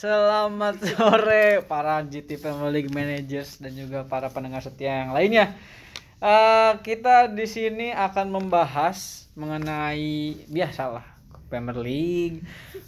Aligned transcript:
Selamat 0.00 0.80
sore 0.96 1.60
para 1.68 2.00
GT 2.00 2.40
Premier 2.40 2.72
League 2.72 2.88
managers 2.88 3.60
dan 3.60 3.76
juga 3.76 4.00
para 4.08 4.32
pendengar 4.32 4.64
setia 4.64 5.04
yang 5.04 5.12
lainnya. 5.12 5.52
Eh, 6.24 6.72
kita 6.80 7.28
di 7.28 7.44
sini 7.44 7.92
akan 7.92 8.32
membahas 8.32 9.28
mengenai 9.36 10.40
biasalah 10.48 11.04
Premier 11.52 11.76
League, 11.76 12.40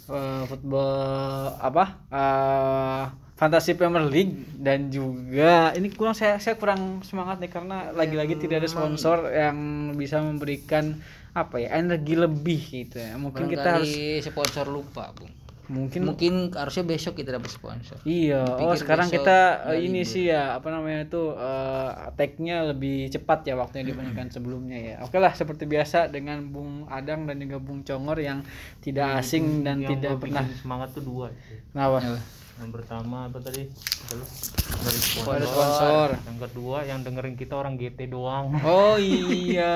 eh, 0.09 0.43
football 0.49 1.53
apa? 1.61 2.01
eh 2.09 3.05
Fantasi 3.37 3.77
Premier 3.77 4.09
League 4.09 4.49
dan 4.57 4.89
juga 4.89 5.69
ini 5.77 5.93
kurang 5.93 6.17
saya 6.17 6.41
saya 6.41 6.57
kurang 6.57 7.05
semangat 7.05 7.37
nih 7.37 7.51
karena 7.53 7.93
lagi-lagi 7.93 8.41
tidak 8.41 8.65
ada 8.65 8.69
sponsor 8.69 9.29
yang 9.29 9.57
bisa 9.93 10.17
memberikan 10.17 10.97
apa 11.37 11.61
ya 11.61 11.77
energi 11.77 12.17
lebih 12.17 12.61
gitu 12.73 12.97
ya. 12.97 13.13
Mungkin 13.21 13.53
kita 13.53 13.81
harus 13.81 13.93
Barangkali 13.93 14.25
sponsor 14.25 14.65
lupa, 14.65 15.13
Bung. 15.13 15.42
Mungkin 15.73 16.01
Mungkin 16.05 16.33
harusnya 16.53 16.85
besok 16.85 17.17
kita 17.17 17.35
dapat 17.35 17.49
sponsor. 17.49 17.97
Iya, 18.05 18.45
oh 18.45 18.69
Dipikir 18.69 18.79
sekarang 18.85 19.07
kita 19.09 19.37
eh, 19.73 19.81
ini 19.81 20.05
libur. 20.05 20.11
sih 20.13 20.23
ya 20.29 20.53
apa 20.53 20.69
namanya 20.69 21.09
itu 21.09 21.33
eh 21.33 21.89
tag-nya 22.13 22.69
lebih 22.69 23.09
cepat 23.09 23.49
ya 23.49 23.57
waktunya 23.57 23.89
dibandingkan 23.89 24.29
sebelumnya 24.29 24.77
ya. 24.77 24.95
Oke 25.01 25.17
lah 25.17 25.33
seperti 25.33 25.65
biasa 25.65 26.13
dengan 26.13 26.45
Bung 26.53 26.85
Adang 26.87 27.25
dan 27.25 27.41
juga 27.41 27.57
Bung 27.57 27.81
Congor 27.81 28.21
yang 28.21 28.45
tidak 28.85 29.19
asing 29.25 29.65
dan 29.65 29.81
yang 29.81 29.97
tidak 29.97 30.21
pernah 30.21 30.45
semangat 30.61 30.93
tuh 30.93 31.01
dua 31.01 31.27
kenapa? 31.73 32.21
Yang 32.53 32.69
pertama 32.69 33.25
apa 33.25 33.41
tadi 33.41 33.65
dari 33.65 34.99
Ada 35.17 35.45
sponsor 35.45 36.07
yang 36.21 36.37
kedua 36.39 36.77
yang 36.83 36.99
dengerin 37.01 37.33
kita 37.33 37.55
orang 37.55 37.75
GT 37.75 38.07
doang 38.07 38.53
Oh 38.61 38.95
iya, 38.95 39.73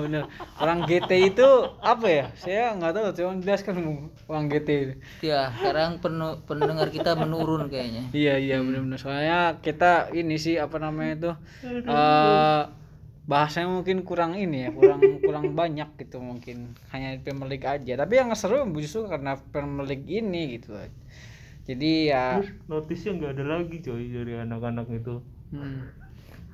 bener. 0.00 0.24
Orang 0.56 0.84
GT 0.84 1.10
itu 1.28 1.48
apa 1.78 2.06
ya? 2.06 2.24
Saya 2.34 2.72
nggak 2.72 2.92
tahu, 2.92 3.04
coba 3.12 3.30
jelaskan. 3.38 3.74
Orang 4.24 4.46
GT 4.46 4.68
itu. 4.68 4.94
Ya, 5.22 5.52
sekarang 5.52 5.98
penu- 5.98 6.40
pendengar 6.44 6.88
kita 6.88 7.12
menurun 7.14 7.68
kayaknya. 7.68 8.08
Iya 8.10 8.34
iya 8.36 8.56
benar-benar 8.58 8.96
soalnya 8.96 9.40
kita 9.58 10.08
ini 10.12 10.36
sih 10.36 10.56
apa 10.56 10.76
namanya 10.78 11.12
itu 11.14 11.30
eh 11.84 12.62
bahasanya 13.24 13.72
mungkin 13.72 14.04
kurang 14.04 14.36
ini 14.36 14.68
ya 14.68 14.70
kurang 14.70 15.00
kurang 15.24 15.56
banyak 15.56 15.96
gitu 15.96 16.20
mungkin 16.20 16.76
hanya 16.92 17.16
Premier 17.24 17.48
League 17.48 17.64
aja 17.64 17.96
tapi 17.96 18.20
yang 18.20 18.28
seru 18.36 18.68
justru 18.76 19.08
karena 19.08 19.40
Premier 19.48 19.88
League 19.88 20.04
ini 20.04 20.60
gitu 20.60 20.76
jadi 21.64 21.90
ya 22.12 22.24
terus 22.40 22.52
notisnya 22.68 23.10
nggak 23.16 23.32
ada 23.40 23.44
lagi 23.56 23.76
coy 23.80 24.04
dari 24.12 24.32
anak-anak 24.36 24.86
itu. 24.92 25.14
Hmm. 25.48 25.88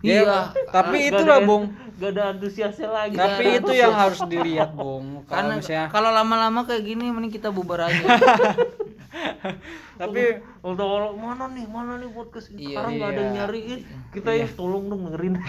Iya. 0.00 0.24
Ya, 0.24 0.40
tapi 0.72 0.96
Nggak 0.96 1.12
itu 1.12 1.22
lah 1.28 1.40
Bung. 1.44 1.64
nggak 2.00 2.10
ada 2.16 2.22
antusiasnya 2.32 2.88
lagi. 2.88 3.16
Tapi 3.20 3.44
itu 3.60 3.72
yang 3.76 3.92
harus 3.92 4.20
dilihat 4.24 4.72
Bung 4.72 5.04
kalau 5.28 5.28
Karena 5.28 5.52
misalnya 5.60 5.86
kalau 5.92 6.10
lama-lama 6.14 6.60
kayak 6.64 6.82
gini 6.88 7.12
mending 7.12 7.32
kita 7.34 7.52
bubar 7.52 7.90
aja. 7.92 8.06
tapi 10.00 10.40
untuk 10.64 10.86
kalau 10.88 11.12
mana 11.18 11.50
nih 11.52 11.66
mana 11.68 12.00
nih 12.00 12.08
podcast 12.08 12.48
ini? 12.54 12.72
Iya, 12.72 12.80
sekarang 12.80 12.92
nggak 12.96 13.10
ada 13.10 13.20
yang 13.20 13.28
iya. 13.28 13.38
nyariin. 13.44 13.80
Kita 14.14 14.30
ya 14.32 14.46
tolong 14.56 14.88
dong 14.88 15.00
dengerin 15.10 15.34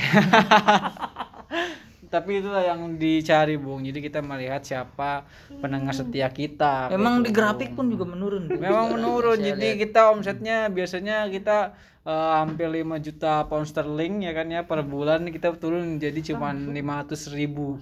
tapi 2.12 2.44
itulah 2.44 2.60
yang 2.60 3.00
dicari 3.00 3.56
Bung 3.56 3.82
jadi 3.82 4.04
kita 4.04 4.20
melihat 4.20 4.60
siapa 4.62 5.24
pendengar 5.64 5.96
setia 5.96 6.28
kita 6.28 6.92
Memang 6.92 7.24
di 7.24 7.32
gitu. 7.32 7.40
grafik 7.40 7.72
pun 7.72 7.88
juga 7.88 8.04
menurun. 8.04 8.52
Bung. 8.52 8.60
Memang 8.60 8.86
menurun. 8.92 9.40
saya 9.40 9.56
Jadi 9.56 9.68
lihat. 9.72 9.82
kita 9.88 10.00
omsetnya 10.12 10.58
biasanya 10.68 11.32
kita 11.32 11.72
eh, 12.04 12.32
hampir 12.36 12.68
5 12.68 13.00
juta 13.00 13.48
pound 13.48 13.64
sterling 13.64 14.28
ya 14.28 14.36
kan 14.36 14.52
ya 14.52 14.68
per 14.68 14.84
bulan 14.84 15.24
kita 15.32 15.56
turun 15.56 15.98
jadi 15.98 16.20
cuma 16.36 16.52
500 16.52 17.32
ribu. 17.32 17.80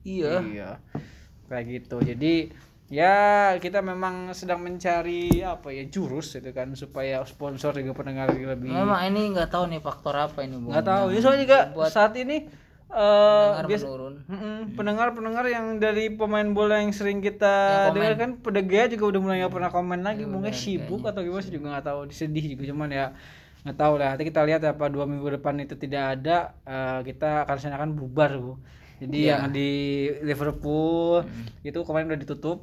Iya. 0.00 0.40
Iya. 0.40 0.70
Kayak 1.46 1.64
gitu. 1.68 1.96
Jadi 2.00 2.34
ya 2.88 3.52
kita 3.60 3.84
memang 3.84 4.32
sedang 4.32 4.64
mencari 4.64 5.44
apa 5.44 5.68
ya 5.68 5.84
jurus 5.84 6.40
itu 6.40 6.48
kan 6.56 6.72
supaya 6.72 7.20
sponsor 7.28 7.76
juga 7.76 7.92
pendengar 7.92 8.32
lebih 8.32 8.72
Memang 8.72 9.04
ini 9.04 9.36
nggak 9.36 9.52
tahu 9.52 9.68
nih 9.68 9.80
faktor 9.84 10.16
apa 10.16 10.40
ini, 10.40 10.56
Bung. 10.56 10.72
nggak 10.72 10.88
tahu. 10.88 11.04
Ya 11.12 11.20
soalnya 11.20 11.42
juga 11.44 11.60
saat 11.92 12.16
ini 12.16 12.48
eh 12.88 13.48
Pendengar 13.52 13.64
biasa 13.68 13.84
menurun. 13.84 14.14
Mm-mm, 14.28 14.56
pendengar-pendengar 14.76 15.44
yang 15.48 15.66
dari 15.76 16.08
pemain 16.16 16.48
bola 16.56 16.80
yang 16.80 16.92
sering 16.96 17.20
kita 17.20 17.46
dengar 17.92 18.16
kan 18.16 18.30
pedegaya 18.40 18.88
juga 18.88 19.04
udah 19.12 19.20
mulai 19.20 19.36
nggak 19.44 19.54
pernah 19.56 19.70
komen 19.72 20.00
lagi 20.00 20.24
mungkin 20.24 20.52
sibuk 20.56 21.04
atau 21.04 21.20
gimana 21.20 21.44
sih 21.44 21.52
juga 21.52 21.66
nggak 21.76 21.84
tahu 21.84 22.00
sedih 22.08 22.44
juga 22.56 22.64
cuman 22.72 22.88
ya 22.88 23.06
nggak 23.64 23.76
tahu 23.76 23.94
lah. 24.00 24.16
Nanti 24.16 24.24
kita 24.30 24.40
lihat 24.48 24.62
apa 24.64 24.84
dua 24.88 25.04
minggu 25.04 25.28
depan 25.36 25.54
itu 25.60 25.74
tidak 25.76 26.16
ada 26.16 26.56
eh, 26.64 27.00
kita 27.08 27.44
akan 27.44 27.54
rencanakan 27.60 27.90
bubar 27.98 28.30
bu. 28.40 28.52
Jadi 28.98 29.18
yang 29.30 29.42
di 29.54 29.68
Liverpool 30.26 31.22
itu 31.62 31.78
kemarin 31.86 32.08
udah 32.10 32.20
ditutup 32.24 32.58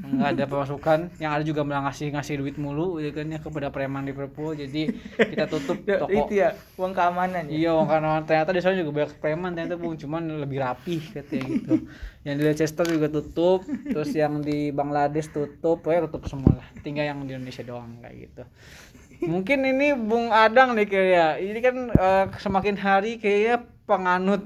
nggak 0.00 0.28
ada 0.34 0.44
pemasukan 0.48 1.00
yang 1.20 1.36
ada 1.36 1.44
juga 1.44 1.60
malah 1.68 1.92
ngasih 1.92 2.16
ngasih 2.16 2.40
duit 2.40 2.56
mulu 2.56 2.96
gitu 2.96 3.12
kan 3.12 3.28
ya 3.28 3.38
kepada 3.44 3.68
preman 3.68 4.08
Liverpool 4.08 4.56
jadi 4.56 4.88
kita 5.20 5.44
tutup 5.52 5.84
toko 6.00 6.32
ya, 6.32 6.56
uang 6.80 6.92
keamanan 6.96 7.44
Iya, 7.52 7.76
karena 7.84 8.24
ternyata 8.24 8.50
di 8.56 8.60
sana 8.64 8.74
juga 8.80 8.90
banyak 8.96 9.20
preman 9.20 9.52
ternyata 9.52 9.76
bung, 9.76 9.94
cuman 10.00 10.22
lebih 10.40 10.58
rapih 10.64 11.02
katanya 11.12 11.44
gitu. 11.60 11.74
Yang 12.24 12.34
di 12.38 12.42
Leicester 12.48 12.86
juga 12.88 13.06
tutup, 13.12 13.60
terus 13.92 14.10
yang 14.16 14.40
di 14.40 14.70
Bangladesh 14.72 15.28
tutup, 15.34 15.82
pokoknya 15.84 16.08
tutup 16.08 16.24
semua 16.30 16.56
lah. 16.62 16.66
Tinggal 16.80 17.04
yang 17.12 17.18
di 17.26 17.34
Indonesia 17.36 17.64
doang 17.66 18.00
kayak 18.00 18.16
gitu. 18.30 18.42
Mungkin 19.22 19.58
ini 19.62 19.94
Bung 19.94 20.34
Adang 20.34 20.74
nih 20.74 20.88
kayak, 20.88 21.32
ini 21.38 21.58
kan 21.62 21.76
eh, 21.94 22.24
semakin 22.42 22.76
hari 22.78 23.22
kayaknya 23.22 23.62
penganut 23.86 24.42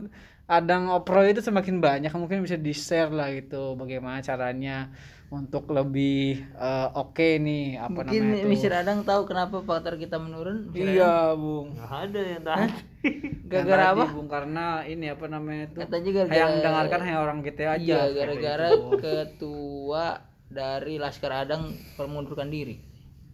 Adang 0.47 0.87
Opro 0.95 1.27
itu 1.27 1.43
semakin 1.43 1.83
banyak, 1.83 2.13
mungkin 2.15 2.39
bisa 2.47 2.55
di 2.55 2.71
share 2.71 3.11
lah 3.11 3.35
gitu, 3.35 3.75
bagaimana 3.75 4.23
caranya 4.23 4.95
untuk 5.27 5.75
lebih 5.75 6.39
eh, 6.55 6.89
oke 6.95 7.43
nih 7.43 7.83
apa 7.83 8.07
Mungkin 8.07 8.23
namanya. 8.31 8.47
Mr. 8.47 8.73
Adang 8.87 9.03
tahu 9.03 9.27
kenapa 9.27 9.59
faktor 9.67 9.99
kita 9.99 10.23
menurun? 10.23 10.71
Mr. 10.71 10.87
Adang? 10.87 10.95
Iya, 10.95 11.15
Bung. 11.35 11.67
nggak 11.75 11.93
ada 12.07 12.21
yang 12.23 12.43
tahu 12.47 12.63
Gara-gara 13.51 13.85
apa? 13.91 14.05
Bung 14.15 14.31
karena 14.31 14.65
ini 14.87 15.07
apa 15.11 15.27
namanya 15.27 15.63
itu? 15.67 15.79
Katanya 15.83 16.11
gara-gara 16.15 16.39
yang 16.39 16.51
mendengarkan 16.63 17.01
hanya 17.03 17.19
orang 17.19 17.39
kita 17.43 17.63
aja. 17.67 17.83
Iya, 17.83 18.01
gara-gara 18.15 18.69
itu. 18.71 18.87
ketua 19.03 20.05
dari 20.47 20.95
Laskar 21.03 21.33
Adang 21.43 21.75
mengundurkan 21.99 22.47
diri. 22.47 22.79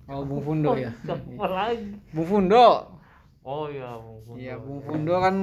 Oh, 0.08 0.24
Bung 0.24 0.40
Fundo 0.40 0.74
ya. 0.74 0.90
siapa 1.04 1.46
lagi 1.46 1.92
Bung 2.10 2.24
Fundo. 2.24 2.68
Oh 3.42 3.66
iya 3.66 3.90
Bung. 3.96 4.34
Iya, 4.34 4.54
Bung 4.56 4.80
Fundo 4.80 5.14
kan 5.16 5.36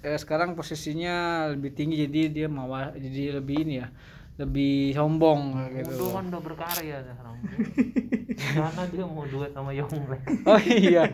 eh, 0.00 0.16
sekarang 0.16 0.52
posisinya 0.52 1.14
lebih 1.48 1.72
tinggi 1.72 2.02
jadi 2.02 2.20
dia 2.28 2.46
mau 2.46 2.66
jadi 2.92 3.36
lebih 3.36 3.56
ini 3.62 3.74
ya. 3.78 3.88
Lebih 4.32 4.92
sombong 4.92 5.60
gitu. 5.76 5.92
Udah 6.02 6.10
kan 6.16 6.24
udah 6.28 6.40
berkarya 6.42 6.96
sekarang 7.04 7.36
karena 8.56 8.82
dia 8.88 9.04
mau 9.04 9.24
duet 9.24 9.52
sama 9.52 9.70
Yonglek 9.70 10.22
Oh 10.42 10.56
iya. 10.58 11.04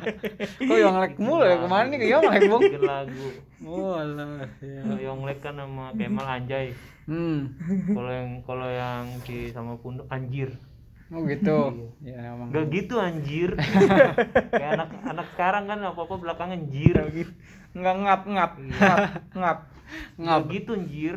Kok 0.56 0.78
Yonglek 0.78 1.18
mulu 1.18 1.42
ya 1.42 1.58
kemarin 1.58 1.88
nih 1.90 1.98
ke 1.98 2.06
Yonglek, 2.08 2.42
Bung. 2.46 2.62
bikin 2.62 2.82
lagu 2.82 3.26
Oh, 3.60 3.90
alah. 3.92 4.46
Ya. 4.62 5.10
Yonglek 5.10 5.42
kan 5.42 5.58
sama 5.58 5.90
Kemal 5.92 6.24
Anjay 6.24 6.72
Hmm. 7.08 7.56
kalau 7.88 8.12
yang 8.12 8.30
kalau 8.44 8.68
yang 8.68 9.08
di 9.24 9.48
sama 9.48 9.80
Pundo 9.80 10.04
anjir 10.08 10.52
Oh 11.12 11.24
gitu. 11.24 11.58
Ya 12.08 12.32
emang. 12.32 12.54
Gak 12.54 12.70
gitu 12.70 12.94
anjir 13.02 13.58
kayak 14.54 14.70
anak 14.78 14.88
anak 15.02 15.26
sekarang 15.34 15.66
kan 15.66 15.78
apa 15.82 16.00
apa 16.06 16.14
belakangan 16.14 16.56
anjir 16.56 16.94
Nggak 17.74 17.96
ngap 18.06 18.22
ngap 18.30 18.52
ngap 18.56 18.98
ngap. 19.34 19.58
Gak 20.16 20.40
gitu 20.52 20.78
anjir 20.78 21.16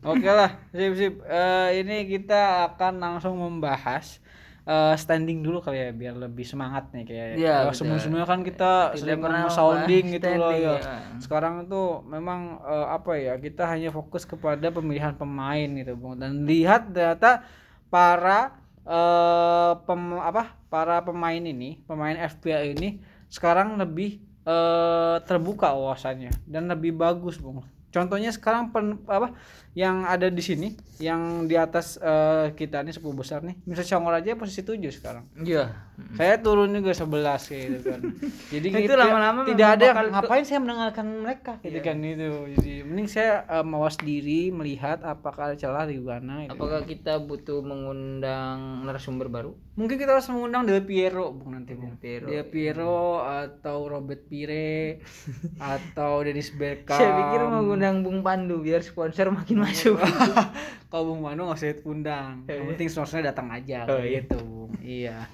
Oke 0.00 0.24
lah, 0.32 0.56
sip 0.72 0.96
sip. 0.96 1.14
Eh, 1.28 1.84
ini 1.84 2.08
kita 2.08 2.72
akan 2.72 2.96
langsung 3.04 3.36
membahas 3.36 4.16
eh, 4.64 4.96
standing 4.96 5.44
dulu 5.44 5.60
kali 5.60 5.76
ya 5.76 5.92
biar 5.92 6.16
lebih 6.16 6.48
semangat 6.48 6.88
nih 6.96 7.04
kayak. 7.04 7.26
Iya, 7.36 7.56
betul. 7.68 7.76
sebelum-sebelumnya 7.84 8.28
kan 8.28 8.40
kita 8.40 8.72
sering 8.96 9.20
pernah 9.20 9.52
sounding 9.52 10.04
gitu 10.16 10.28
loh 10.40 10.56
ya. 10.56 10.80
ya. 10.80 11.20
Sekarang 11.20 11.68
tuh 11.68 12.00
memang 12.08 12.64
eh, 12.64 12.86
apa 12.88 13.12
ya? 13.20 13.36
Kita 13.36 13.68
hanya 13.68 13.92
fokus 13.92 14.24
kepada 14.24 14.72
pemilihan 14.72 15.12
pemain 15.20 15.68
gitu, 15.68 15.92
Bung. 16.00 16.16
Dan 16.16 16.48
lihat 16.48 16.96
ternyata 16.96 17.44
para 17.92 18.59
eh 18.90 19.72
pem, 19.86 20.18
apa? 20.18 20.58
Para 20.66 20.98
pemain 21.06 21.38
ini, 21.38 21.78
pemain 21.86 22.18
FPL 22.18 22.74
ini 22.74 22.98
sekarang 23.30 23.78
lebih 23.78 24.18
eh 24.42 25.16
terbuka 25.24 25.70
wawasannya 25.70 26.34
dan 26.50 26.66
lebih 26.66 26.98
bagus, 26.98 27.38
Bung. 27.38 27.62
Contohnya 27.90 28.30
sekarang 28.34 28.70
pen, 28.74 29.02
apa 29.06 29.34
yang 29.72 30.02
ada 30.02 30.26
di 30.26 30.40
sini, 30.40 30.68
yang 30.98 31.46
di 31.46 31.54
atas 31.54 31.94
eh, 31.96 32.50
kita 32.52 32.82
nih 32.82 32.90
10 32.90 33.06
besar 33.14 33.38
nih, 33.40 33.54
Mr. 33.62 33.86
Congor 33.86 34.14
aja 34.14 34.34
posisi 34.34 34.60
7 34.60 34.74
sekarang. 34.90 35.24
Iya. 35.38 35.70
Saya 36.16 36.40
turun 36.40 36.72
juga 36.72 36.90
11 36.90 37.06
kayak 37.44 37.64
gitu 37.68 37.80
kan. 37.86 38.00
Jadi 38.56 38.66
Itu 38.82 38.94
lama-lama 38.96 39.44
tidak 39.44 39.68
ada 39.76 39.86
bakal 39.92 40.06
ngapain 40.10 40.44
saya 40.44 40.58
mendengarkan 40.58 41.06
mereka 41.22 41.52
gitu 41.60 41.70
Iya. 41.70 41.84
kan 41.84 41.96
itu. 42.00 42.28
Jadi 42.56 42.72
mending 42.82 43.06
saya 43.06 43.32
eh, 43.46 43.62
mawas 43.62 43.94
diri 43.96 44.50
melihat 44.50 44.98
apakah 45.00 45.52
ada 45.52 45.56
celah 45.56 45.84
di 45.84 46.00
mana 46.00 46.48
gitu. 46.48 46.56
Apakah 46.56 46.80
kita 46.82 47.20
butuh 47.20 47.60
mengundang 47.60 48.82
narasumber 48.82 49.28
baru? 49.28 49.52
Mungkin 49.76 49.96
kita 49.96 50.12
harus 50.12 50.26
mengundang 50.28 50.64
Del 50.64 50.82
Piero 50.82 51.30
Bung 51.30 51.54
nanti 51.54 51.76
Bung. 51.76 51.94
Piero. 51.94 52.26
Del 52.26 52.42
Piero 52.44 53.22
atau 53.22 53.86
Robert 53.86 54.24
Pire 54.24 54.98
atau 55.62 56.20
Dennis 56.20 56.50
Bergkamp. 56.50 56.96
Saya 56.96 57.12
pikir 57.14 57.40
mau 57.44 57.62
ngundang 57.62 58.00
Bung 58.00 58.20
Pandu 58.20 58.58
biar 58.58 58.80
sponsor 58.80 59.30
makin 59.30 59.59
masuk. 59.62 59.96
Kalau 60.90 61.02
Bung 61.06 61.22
Manu 61.22 61.46
nggak 61.46 61.60
usah 61.60 61.76
undang. 61.86 62.48
Yang 62.50 62.66
penting 62.74 62.88
sponsornya 62.90 63.30
datang 63.30 63.48
aja 63.52 63.86
Oh, 63.86 64.02
iya. 64.02 64.24
gitu 64.24 64.36
Bung. 64.42 64.72
Iya. 64.82 65.28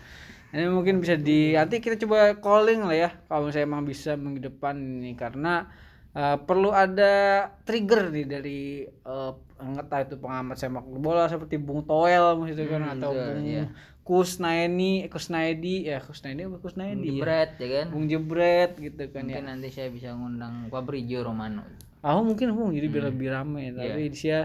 Ini 0.53 0.73
mungkin 0.73 1.03
bisa 1.03 1.19
di 1.19 1.53
nanti 1.53 1.83
kita 1.83 2.01
coba 2.07 2.37
calling 2.39 2.87
lah 2.87 2.97
ya 2.97 3.11
kalau 3.29 3.51
misalnya 3.51 3.67
emang 3.67 3.83
bisa 3.85 4.15
minggu 4.17 4.41
depan 4.53 4.77
ini 4.79 5.13
karena 5.13 5.69
eh, 6.17 6.37
perlu 6.39 6.73
ada 6.73 7.45
trigger 7.67 8.09
nih 8.15 8.25
dari 8.25 8.61
eh, 8.87 9.33
entah 9.57 10.01
itu 10.05 10.17
pengamat 10.17 10.57
sepak 10.57 10.85
bola 11.01 11.29
seperti 11.29 11.57
Bung 11.57 11.85
Toel 11.85 12.37
gitu 12.49 12.63
kan 12.69 12.89
atau 12.93 13.13
betul, 13.13 13.27
Bung 13.37 13.45
iya. 13.45 13.65
Kusnaini, 14.07 15.11
Kusnaidi 15.11 15.91
ya 15.91 15.99
Kusnaidi 15.99 16.47
apa 16.47 16.63
Kusnaidi 16.63 17.11
ya? 17.11 17.13
Jebret 17.19 17.51
ya 17.59 17.69
kan. 17.83 17.87
Bung 17.91 18.07
Jebret 18.07 18.73
gitu 18.79 19.03
kan 19.11 19.27
ya. 19.27 19.43
Mungkin 19.43 19.47
nanti 19.51 19.69
saya 19.75 19.91
bisa 19.91 20.15
ngundang 20.15 20.71
Fabrizio 20.71 21.27
Romano. 21.27 21.67
Oh 22.07 22.23
mungkin 22.23 22.55
Bung 22.55 22.71
jadi 22.71 22.87
Hmm. 22.87 22.95
biar 22.95 23.05
lebih 23.11 23.29
rame 23.29 23.63
Iya. 23.65 23.73
tapi 23.75 24.03
dia 24.11 24.39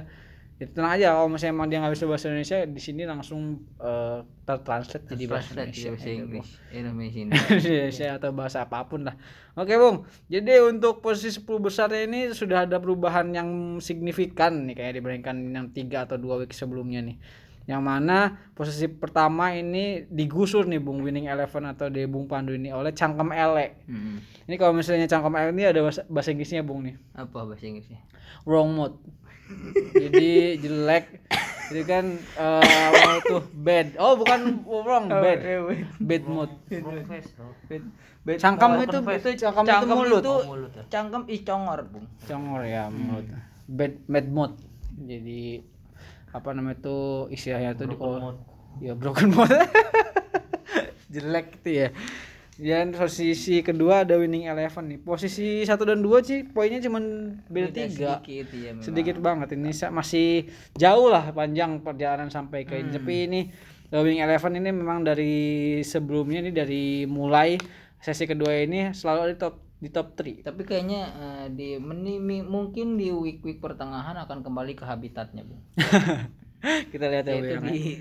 ya 0.57 0.65
tenang 0.67 0.93
aja 0.93 1.05
kalau 1.11 1.25
misalnya 1.25 1.53
emang 1.53 1.67
dia 1.67 1.77
nggak 1.77 1.93
bisa 1.93 2.05
bahasa 2.05 2.25
Indonesia 2.27 2.57
di 2.63 2.77
sini 2.77 3.01
langsung 3.03 3.41
eh, 3.77 4.19
tertranslate 4.43 5.05
jadi 5.07 5.25
bahasa 5.27 5.49
Indonesia, 5.55 5.89
bahasa 5.89 6.09
Inggris. 6.11 6.47
Indonesia. 6.71 7.29
Indonesia 7.71 8.07
atau 8.13 8.29
bahasa 8.31 8.57
apa 8.61 8.77
pun 8.83 9.01
lah. 9.03 9.15
Oke 9.53 9.73
Bung, 9.75 10.05
jadi 10.25 10.61
untuk 10.63 11.01
posisi 11.01 11.33
10 11.33 11.57
besarnya 11.59 12.01
ini 12.03 12.29
sudah 12.31 12.65
ada 12.65 12.77
perubahan 12.77 13.29
yang 13.29 13.49
signifikan 13.79 14.65
nih 14.65 14.75
kayak 14.75 14.93
dibandingkan 14.95 15.35
yang 15.49 15.67
tiga 15.69 16.05
atau 16.05 16.17
dua 16.17 16.37
week 16.37 16.53
sebelumnya 16.53 17.01
nih. 17.01 17.17
Yang 17.61 17.81
mana 17.81 18.17
posisi 18.51 18.85
pertama 18.85 19.53
ini 19.53 20.05
digusur 20.07 20.65
nih 20.65 20.77
Bung 20.77 21.01
Winning 21.01 21.25
Eleven 21.25 21.65
atau 21.67 21.87
di 21.87 22.05
Bung 22.05 22.25
Pandu 22.25 22.53
ini 22.53 22.69
oleh 22.69 22.89
Cangkem 22.91 23.29
Ele. 23.29 23.67
Hmm. 23.85 24.17
Ini 24.49 24.55
kalau 24.57 24.73
misalnya 24.73 25.05
Cangkem 25.05 25.37
Ele 25.37 25.51
ini 25.53 25.63
ada 25.69 25.79
bahasa, 25.85 26.01
bahasa 26.09 26.29
Inggrisnya 26.33 26.65
Bung 26.65 26.85
nih. 26.85 26.95
Apa 27.13 27.45
bahasa 27.45 27.65
Inggrisnya? 27.65 28.01
wrong 28.45 28.73
mood 28.73 28.93
jadi 29.93 30.57
jelek. 30.63 31.05
Jadi 31.71 31.83
kan 31.87 32.05
eh 32.35 32.87
apa 32.91 33.23
itu 33.23 33.37
bad. 33.55 33.87
Oh 33.99 34.19
bukan 34.19 34.63
wrong 34.67 35.07
bad. 35.07 35.39
bad. 35.99 36.23
Mood 36.27 36.51
face, 37.07 37.31
bro. 37.35 37.51
cangkem 38.37 38.85
itu 38.85 38.97
itu 39.01 39.29
cangkem 39.43 39.65
itu 39.65 39.85
mulut. 39.87 40.21
itu 40.23 40.35
mulut 40.45 40.71
ya. 40.75 40.83
cangkem 40.91 41.23
icongor, 41.31 41.79
Bung. 41.89 42.05
congor 42.27 42.63
ya 42.67 42.87
mulut. 42.91 43.27
Bad 43.71 43.93
bad 44.07 44.27
mood 44.31 44.53
jadi 44.99 45.63
apa 46.31 46.49
namanya 46.55 46.79
itu 46.79 46.97
istilahnya 47.33 47.75
itu 47.75 47.83
di 47.91 47.97
ya 48.87 48.93
broken 48.95 49.35
mood 49.35 49.51
jelek 51.13 51.59
gitu 51.59 51.69
ya 51.75 51.87
dan 52.57 52.91
posisi 52.91 53.61
kedua 53.61 54.03
ada 54.03 54.19
winning 54.19 54.45
eleven 54.45 54.85
nih 54.87 54.99
posisi 54.99 55.63
satu 55.63 55.87
dan 55.87 56.03
dua 56.03 56.19
sih 56.19 56.43
poinnya 56.43 56.79
cuman 56.79 57.03
beda 57.47 57.69
tiga 57.71 58.19
Sedikit 58.19 58.47
ya 58.51 58.69
memang. 58.71 58.83
sedikit 58.83 59.17
banget 59.17 59.47
ini 59.55 59.71
masih 59.71 60.27
jauh 60.75 61.07
lah 61.07 61.31
panjang 61.31 61.79
perjalanan 61.79 62.27
sampai 62.27 62.67
ke 62.67 62.75
ini 62.75 62.91
tapi 62.91 63.13
ini 63.25 63.41
The 63.91 63.99
Winning 63.99 64.23
Eleven 64.23 64.55
ini 64.55 64.71
memang 64.71 65.03
dari 65.03 65.35
sebelumnya 65.83 66.39
ini 66.39 66.51
dari 66.51 66.83
mulai 67.03 67.59
sesi 67.99 68.23
kedua 68.23 68.55
ini 68.57 68.95
selalu 68.95 69.19
ada 69.19 69.31
di 69.31 69.37
top 69.37 69.55
di 69.81 69.89
top 69.89 70.07
3 70.15 70.47
Tapi 70.47 70.61
kayaknya 70.63 71.01
eh, 71.11 71.45
di 71.49 71.75
meni- 71.75 72.21
mi- 72.21 72.45
mungkin 72.45 72.95
di 72.95 73.09
week-week 73.09 73.59
pertengahan 73.59 74.15
akan 74.15 74.45
kembali 74.45 74.77
ke 74.77 74.85
habitatnya, 74.85 75.41
Bung. 75.41 75.59
kita 76.93 77.05
lihat 77.09 77.25
ya 77.25 77.35
ya. 77.35 77.57
di 77.59 77.99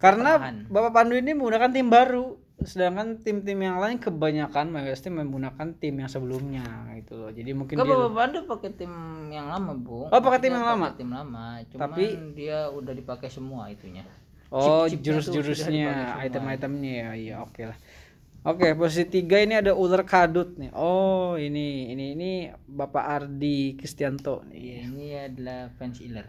karena 0.00 0.32
pertengahan. 0.34 0.56
Bapak 0.66 0.92
Pandu 0.96 1.14
ini 1.14 1.30
menggunakan 1.30 1.70
tim 1.70 1.86
baru 1.86 2.40
sedangkan 2.64 3.20
tim-tim 3.24 3.56
yang 3.56 3.80
lain 3.80 3.96
kebanyakan 3.96 4.76
pasti 4.76 5.08
menggunakan 5.08 5.76
tim 5.80 5.96
yang 5.96 6.10
sebelumnya 6.12 6.64
gitu 7.00 7.16
loh 7.16 7.30
jadi 7.32 7.50
mungkin 7.56 7.80
Kan 7.80 7.88
dia 7.88 7.96
Bapak 7.96 8.12
Pandu 8.12 8.38
pakai 8.44 8.70
tim 8.76 8.92
yang 9.32 9.46
lama, 9.48 9.72
Bung. 9.76 10.08
Oh, 10.12 10.20
pakai 10.20 10.40
tim 10.44 10.52
yang 10.52 10.66
lama? 10.66 10.92
Tim 10.92 11.10
lama. 11.10 11.62
Cuman 11.70 11.80
Tapi- 11.80 12.36
dia 12.36 12.68
udah 12.68 12.92
dipakai 12.92 13.28
semua 13.32 13.70
itunya. 13.72 14.04
Oh, 14.50 14.84
jurus-jurusnya, 14.90 16.18
item-itemnya 16.26 16.92
ya. 16.92 17.10
Iya, 17.14 17.34
oke 17.46 17.62
lah. 17.70 17.78
Oke, 18.40 18.72
posisi 18.72 19.04
tiga 19.04 19.36
ini 19.36 19.52
ada 19.52 19.76
ular 19.76 20.00
kadut 20.08 20.56
nih. 20.56 20.72
Oh, 20.72 21.36
ini 21.36 21.92
ini 21.92 22.16
ini 22.16 22.30
Bapak 22.64 23.04
Ardi 23.04 23.76
Kristianto 23.76 24.42
nih. 24.48 24.88
Ini 24.88 25.06
adalah 25.28 25.68
fans 25.76 26.00
Iler. 26.00 26.24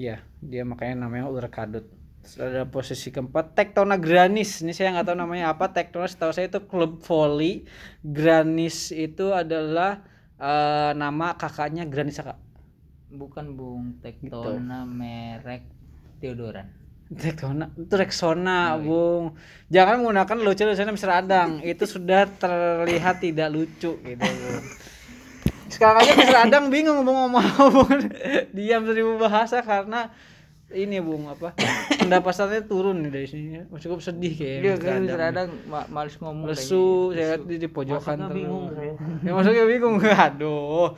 Iya, 0.00 0.24
dia 0.40 0.64
makanya 0.64 1.04
namanya 1.04 1.28
ular 1.28 1.52
kadut. 1.52 1.84
Terus 2.20 2.36
ada 2.36 2.68
posisi 2.68 3.08
keempat 3.08 3.56
Tektona 3.56 3.96
Granis. 3.96 4.60
Ini 4.60 4.76
saya 4.76 4.92
nggak 4.92 5.06
tahu 5.08 5.16
namanya 5.16 5.56
apa. 5.56 5.72
Tektona 5.72 6.04
setahu 6.04 6.32
saya 6.36 6.52
itu 6.52 6.60
klub 6.68 7.00
volley. 7.00 7.64
Granis 8.04 8.92
itu 8.92 9.32
adalah 9.32 10.04
eh, 10.36 10.92
nama 10.92 11.34
kakaknya 11.40 11.88
Granis 11.88 12.20
Saka. 12.20 12.36
Bukan 13.10 13.56
Bung 13.56 13.98
Gitu. 14.04 14.28
Tektona 14.28 14.84
merek 14.84 15.64
Theodoran. 16.20 16.80
Tektona 17.10 17.66
itu 17.74 17.94
Rexona, 17.98 18.78
Bung. 18.78 19.34
Jangan 19.66 19.98
menggunakan 19.98 20.36
lucu-lucunya 20.46 20.94
Mr. 20.94 21.10
Adang. 21.10 21.50
itu 21.72 21.82
sudah 21.82 22.28
terlihat 22.30 23.18
tidak 23.18 23.50
lucu 23.50 23.98
gitu. 23.98 24.28
Sekarang 25.74 26.06
aja 26.06 26.14
Mr. 26.14 26.38
Adang 26.46 26.64
bingung 26.70 27.02
mau 27.02 27.26
ngomong 27.26 27.46
Bung. 27.74 27.98
Diam 28.54 28.86
seribu 28.86 29.18
bahasa 29.18 29.58
karena 29.64 30.14
ini 30.72 31.02
Bung 31.02 31.26
apa? 31.26 31.52
Pendapatannya 31.98 32.66
turun 32.66 33.02
nih 33.02 33.10
dari 33.10 33.28
sini. 33.28 33.66
Cukup 33.66 33.98
sedih 33.98 34.32
kayaknya. 34.34 34.62
Dia 34.62 34.74
Mr. 34.74 34.82
kan 34.82 35.00
Adang. 35.00 35.18
kadang 35.18 35.48
ma 35.66 35.80
males 35.90 36.14
ngomong 36.18 36.46
Lesu, 36.46 37.10
saya 37.10 37.36
lihat 37.36 37.40
di, 37.46 37.56
di 37.58 37.68
pojokan 37.68 38.16
Maksudnya 38.16 38.36
bingung 38.36 38.66
saya. 38.72 38.94
Ya 39.26 39.30
maksudnya 39.34 39.64
bingung. 39.66 39.94
Aduh. 40.00 40.94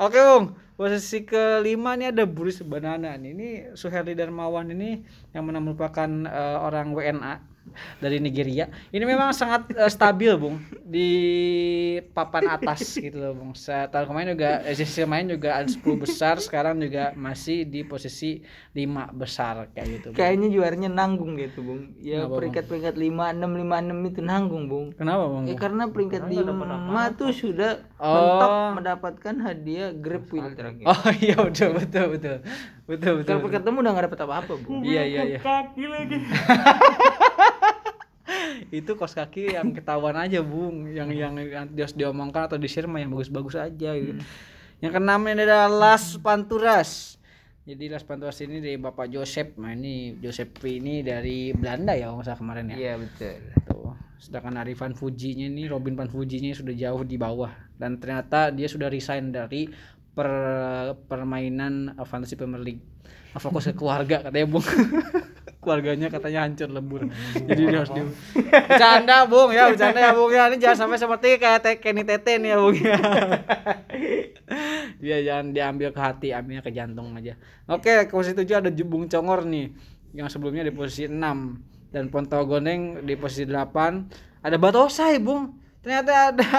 Oke, 0.00 0.18
Bung. 0.18 0.46
Posisi 0.72 1.22
kelima 1.22 1.94
ini 1.94 2.10
ada 2.10 2.24
Buris 2.24 2.58
Banana 2.64 3.14
nih. 3.14 3.30
Ini 3.36 3.48
Suherli 3.76 4.16
Darmawan 4.16 4.72
ini 4.72 5.04
yang 5.36 5.44
mana 5.46 5.60
merupakan 5.60 6.08
eh, 6.26 6.58
orang 6.58 6.96
WNA 6.96 7.51
dari 7.98 8.18
Nigeria. 8.18 8.66
Ini 8.88 9.02
memang 9.02 9.30
sangat 9.30 9.70
eh, 9.72 9.86
stabil, 9.86 10.34
Bung, 10.34 10.58
di 10.82 11.08
papan 12.12 12.52
atas 12.52 12.94
gitu 12.94 13.16
loh, 13.16 13.32
Bung. 13.32 13.52
Saya 13.54 13.88
tahun 13.88 14.06
kemarin 14.06 14.28
juga 14.34 14.50
eh, 14.62 14.74
sisi 14.74 15.02
main 15.02 15.24
juga 15.24 15.56
ada 15.56 15.68
10 15.68 15.80
besar, 15.96 16.36
sekarang 16.38 16.78
juga 16.78 17.14
masih 17.14 17.64
di 17.64 17.82
posisi 17.82 18.42
5 18.72 19.14
besar 19.14 19.70
kayak 19.72 19.86
gitu. 19.88 20.06
Bung. 20.10 20.18
Kayaknya 20.18 20.48
juaranya 20.50 20.90
nanggung 20.90 21.32
gitu, 21.36 21.62
Bung. 21.62 21.80
Ya 21.98 22.20
Kenapa, 22.20 22.28
Bung? 22.28 22.36
peringkat-peringkat 22.38 22.94
5 22.94 23.40
6 23.40 23.62
5 23.62 23.88
6 24.04 24.10
itu 24.10 24.20
nanggung, 24.20 24.64
Bung. 24.66 24.86
Kenapa, 24.92 25.24
Bung? 25.26 25.44
Ya 25.46 25.54
karena 25.54 25.82
peringkat 25.88 26.20
dapat 26.24 26.44
5 26.44 26.52
apa-apa. 26.52 27.16
tuh 27.16 27.30
sudah 27.32 27.72
Oh. 28.02 28.10
mentok 28.18 28.52
mendapatkan 28.82 29.34
hadiah 29.40 29.94
grab 29.94 30.26
wheel 30.28 30.50
terakhir. 30.58 30.82
Oh 30.90 31.06
iya 31.22 31.38
betul 31.38 31.70
betul 31.78 32.04
betul 32.10 32.36
betul 32.82 33.12
betul. 33.22 33.34
Kalau 33.38 33.46
ketemu 33.46 33.76
udah 33.78 33.90
gak 33.94 34.04
dapet 34.10 34.20
apa-apa, 34.26 34.52
Bung. 34.58 34.82
Iya 34.82 35.02
iya 35.06 35.20
iya. 35.22 35.38
Kaki 35.38 35.84
lagi. 35.86 36.18
itu 38.72 38.96
kos 38.96 39.12
kaki 39.12 39.52
yang 39.52 39.70
ketahuan 39.76 40.16
aja 40.16 40.40
bung. 40.40 40.88
Yang 40.88 41.08
yang 41.20 41.34
yang 41.36 41.68
harus 41.68 41.92
diomongkan 41.92 42.48
atau 42.48 42.56
di 42.56 42.66
share 42.66 42.88
mah 42.88 43.04
yang 43.04 43.12
bagus-bagus 43.12 43.60
aja 43.60 43.90
gitu. 43.92 44.18
yang 44.82 44.90
keenam 44.90 45.22
ini 45.28 45.44
adalah 45.46 45.70
Las 45.70 46.16
Panturas. 46.18 47.20
Jadi 47.62 47.86
Las 47.86 48.02
Panturas 48.02 48.42
ini 48.42 48.58
dari 48.58 48.74
Bapak 48.74 49.06
Joseph 49.06 49.54
nah 49.54 49.70
ini 49.70 50.18
Joseph 50.18 50.58
ini 50.66 51.06
dari 51.06 51.54
Belanda 51.54 51.94
ya 51.94 52.10
kalau 52.10 52.24
salah 52.26 52.40
kemarin 52.40 52.74
ya? 52.74 52.76
Iya, 52.80 52.92
betul. 52.98 53.38
tuh. 53.62 53.94
Sedangkan 54.18 54.58
Arifan 54.58 54.98
Fujinya 54.98 55.46
ini 55.46 55.70
Robin 55.70 55.94
Van 55.94 56.10
Fujinya 56.10 56.50
sudah 56.50 56.74
jauh 56.74 57.06
di 57.06 57.14
bawah. 57.14 57.54
Dan 57.78 58.02
ternyata 58.02 58.50
dia 58.50 58.66
sudah 58.66 58.90
resign 58.90 59.30
dari 59.30 59.70
per 60.12 60.30
permainan 61.06 61.94
uh, 61.94 62.02
fantasy 62.02 62.34
Premier 62.34 62.60
League. 62.60 62.82
Nah, 63.32 63.40
fokus 63.40 63.70
ke 63.70 63.72
keluarga 63.72 64.28
katanya 64.28 64.44
bung 64.44 64.66
keluarganya 65.62 66.10
katanya 66.10 66.42
hancur 66.42 66.68
lebur 66.74 67.06
jadi 67.48 67.62
dia 67.70 67.78
harus 67.78 67.94
di 67.94 68.02
bercanda 68.50 69.30
bung 69.30 69.54
ya 69.54 69.70
bercanda 69.70 69.98
ya 70.02 70.10
bung 70.10 70.30
ya. 70.34 70.50
Ini 70.50 70.58
jangan 70.58 70.78
sampai 70.84 70.98
seperti 70.98 71.28
kayak 71.38 71.60
te 71.62 71.70
Kenny 71.78 72.02
Tete 72.02 72.42
nih 72.42 72.50
ya 72.50 72.58
bung 72.58 72.76
ya. 72.76 72.98
Dia 75.02 75.18
jangan 75.22 75.54
diambil 75.54 75.88
ke 75.94 76.00
hati 76.02 76.28
ambilnya 76.34 76.62
ke 76.62 76.74
jantung 76.74 77.14
aja. 77.14 77.38
Oke 77.70 78.06
ke 78.06 78.12
posisi 78.12 78.36
tujuh 78.36 78.58
ada 78.58 78.70
Bung 78.84 79.06
Congor 79.06 79.46
nih 79.46 79.70
yang 80.12 80.28
sebelumnya 80.28 80.66
di 80.66 80.74
posisi 80.74 81.08
6 81.08 81.94
dan 81.94 82.04
Pontogoneng 82.12 83.06
di 83.06 83.14
posisi 83.16 83.48
8 83.48 84.44
ada 84.44 84.56
Batosai 84.58 85.22
bung. 85.22 85.56
Ternyata 85.82 86.34
ada 86.34 86.50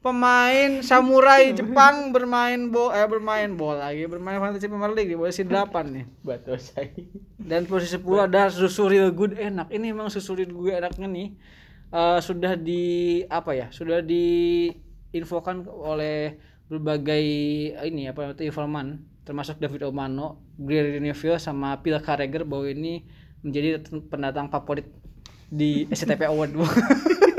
pemain 0.00 0.80
samurai 0.80 1.50
Jepang 1.52 2.14
bermain 2.14 2.70
bo 2.70 2.94
eh 2.94 3.04
bermain 3.04 3.50
bola 3.52 3.90
lagi 3.90 4.06
bermain 4.06 4.38
fantasy 4.38 4.70
Premier 4.70 4.92
League 4.94 5.10
di 5.10 5.18
posisi 5.18 5.42
8 5.42 5.66
nih. 5.92 6.04
Batosai. 6.22 6.88
dan 7.42 7.66
posisi 7.66 7.98
10 7.98 8.26
ada 8.26 8.50
susu 8.50 8.90
real 8.90 9.10
good 9.10 9.34
enak. 9.34 9.70
Ini 9.70 9.94
memang 9.94 10.10
susu 10.10 10.38
real 10.38 10.52
good 10.54 10.76
enaknya 10.76 11.06
nih 11.06 11.28
eh, 11.92 12.18
sudah 12.22 12.54
di 12.54 13.22
apa 13.26 13.52
ya 13.54 13.66
sudah 13.70 14.02
diinfokan 14.02 15.66
oleh 15.66 16.38
berbagai 16.66 17.24
ini 17.86 18.10
apa 18.10 18.34
itu 18.34 18.42
informan 18.50 18.98
termasuk 19.26 19.58
David 19.58 19.90
Omano, 19.90 20.38
Greer 20.54 21.02
Neville 21.02 21.42
sama 21.42 21.82
Phil 21.82 21.98
Carragher 21.98 22.46
bahwa 22.46 22.70
ini 22.70 23.02
menjadi 23.42 23.82
pendatang 24.06 24.50
favorit 24.50 24.86
di 25.50 25.86
SCTP 25.90 26.26
Award 26.30 26.54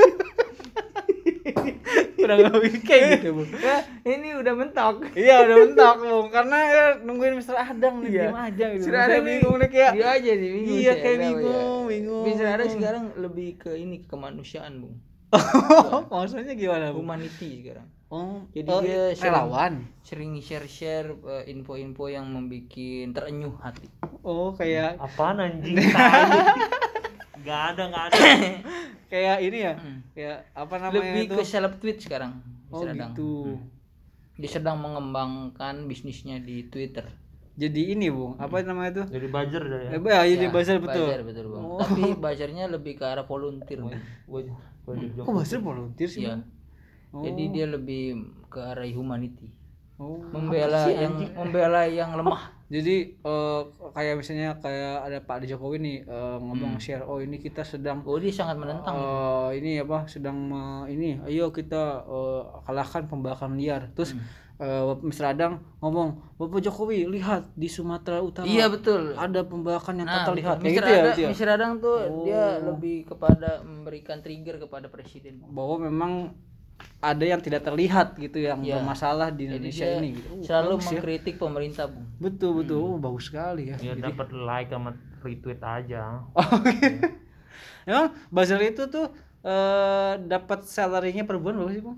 udah 2.27 2.35
nggak 2.37 2.61
bikin 2.61 2.81
kayak 2.83 3.03
gitu 3.15 3.29
bung 3.33 3.49
Ya, 3.57 3.77
ini 4.05 4.29
udah 4.33 4.53
mentok. 4.53 4.95
iya 5.13 5.35
udah 5.41 5.55
mentok 5.57 5.95
bung 6.01 6.27
karena 6.27 6.57
ya, 6.67 6.83
nungguin 6.99 7.33
Mister 7.33 7.55
Adang 7.55 7.95
nih 7.99 8.09
Iya. 8.09 8.23
diem 8.25 8.37
aja 8.37 8.65
gitu 8.69 8.83
Sudah 8.83 8.99
Saya 8.99 9.07
ada 9.07 9.15
nih. 9.15 9.25
bingung 9.25 9.55
nih 9.57 9.69
kayak 9.69 9.91
Dia 9.93 10.07
aja 10.11 10.31
nih 10.33 10.49
bingung. 10.51 10.77
Iya, 10.77 10.93
kayak 10.95 11.07
ya. 11.09 11.21
bingung, 11.23 11.81
bingung. 11.85 12.23
Bisa 12.23 12.43
ada 12.45 12.65
sekarang 12.65 13.03
lebih 13.17 13.49
ke 13.57 13.71
ini 13.73 13.95
ke 13.99 14.07
kemanusiaan, 14.07 14.73
Bung. 14.77 14.95
maksudnya 16.07 16.53
gimana 16.53 16.85
bung 16.89 17.03
Humanity 17.03 17.49
sekarang. 17.61 17.87
oh 18.07 18.47
Jadi 18.49 18.69
oh, 18.69 18.79
dia 18.79 19.11
sering- 19.11 19.23
relawan 19.25 19.73
Sering 20.01 20.31
share-share 20.37 21.11
eh, 21.11 21.49
info-info 21.49 22.07
yang 22.07 22.25
membuat 22.25 22.71
terenyuh 23.09 23.55
hati. 23.57 23.91
oh 24.21 24.51
kayak 24.51 24.95
Apaan 24.97 25.41
anjing? 25.41 25.75
Gak 27.47 27.61
ada, 27.69 27.83
gak 27.87 28.03
ada. 28.05 28.17
kayak 29.11 29.37
ini 29.39 29.57
ya 29.61 29.73
Hmm. 29.73 29.99
kayak 30.11 30.37
apa 30.51 30.75
namanya 30.77 30.99
Lebih 30.99 31.23
itu 31.23 31.33
ke 31.33 31.43
seleb 31.43 31.73
tweet 31.77 31.97
sekarang. 31.97 32.43
oh 32.67 32.77
Mr. 32.77 32.91
Adang. 32.91 33.11
gitu 33.11 33.31
Dia 34.35 34.49
sedang 34.51 34.77
mengembangkan 34.77 35.87
bisnisnya 35.87 36.37
di 36.39 36.67
Twitter. 36.67 37.07
jadi 37.55 37.81
ini 37.89 38.05
bung 38.07 38.37
apa 38.37 38.61
namanya 38.61 39.01
tuh 39.01 39.05
Jadi 39.09 39.27
buzzer 39.27 39.63
dah 39.63 39.79
ya. 39.81 39.89
eh, 39.89 39.99
ya, 39.99 40.19
jadi 40.27 40.45
Ya, 40.45 40.51
buzzer 40.51 40.77
betul 40.77 41.07
buzzer, 41.07 41.21
betul, 41.23 41.45
Bang. 41.49 41.63
Oh. 41.63 41.79
Tapi 41.79 42.01
buzzernya 42.15 42.65
lebih 42.67 42.93
ke 42.93 43.03
arah 43.03 43.23
volunteer. 43.23 43.79
Bang. 43.79 43.97
Gua 44.25 44.39
gua 44.83 44.93
di 44.93 45.07
kok 45.09 45.25
buzzer 45.25 45.57
volunteer 45.59 46.05
sih. 46.05 46.21
Bang? 46.23 46.45
Oh. 47.09 47.23
Jadi 47.23 47.43
dia 47.49 47.65
lebih 47.65 48.19
ke 48.45 48.59
arah 48.61 48.85
humanity. 48.85 49.49
oh 49.95 50.21
Membela 50.27 50.85
yang 50.85 51.17
membela 51.33 51.81
yang 51.87 52.13
lemah. 52.13 52.53
Jadi 52.67 52.95
eh, 53.15 53.61
kayak 53.89 54.15
misalnya 54.15 54.49
kayak 54.57 54.95
ada 55.01 55.17
Pak 55.19 55.45
Jokowi 55.45 55.77
nih 55.77 55.97
eh, 56.01 56.37
ngomong 56.37 56.75
share 56.77 57.01
oh 57.01 57.17
ini 57.17 57.37
kita 57.37 57.63
sedang 57.63 58.03
Oh, 58.03 58.15
dia 58.15 58.27
sangat 58.29 58.55
menentang. 58.55 58.91
eh, 58.91 59.49
ini 59.57 59.79
apa 59.79 60.03
sedang 60.05 60.35
me- 60.37 60.87
ini 60.87 61.15
ayo 61.23 61.49
kita 61.49 61.81
eh, 62.03 62.41
kalahkan 62.61 63.05
pembakaran 63.05 63.55
liar 63.55 63.87
terus 63.91 64.19
eh, 64.57 64.83
Mr. 64.99 65.31
Adang 65.31 65.53
ngomong 65.79 66.35
Bapak 66.35 66.59
Jokowi 66.59 67.07
lihat 67.07 67.53
di 67.53 67.67
Sumatera 67.67 68.19
Utara 68.19 68.43
Iya 68.43 68.67
betul. 68.67 69.15
ada 69.15 69.41
pembakaran 69.41 69.97
yang 69.97 70.09
tak 70.09 70.17
Nah, 70.17 70.27
terlihat 70.27 70.55
Mr. 70.57 70.61
kayak 70.61 70.73
gitu 70.73 70.83
ya, 70.83 70.91
Adang, 70.91 71.03
berarti 71.05 71.21
ya? 71.21 71.29
Mr. 71.31 71.47
Adang 71.49 71.71
tuh 71.77 71.97
dia 72.21 72.43
lebih 72.59 72.97
kepada 73.05 73.49
memberikan 73.61 74.17
trigger 74.19 74.59
kepada 74.59 74.87
presiden. 74.87 75.39
bahwa 75.47 75.75
memang 75.81 76.11
ada 76.97 77.21
yang 77.21 77.37
tidak 77.37 77.61
terlihat 77.61 78.17
gitu 78.17 78.41
yang 78.41 78.59
Iya. 78.61 78.81
bermasalah 78.81 79.29
di 79.29 79.45
Jadi 79.45 79.53
Indonesia 79.53 79.85
dia 79.85 79.97
ini 80.01 80.09
gitu. 80.17 80.27
Oh, 80.33 80.41
selalu 80.41 80.67
bagus 80.67 80.81
ya. 80.81 80.89
mengkritik 80.91 81.35
pemerintah, 81.37 81.85
Bung. 81.85 82.05
betul 82.17 82.51
betul 82.61 82.79
oh, 82.81 82.97
bagus 82.97 83.23
sekali 83.29 83.63
ya 83.69 83.77
Ya 83.77 83.93
dapat 83.93 84.27
like 84.33 84.69
sama 84.69 84.91
retweet 85.21 85.61
aja. 85.61 86.01
Oh, 86.37 86.57
gitu. 86.65 87.07
Emang 87.85 88.07
buzzer 88.27 88.59
itu 88.59 88.83
tuh 88.89 89.07
eh 89.41 90.13
dapat 90.25 90.65
salary-nya 90.65 91.23
per 91.23 91.37
bulan 91.39 91.55
berapa 91.61 91.71
sih, 91.71 91.83
Bang? 91.85 91.97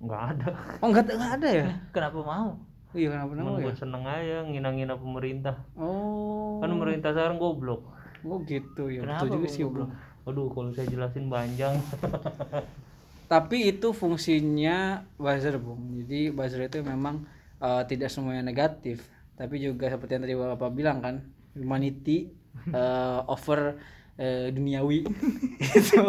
Nggak 0.00 0.22
ada. 0.32 0.48
Oh, 0.80 0.86
enggak 0.88 1.04
enggak 1.10 1.32
ada 1.36 1.48
ya? 1.50 1.66
Kenapa 1.92 2.18
mau? 2.24 2.50
Iya, 2.90 3.08
kenapa 3.14 3.32
nama 3.38 3.50
ya? 3.54 3.64
gue 3.68 3.74
seneng 3.76 4.02
aja 4.02 4.36
ngina-ngina 4.48 4.94
pemerintah. 4.96 5.54
Oh. 5.78 6.58
Kan 6.58 6.72
pemerintah 6.72 7.14
sekarang 7.14 7.38
goblok. 7.38 7.86
Oh, 8.24 8.40
gitu 8.42 8.90
ya. 8.90 9.04
Kenapa, 9.04 9.28
Betul 9.28 9.34
juga 9.38 9.46
sih, 9.46 9.62
goblok? 9.62 9.90
Aduh, 10.26 10.48
kalau 10.50 10.70
saya 10.72 10.86
jelasin 10.88 11.26
panjang. 11.28 11.74
Tapi 13.30 13.70
itu 13.70 13.94
fungsinya 13.94 15.06
buzzer, 15.14 15.54
Bung. 15.62 16.02
Jadi 16.02 16.34
buzzer 16.34 16.66
itu 16.66 16.82
memang 16.82 17.22
eh, 17.62 17.82
tidak 17.86 18.10
semuanya 18.10 18.42
negatif, 18.42 19.06
tapi 19.38 19.62
juga 19.62 19.86
seperti 19.86 20.18
yang 20.18 20.24
tadi 20.26 20.34
Bapak 20.34 20.70
bilang 20.74 20.98
kan, 20.98 21.22
humanity 21.54 22.34
eh, 22.74 23.20
over 23.30 23.78
eh, 24.20 24.52
duniawi. 24.52 25.08
itu 25.80 26.04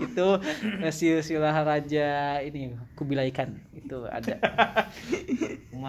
itu 0.00 0.28
eh, 0.84 0.92
silsilah 0.92 1.56
raja 1.64 2.38
ini 2.44 2.76
Kubilaikan 2.92 3.56
itu 3.72 4.04
ada. 4.04 4.36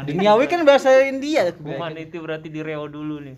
Duniawi 0.08 0.48
kan 0.48 0.64
bahasa 0.64 1.04
India 1.04 1.52
Kubilaikan. 1.52 1.76
humanity 1.76 2.18
berarti 2.24 2.48
di 2.48 2.62
reo 2.64 2.88
dulu 2.88 3.20
nih. 3.20 3.36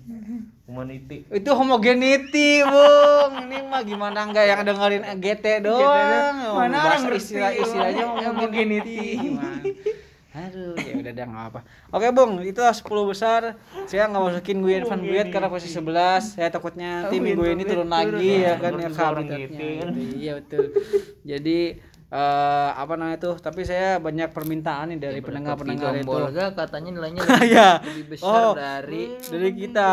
Humanity. 0.69 1.25
Itu 1.27 1.51
homogenity, 1.57 2.61
Bung. 2.61 3.33
Ini 3.49 3.57
mah 3.67 3.81
gimana 3.81 4.23
enggak 4.29 4.45
yang 4.45 4.61
dengerin 4.61 5.03
GT 5.17 5.45
doang. 5.65 6.53
Mana 6.53 6.77
Bahasa 6.93 7.09
istilah-istilahnya 7.09 8.05
homogenity. 8.29 9.17
homogenity. 9.17 10.01
Aduh, 10.33 10.73
ya 10.81 10.93
udah 10.97 11.13
dah 11.13 11.25
nggak 11.29 11.45
apa. 11.53 11.59
Oke, 11.93 12.09
Bung, 12.09 12.41
itu 12.41 12.57
10 12.57 12.81
besar. 13.05 13.53
Saya 13.85 14.09
nggak 14.09 14.23
masukin 14.33 14.65
gue 14.65 14.73
Irfan 14.81 15.05
Guyet 15.05 15.29
karena 15.29 15.45
posisi 15.45 15.77
11. 15.77 16.33
Saya 16.33 16.49
takutnya 16.49 17.05
nanti 17.05 17.21
minggu 17.21 17.45
ini 17.45 17.63
turun 17.63 17.85
lagi 17.85 18.41
ya 18.41 18.57
kan 18.57 18.73
ya 18.81 18.89
seorang 18.89 19.29
habitatnya. 19.29 19.45
gitu. 19.45 19.65
Iya, 20.17 20.31
betul. 20.41 20.65
Jadi 21.21 21.59
eh 22.13 22.69
apa 22.71 22.93
namanya 22.93 23.17
tuh? 23.19 23.35
Tapi 23.35 23.61
saya 23.63 23.97
banyak 23.97 24.29
permintaan 24.29 24.85
nih 24.87 24.99
dari 24.99 25.17
pendengar-pendengar 25.19 25.97
itu. 25.97 26.05
Bolga 26.05 26.53
katanya 26.53 26.93
nilainya 26.93 27.19
lebih, 27.25 27.41
Iya. 27.49 27.69
lebih 27.81 28.05
besar 28.07 28.29
Oh. 28.29 28.53
dari 28.53 29.03
dari 29.17 29.49
kita 29.51 29.91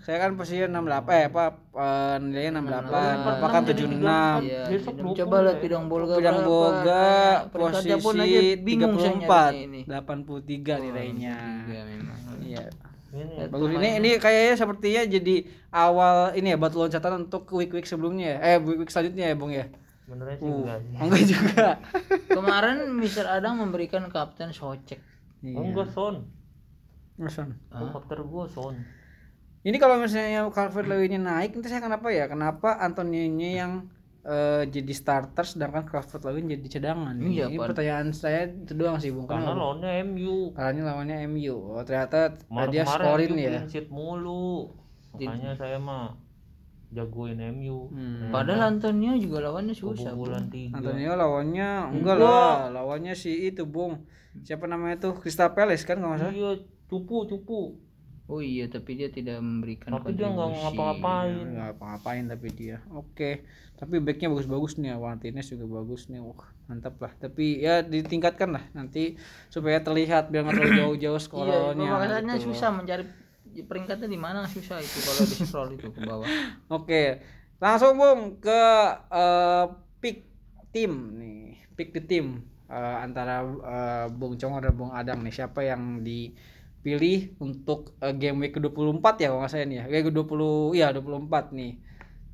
saya 0.00 0.16
kan 0.18 0.30
posisi 0.34 0.58
68 0.58 0.72
eh 1.10 1.24
apa 1.28 1.44
eh, 1.70 2.16
nilainya 2.18 2.52
68 2.56 2.88
Bapak 3.20 3.48
kan 3.50 3.62
76 3.62 4.00
Iya, 4.40 4.62
dua 4.72 5.12
coba 5.14 5.28
puluh 5.28 5.42
lihat 5.42 5.52
ya. 5.52 5.60
bidang 5.60 5.84
bolga 5.84 6.14
Bidang 6.16 6.36
berapa. 6.38 6.48
boga 6.48 7.04
Peringkatnya 7.46 7.96
pun 7.98 8.14
aja 8.14 8.24
posisi 8.24 8.56
bingung 8.58 8.94
saya 8.94 9.10
nyarinya 9.12 9.28
34 9.52 9.66
ini. 9.68 9.80
83 9.84 10.74
nilainya 10.80 11.36
Iya 11.66 11.82
memang. 11.84 12.18
iya 12.40 12.64
Ini 13.12 13.46
bagus 13.46 13.68
ini 13.70 13.88
ini 13.96 14.10
kayaknya 14.16 14.54
sepertinya 14.56 15.02
jadi 15.06 15.36
awal 15.70 16.14
ini 16.32 16.48
ya 16.48 16.56
batu 16.56 16.80
loncatan 16.80 17.12
untuk 17.22 17.46
week 17.52 17.70
week 17.70 17.84
sebelumnya 17.84 18.26
ya 18.32 18.38
eh 18.42 18.58
week 18.58 18.80
week 18.80 18.88
selanjutnya 18.88 19.28
ya 19.28 19.36
bung 19.36 19.52
ya 19.52 19.68
sebenarnya 20.04 20.36
sih 20.36 20.46
uh, 20.46 20.56
enggak 20.60 20.78
sih. 20.80 20.94
enggak 21.00 21.22
juga 21.24 21.68
Kemarin 22.36 22.78
Mr. 22.92 23.24
Adang 23.26 23.56
memberikan 23.58 24.04
kapten 24.08 24.52
Socek. 24.52 25.00
iya 25.40 25.56
Oh, 25.56 25.64
enggak 25.64 25.88
son. 25.90 26.28
Masan. 27.16 27.56
Oh, 27.70 27.88
kapter 27.90 28.20
gua 28.22 28.44
son. 28.44 28.74
Ini 29.64 29.76
kalau 29.80 29.96
misalnya 29.96 30.44
Calvert 30.52 30.84
Lewinnya 30.84 31.16
naik, 31.16 31.56
nanti 31.56 31.72
saya 31.72 31.80
kenapa 31.80 32.12
ya? 32.12 32.28
Kenapa 32.28 32.76
Antonio-nya 32.76 33.50
yang 33.64 33.72
eh, 34.20 34.68
jadi 34.68 34.92
starter 34.92 35.44
sedangkan 35.48 35.88
Calvert 35.88 36.20
Lewin 36.20 36.52
jadi 36.52 36.68
cadangan? 36.68 37.16
Iya, 37.16 37.48
ini 37.48 37.56
pertanyaan 37.56 38.12
saya 38.12 38.44
itu 38.52 38.76
doang 38.76 39.00
sih, 39.00 39.08
Bung. 39.08 39.24
Karena 39.24 39.56
lawannya 39.56 40.04
MU. 40.04 40.52
Karena 40.52 40.92
lawannya 40.92 41.16
MU. 41.32 41.56
Oh, 41.76 41.80
ternyata 41.80 42.36
Kemarin 42.44 42.68
dia 42.68 42.84
scorin 42.84 43.30
MU 43.32 43.40
ya. 43.40 43.60
clean 43.64 43.88
mulu. 43.88 44.68
Makanya 45.16 45.52
saya 45.56 45.78
mah 45.80 46.12
jagoin 46.94 47.36
MU. 47.52 47.90
Hmm. 47.90 48.30
Padahal 48.30 48.72
Antonio 48.72 49.12
juga 49.14 49.42
lawannya 49.42 49.74
susah. 49.74 50.10
Bung. 50.10 50.24
Bulan 50.24 50.46
tiga. 50.48 50.78
Antonio 50.78 51.12
lawannya 51.12 51.68
enggak 51.90 52.16
lah, 52.16 52.70
lawannya 52.70 53.12
si 53.12 53.44
itu, 53.44 53.66
Bung. 53.66 54.06
Siapa 54.36 54.64
namanya 54.64 54.98
tuh? 55.00 55.12
Crystal 55.14 55.50
Palace 55.50 55.82
kan 55.82 55.98
kalau 55.98 56.10
nggak 56.10 56.22
salah? 56.22 56.32
Iya, 56.32 56.50
cupu 56.86 57.26
cupu. 57.26 57.60
Oh 58.24 58.40
iya, 58.40 58.64
tapi 58.66 58.96
dia 58.96 59.12
tidak 59.12 59.36
memberikan 59.36 59.92
Tapi 59.92 60.16
dia 60.16 60.24
nggak 60.24 60.38
kontribusi. 60.40 60.64
ngapa-ngapain. 60.64 61.44
Nggak 61.44 61.68
apa-ngapain 61.76 62.24
tapi 62.24 62.48
dia. 62.50 62.76
Oke. 62.90 63.44
Tapi 63.74 64.00
backnya 64.00 64.32
bagus-bagus 64.32 64.78
nih, 64.78 64.96
Martinez 64.96 65.44
juga 65.46 65.66
bagus 65.68 66.08
nih. 66.08 66.18
Wah, 66.18 66.40
mantap 66.64 66.96
lah. 66.98 67.12
Tapi 67.12 67.60
ya 67.60 67.84
ditingkatkan 67.84 68.48
lah 68.48 68.64
nanti 68.72 69.20
supaya 69.46 69.76
terlihat 69.78 70.32
biar 70.32 70.40
nggak 70.40 70.56
terlalu 70.56 70.72
jauh-jauh 70.80 71.20
Iya, 71.20 71.20
skornya. 71.20 71.84
makanya 71.84 72.34
gitu. 72.40 72.48
susah 72.48 72.72
mencari 72.72 73.04
peringkatnya 73.62 74.10
di 74.10 74.18
mana 74.18 74.48
susah 74.50 74.82
itu 74.82 74.98
kalau 75.04 75.22
di 75.22 75.36
scroll 75.46 75.70
itu 75.78 75.88
ke 75.94 76.00
bawah. 76.02 76.26
Oke. 76.82 77.22
Langsung 77.62 77.94
Bung 77.94 78.42
ke 78.42 78.62
eh, 79.12 79.64
pick 80.02 80.26
tim 80.74 80.92
nih. 81.20 81.62
Pick 81.78 81.94
the 81.94 82.02
team 82.02 82.54
Eh, 82.64 82.96
antara 83.04 83.44
eh, 83.44 84.06
Bung 84.08 84.40
Congor 84.40 84.64
dan 84.64 84.74
Bung 84.74 84.92
Adang 84.96 85.20
nih. 85.20 85.34
Siapa 85.36 85.60
yang 85.62 86.00
dipilih 86.00 87.36
untuk 87.38 87.94
eh, 88.00 88.16
game 88.16 88.48
week 88.48 88.56
ke-24 88.56 89.04
ya 89.20 89.26
kalau 89.28 89.40
nggak 89.44 89.52
salah 89.52 89.68
nih 89.68 89.78
ya. 89.78 89.84
Kayak 89.92 90.04
ke-20 90.10 90.40
iya 90.72 90.86
24 90.90 91.52
nih. 91.52 91.72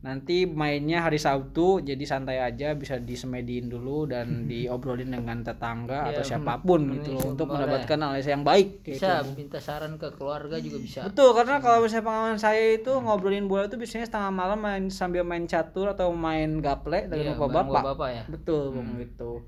Nanti 0.00 0.48
mainnya 0.48 1.04
hari 1.04 1.20
Sabtu 1.20 1.84
jadi 1.84 2.00
santai 2.02 2.40
aja 2.40 2.72
bisa 2.72 2.96
disemediin 2.96 3.68
dulu 3.68 4.08
dan 4.08 4.26
diobrolin 4.50 5.12
dengan 5.12 5.44
tetangga 5.44 6.08
atau 6.08 6.24
Iya, 6.24 6.28
siapa 6.40 6.56
pun 6.58 6.88
gitu 6.90 7.12
loh 7.12 7.20
boleh. 7.20 7.30
untuk 7.30 7.46
mendapatkan 7.46 7.98
analisa 8.00 8.32
yang 8.32 8.40
baik 8.40 8.80
kayak 8.80 8.96
Bisa 8.96 9.12
gitu. 9.20 9.36
minta 9.36 9.58
saran 9.60 10.00
ke 10.00 10.08
keluarga 10.10 10.56
juga 10.56 10.80
bisa. 10.80 11.04
Betul, 11.04 11.36
karena 11.36 11.60
kalau 11.60 11.84
misalnya 11.84 12.06
pengalaman 12.06 12.40
saya 12.40 12.64
itu 12.74 12.92
ngobrolin 12.96 13.44
bola 13.44 13.68
itu 13.68 13.76
biasanya 13.76 14.08
setengah 14.08 14.32
malam 14.32 14.58
main 14.58 14.84
sambil 14.88 15.20
main 15.20 15.44
catur 15.44 15.92
atau 15.92 16.08
main 16.10 16.48
gaple 16.58 17.04
dengan 17.04 17.36
Iya, 17.36 17.38
bapak 17.38 17.52
bapak. 17.68 17.82
bapak 17.92 18.08
ya. 18.10 18.22
Betul, 18.24 18.72
Bung 18.72 18.96
gitu. 18.96 19.44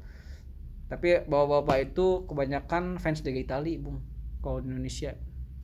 Tapi 0.87 1.25
bapak-bapak 1.25 1.79
itu 1.89 2.29
kebanyakan 2.29 3.01
fans 3.01 3.25
Liga 3.25 3.41
Itali, 3.41 3.81
Bung. 3.81 4.05
Kalau 4.39 4.61
di 4.61 4.69
Indonesia 4.69 5.17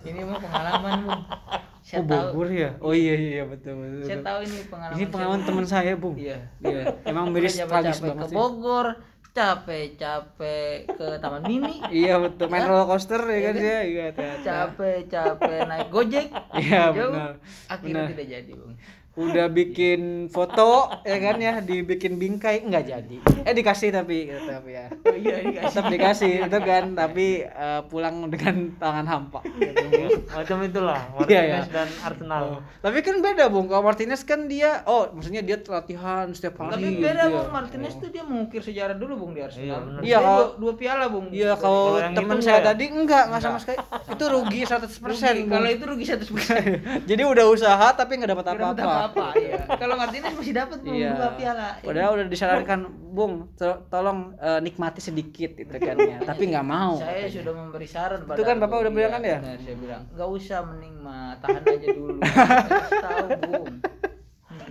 ini 0.00 0.20
mah 0.24 0.40
pengalaman 0.40 0.92
bung. 1.04 1.20
Oh 1.20 1.84
saya 1.84 2.00
tahu 2.04 2.24
Bogor 2.36 2.48
ya? 2.52 2.70
Oh 2.84 2.92
iya 2.92 3.14
iya 3.16 3.30
iya, 3.40 3.44
betul 3.48 3.72
betul, 3.80 4.04
saya 4.04 4.16
betul. 4.20 4.28
tahu 4.28 4.38
ini 4.44 4.58
pengalaman 4.68 4.96
ini 5.00 5.04
pengalaman 5.08 5.40
teman 5.48 5.64
saya 5.64 5.92
bung. 5.96 6.16
Iya. 6.20 6.38
Iya 6.60 6.82
emang 7.08 7.26
miris 7.32 7.56
tragis 7.56 7.98
ke 8.00 8.04
banget 8.12 8.28
sih. 8.28 8.36
Bogor 8.36 8.86
capek-capek 9.30 10.90
ke 10.90 11.06
Taman 11.22 11.42
Mini. 11.46 11.80
Iya 12.04 12.20
betul. 12.20 12.52
Main 12.52 12.66
roller 12.68 12.84
coaster 12.84 13.22
ya 13.24 13.38
kan 13.48 13.54
dia 13.56 13.78
iya 13.86 14.04
capek-capek 14.44 15.58
naik 15.70 15.88
Gojek. 15.88 16.28
Iya, 16.52 16.92
benar. 16.92 17.32
akhirnya 17.70 18.04
Benar. 18.04 18.10
tidak 18.12 18.26
jadi 18.28 18.52
bung 18.52 18.76
udah 19.12 19.46
bikin 19.48 20.00
foto 20.26 20.86
ya 21.02 21.18
kan 21.18 21.36
ya 21.36 21.58
dibikin 21.58 22.14
bingkai 22.14 22.62
nggak 22.62 22.84
jadi 22.84 23.16
eh 23.42 23.52
dikasih 23.52 23.90
tapi 23.90 24.30
tapi 24.30 24.70
ya 24.70 24.86
oh 24.86 25.12
iya 25.12 25.36
dikasih 25.42 25.66
tetap 25.68 25.84
dikasih 25.88 26.32
itu 26.42 26.58
kan 26.60 26.84
tapi 26.94 27.26
eh, 27.42 27.80
pulang 27.84 28.28
dengan 28.28 28.70
tangan 28.76 29.04
hampa 29.04 29.42
gitu. 29.50 30.14
Macam 30.30 30.62
itulah 30.62 31.00
Iya, 31.26 31.42
Martinez 31.42 31.42
iya. 31.42 31.74
dan 31.74 31.88
Arsenal. 32.00 32.42
tapi 32.78 32.98
kan 33.00 33.16
beda 33.18 33.44
bung 33.46 33.66
kalau 33.66 33.82
Martinez 33.82 34.22
kan 34.22 34.46
dia 34.46 34.86
oh 34.86 35.10
maksudnya 35.10 35.42
dia 35.42 35.58
latihan 35.60 36.30
setiap 36.30 36.54
hari 36.60 36.70
tapi 36.72 36.86
gitu 36.88 37.02
beda 37.02 37.18
ya. 37.20 37.26
bung 37.28 37.48
Martinez 37.50 37.94
tuh 37.96 38.08
dia 38.08 38.22
mengukir 38.22 38.62
sejarah 38.62 38.94
dulu 38.94 39.14
bung 39.18 39.32
di 39.32 39.40
Iya, 39.40 39.46
Arsenal 39.48 39.80
benar. 39.82 40.00
Iya, 40.00 40.06
Dia 40.06 40.18
kalau- 40.20 40.38
dua, 40.48 40.56
dua 40.56 40.72
piala 40.76 41.06
bung 41.06 41.26
Iya 41.30 41.52
kalau 41.56 41.82
teman 42.08 42.36
itu 42.36 42.46
saya 42.46 42.52
enggak 42.52 42.62
ya? 42.62 42.68
tadi 42.70 42.84
enggak 42.88 43.22
enggak 43.26 43.42
sama 43.42 43.58
sekali 43.58 43.78
itu 44.14 44.24
rugi 44.24 44.60
100% 44.62 44.86
Rugi. 45.02 45.42
Bung. 45.42 45.50
kalau 45.50 45.68
itu 45.68 45.84
rugi 45.84 46.04
100% 46.06 46.30
jadi 47.10 47.22
udah 47.26 47.44
usaha 47.48 47.88
tapi 47.90 48.12
nggak 48.16 48.28
Nggak 48.30 48.46
dapat 48.46 48.46
apa-apa 48.46 48.99
apa-apa 49.02 49.26
iya. 49.34 49.56
kalau 49.72 49.94
Martinez 49.94 50.32
masih 50.32 50.52
dapat 50.52 50.78
Iya. 50.82 51.10
dua 51.12 51.30
piala 51.32 51.68
Padahal 51.80 52.10
udah 52.14 52.26
disarankan, 52.26 52.80
Bung, 53.10 53.34
to- 53.54 53.80
tolong 53.86 54.36
eh, 54.36 54.60
nikmati 54.60 55.00
sedikit 55.00 55.56
itu 55.56 55.72
kan 55.72 55.96
ya. 55.96 56.18
Tapi 56.28 56.42
nggak 56.46 56.62
mau. 56.62 56.94
saya 56.96 57.24
katanya. 57.24 57.34
sudah 57.34 57.52
memberi 57.54 57.86
saran 57.86 58.20
Itu 58.22 58.42
kan 58.42 58.56
Bapak 58.56 58.76
udah 58.78 58.92
bilang 58.92 59.12
kan 59.12 59.22
ya? 59.22 59.38
benar, 59.38 59.58
saya 59.58 59.76
bilang 59.76 60.02
nggak 60.10 60.28
usah 60.30 60.58
mending 60.62 60.94
mah 60.96 61.34
tahan 61.38 61.62
aja 61.64 61.88
dulu 61.90 62.20
Kasih 62.22 63.00
tahu 63.00 63.26
bung. 63.42 63.66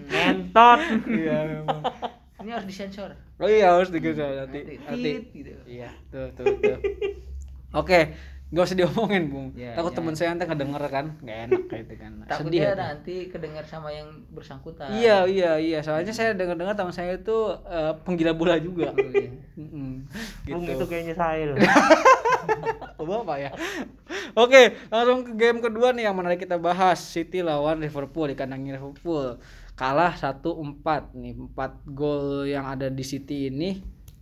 Ngentot. 0.05 0.79
Iya 1.05 1.37
memang. 1.45 1.81
ini 2.39 2.49
harus 2.49 2.65
disensor 2.65 3.11
Oh 3.35 3.47
iya 3.47 3.71
harus 3.71 3.87
digeser 3.87 4.31
nanti. 4.37 4.79
nanti 4.79 5.11
gitu 5.33 5.51
Iya, 5.65 5.91
tuh 6.07 6.27
tuh 6.33 6.45
tuh. 6.55 6.79
Oke, 7.71 8.15
nggak 8.49 8.65
usah 8.65 8.77
diomongin, 8.81 9.23
Bung. 9.29 9.47
Iya, 9.53 9.77
Takut 9.77 9.93
iya. 9.93 9.97
teman 10.01 10.13
saya 10.17 10.27
nanti 10.33 10.45
ngedenger 10.49 10.83
kan, 10.89 11.05
nggak 11.21 11.38
enak 11.45 11.62
kayak 11.69 11.83
itu 11.85 11.95
kan. 12.01 12.12
Sedih. 12.17 12.29
takutnya 12.33 12.73
nanti 12.73 13.15
kedengar 13.29 13.63
sama 13.69 13.89
yang 13.93 14.09
bersangkutan 14.33 14.89
Iya, 14.89 15.29
iya, 15.29 15.51
iya. 15.62 15.79
Soalnya 15.85 16.09
saya 16.09 16.33
dengar-dengar 16.33 16.73
teman 16.73 16.89
saya 16.89 17.13
itu 17.13 17.38
eh, 17.69 17.93
penggila 18.01 18.33
bola 18.33 18.57
juga. 18.57 18.89
Oh, 18.89 18.97
iya. 19.13 19.29
Mm-mm, 19.53 20.09
Bung 20.49 20.65
gitu. 20.65 20.81
itu 20.81 20.85
kayaknya 20.89 21.15
saya 21.15 21.53
loh. 21.53 21.57
Oh, 22.99 23.07
Bapak 23.07 23.38
ya. 23.39 23.51
Oke, 24.35 24.75
langsung 24.91 25.23
ke 25.23 25.31
game 25.39 25.63
kedua 25.63 25.95
nih 25.95 26.12
yang 26.12 26.15
menarik 26.19 26.43
kita 26.43 26.59
bahas. 26.59 26.99
City 26.99 27.39
lawan 27.39 27.79
Liverpool 27.79 28.27
di 28.27 28.35
kandangnya 28.35 28.75
Liverpool. 28.75 29.39
Kalah 29.79 30.12
1-4 30.19 31.15
nih. 31.15 31.33
4 31.55 31.95
gol 31.95 32.43
yang 32.43 32.67
ada 32.67 32.91
di 32.91 33.03
City 33.07 33.47
ini 33.47 33.79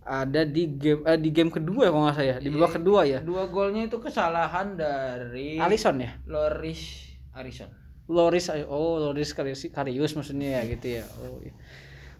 ada 0.08 0.48
di 0.48 0.72
game 0.80 1.04
eh, 1.04 1.20
di 1.20 1.28
game 1.28 1.52
kedua 1.52 1.86
ya 1.86 1.90
kalau 1.92 2.04
nggak 2.08 2.16
saya. 2.16 2.34
Di 2.40 2.48
babak 2.48 2.80
kedua 2.80 3.00
ya. 3.04 3.20
dua 3.20 3.44
golnya 3.52 3.84
itu 3.84 4.00
kesalahan 4.00 4.74
dari 4.80 5.60
Alisson 5.60 6.00
ya? 6.00 6.16
Loris 6.24 7.12
Arison 7.36 7.68
Loris 8.08 8.48
oh 8.72 8.96
Loris 8.96 9.36
Karius, 9.36 9.68
Karius 9.68 10.16
maksudnya 10.16 10.58
ya 10.58 10.60
gitu 10.64 10.86
ya. 10.98 11.04
Oh 11.20 11.44
iya. 11.44 11.52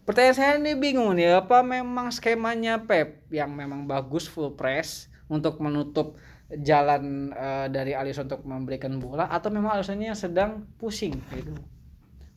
Pertanyaan 0.04 0.36
saya 0.36 0.52
nih 0.60 0.76
bingung 0.76 1.16
nih, 1.16 1.40
apa 1.40 1.64
memang 1.64 2.12
skemanya 2.12 2.84
Pep 2.84 3.24
yang 3.32 3.52
memang 3.52 3.84
bagus 3.88 4.28
full 4.28 4.56
press 4.56 5.08
untuk 5.28 5.60
menutup 5.64 6.20
jalan 6.48 7.32
eh, 7.32 7.66
dari 7.72 7.92
Alisson 7.96 8.28
untuk 8.28 8.44
memberikan 8.44 8.96
bola 9.00 9.28
atau 9.28 9.48
memang 9.52 9.80
Alissonnya 9.80 10.12
yang 10.12 10.20
sedang 10.20 10.64
pusing 10.76 11.16
gitu. 11.32 11.52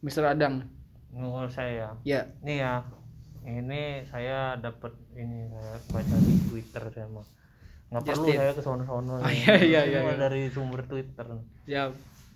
Mister 0.04 0.24
Adang. 0.28 0.68
Menurut 1.12 1.52
saya. 1.52 1.96
Ya. 2.08 2.32
Nih 2.44 2.64
ya. 2.64 2.88
Ini 3.42 4.06
saya 4.10 4.56
dapat 4.58 4.94
ini 5.18 5.50
saya 5.50 5.78
baca 5.90 6.16
di 6.22 6.36
Twitter 6.50 6.84
saya 6.94 7.08
mah. 7.10 7.28
Nggak 7.92 8.04
perlu 8.08 8.26
Justin. 8.26 8.40
saya 8.40 8.52
ke 8.54 8.62
sono-sono. 8.64 9.14
Ya. 9.20 9.30
iya, 9.30 9.56
iya, 9.60 9.82
iya, 9.88 10.00
iya. 10.06 10.16
dari 10.16 10.48
sumber 10.54 10.86
Twitter. 10.86 11.28
Ya. 11.66 11.92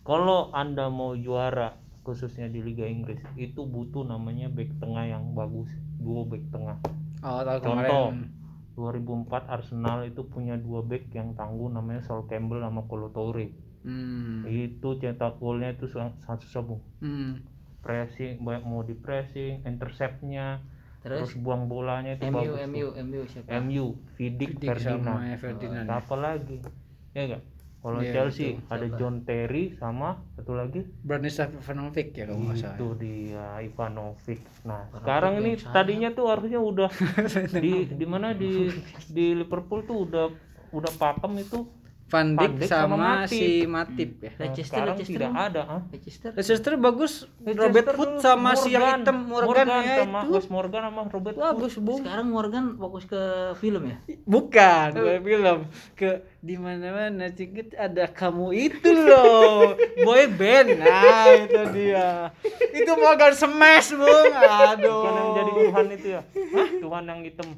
Kalau 0.06 0.54
Anda 0.54 0.90
mau 0.90 1.18
juara 1.18 1.78
khususnya 2.06 2.46
di 2.46 2.62
Liga 2.62 2.86
Inggris 2.86 3.18
itu 3.34 3.66
butuh 3.66 4.06
namanya 4.06 4.46
back 4.54 4.70
tengah 4.78 5.10
yang 5.10 5.34
bagus, 5.34 5.70
duo 5.98 6.22
back 6.30 6.46
tengah. 6.54 6.78
Oh, 7.26 7.42
Contoh. 7.42 7.74
kemarin. 7.74 8.30
2004 8.76 9.48
Arsenal 9.48 10.04
itu 10.04 10.28
punya 10.28 10.60
dua 10.60 10.84
back 10.84 11.08
yang 11.16 11.32
tangguh 11.34 11.72
namanya 11.72 12.04
Sol 12.04 12.28
Campbell 12.28 12.60
sama 12.60 12.84
Kolo 12.86 13.08
Toure. 13.10 13.56
Hmm. 13.88 14.44
Itu 14.44 15.00
cetak 15.00 15.40
golnya 15.40 15.72
itu 15.72 15.88
sangat 15.88 16.20
sangat 16.28 16.40
susah 16.46 16.62
bung. 16.62 16.84
Hmm. 17.00 17.40
Pressing, 17.80 18.44
banyak 18.44 18.64
mau 18.68 18.84
di 18.84 18.98
pressing, 18.98 19.64
interceptnya, 19.64 20.60
terus, 21.06 21.30
terus 21.30 21.34
buang 21.38 21.64
bolanya 21.68 22.12
itu 22.12 22.26
MU 22.26 22.34
bagus. 22.36 22.58
tuh. 22.58 22.68
MU 22.68 22.88
MU 23.00 23.22
siapa 23.26 23.50
MU, 23.62 23.86
Vidic, 24.16 24.52
Vidic 24.56 24.76
sama 24.76 25.14
Ferdinand. 25.32 25.38
Ferdinand. 25.38 25.86
Siapa 25.86 26.16
lagi? 26.18 26.58
Ya 27.12 27.22
enggak? 27.24 27.44
Kalau 27.78 28.02
Iya, 28.02 28.12
Chelsea 28.12 28.48
betul. 28.52 28.66
ada 28.68 28.86
Siapa? 28.88 28.98
John 28.98 29.16
Terry 29.24 29.64
sama 29.76 30.10
satu 30.34 30.54
lagi 30.54 30.82
Branislav 31.00 31.54
Ivanovic 31.54 32.08
ya 32.12 32.26
kalau 32.26 32.42
nggak 32.42 32.58
salah. 32.58 32.74
itu 32.74 32.88
dia 32.98 33.46
Ivanovic. 33.62 34.42
Nah, 34.64 34.82
Ivanovic 34.90 34.98
sekarang 35.00 35.34
ini 35.38 35.52
sana. 35.56 35.72
tadinya 35.72 36.10
tuh 36.10 36.26
harusnya 36.26 36.60
udah 36.60 36.90
di 37.64 37.74
di 37.88 38.06
mana 38.06 38.34
di 38.34 38.74
di 39.08 39.26
Liverpool 39.34 39.86
tuh 39.86 39.98
udah 40.04 40.26
udah 40.72 40.92
pakem 40.98 41.34
itu 41.40 41.60
Van 42.06 42.38
Van 42.38 42.54
Dijk 42.54 42.70
sama 42.70 42.86
sama, 42.86 42.98
Matip. 43.02 43.34
si 43.34 43.66
Matip 43.66 44.10
ya. 44.22 44.30
Nah, 44.30 44.38
Leicester 44.46 44.66
sekarang 44.70 44.96
Leicester 44.96 45.14
tidak 45.18 45.32
ada, 45.34 45.62
ah. 45.66 45.82
Leicester 45.90 46.32
Leicester 46.38 46.74
bagus 46.78 47.14
Leicester 47.42 47.62
Robert 47.66 47.88
Hood 47.98 48.12
sama 48.22 48.52
si 48.54 48.70
yang 48.78 48.86
Morgan. 48.86 49.00
hitam 49.02 49.18
Morgan, 49.26 49.66
ya 49.66 49.96
sama 50.06 50.20
itu. 50.22 50.32
Wes 50.38 50.48
Morgan 50.54 50.82
sama 50.86 51.02
Robert 51.10 51.36
Hood. 51.36 51.46
Bagus, 51.50 51.74
Bung. 51.82 52.02
sekarang 52.06 52.28
Morgan 52.30 52.66
fokus 52.78 53.04
ke 53.10 53.22
film 53.58 53.84
ya 53.90 53.98
Bukan, 54.22 54.88
bukan 54.94 55.22
film. 55.26 55.58
Ke 55.98 56.10
di 56.46 56.56
mana-mana 56.62 57.26
sedikit 57.34 57.74
ada 57.74 58.06
kamu 58.06 58.48
itu 58.54 58.90
loh. 58.94 59.74
Boy 60.06 60.30
band. 60.30 60.78
Nah, 60.78 61.34
itu 61.42 61.62
dia. 61.74 62.30
Itu 62.70 62.92
Morgan 63.02 63.34
Smash, 63.34 63.98
Bung. 63.98 64.30
Aduh. 64.30 64.94
Bukan 64.94 65.14
yang 65.18 65.30
jadi 65.34 65.52
Tuhan 65.58 65.86
itu 65.90 66.08
ya? 66.14 66.22
Hah? 66.54 66.68
Tuhan 66.70 67.04
yang 67.10 67.20
hitam. 67.26 67.50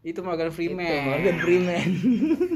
Itu 0.00 0.24
Morgan 0.24 0.48
Freeman. 0.48 1.04
Morgan 1.04 1.36
Freeman 1.38 1.88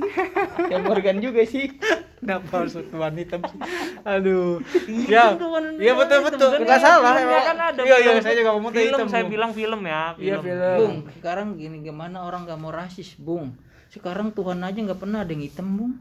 ya 0.72 0.78
Morgan 0.80 1.20
juga 1.20 1.44
sih 1.44 1.68
Kenapa 2.16 2.64
harus 2.64 2.72
tuan 2.88 3.12
hitam 3.14 3.44
sih? 3.44 3.60
Aduh. 4.00 4.64
Ya. 5.04 5.36
Iya 5.76 5.92
betul 5.92 6.24
betul. 6.24 6.56
Enggak 6.56 6.80
salah 6.80 7.20
emang. 7.20 7.44
kan 7.44 7.58
ada 7.68 7.80
Iya 7.84 7.96
iya 8.00 8.10
film. 8.10 8.24
saya 8.24 8.34
juga 8.34 8.50
ngomong 8.56 8.72
film, 8.72 8.96
hitam. 8.96 9.06
saya 9.12 9.22
Bung. 9.22 9.32
bilang 9.36 9.50
film 9.52 9.80
ya. 9.84 10.02
Iya, 10.16 10.36
film. 10.40 10.76
Bung 10.80 10.96
sekarang 11.20 11.46
gini 11.54 11.76
gimana 11.84 12.24
orang 12.24 12.48
nggak 12.48 12.56
mau 12.56 12.72
rasis 12.72 13.20
Bung 13.20 13.52
sekarang 13.92 14.32
Tuhan 14.32 14.58
aja 14.58 14.74
nggak 14.74 14.96
pernah 14.98 15.20
ada 15.20 15.30
yang 15.30 15.44
hitam 15.44 15.68
Bung 15.70 15.92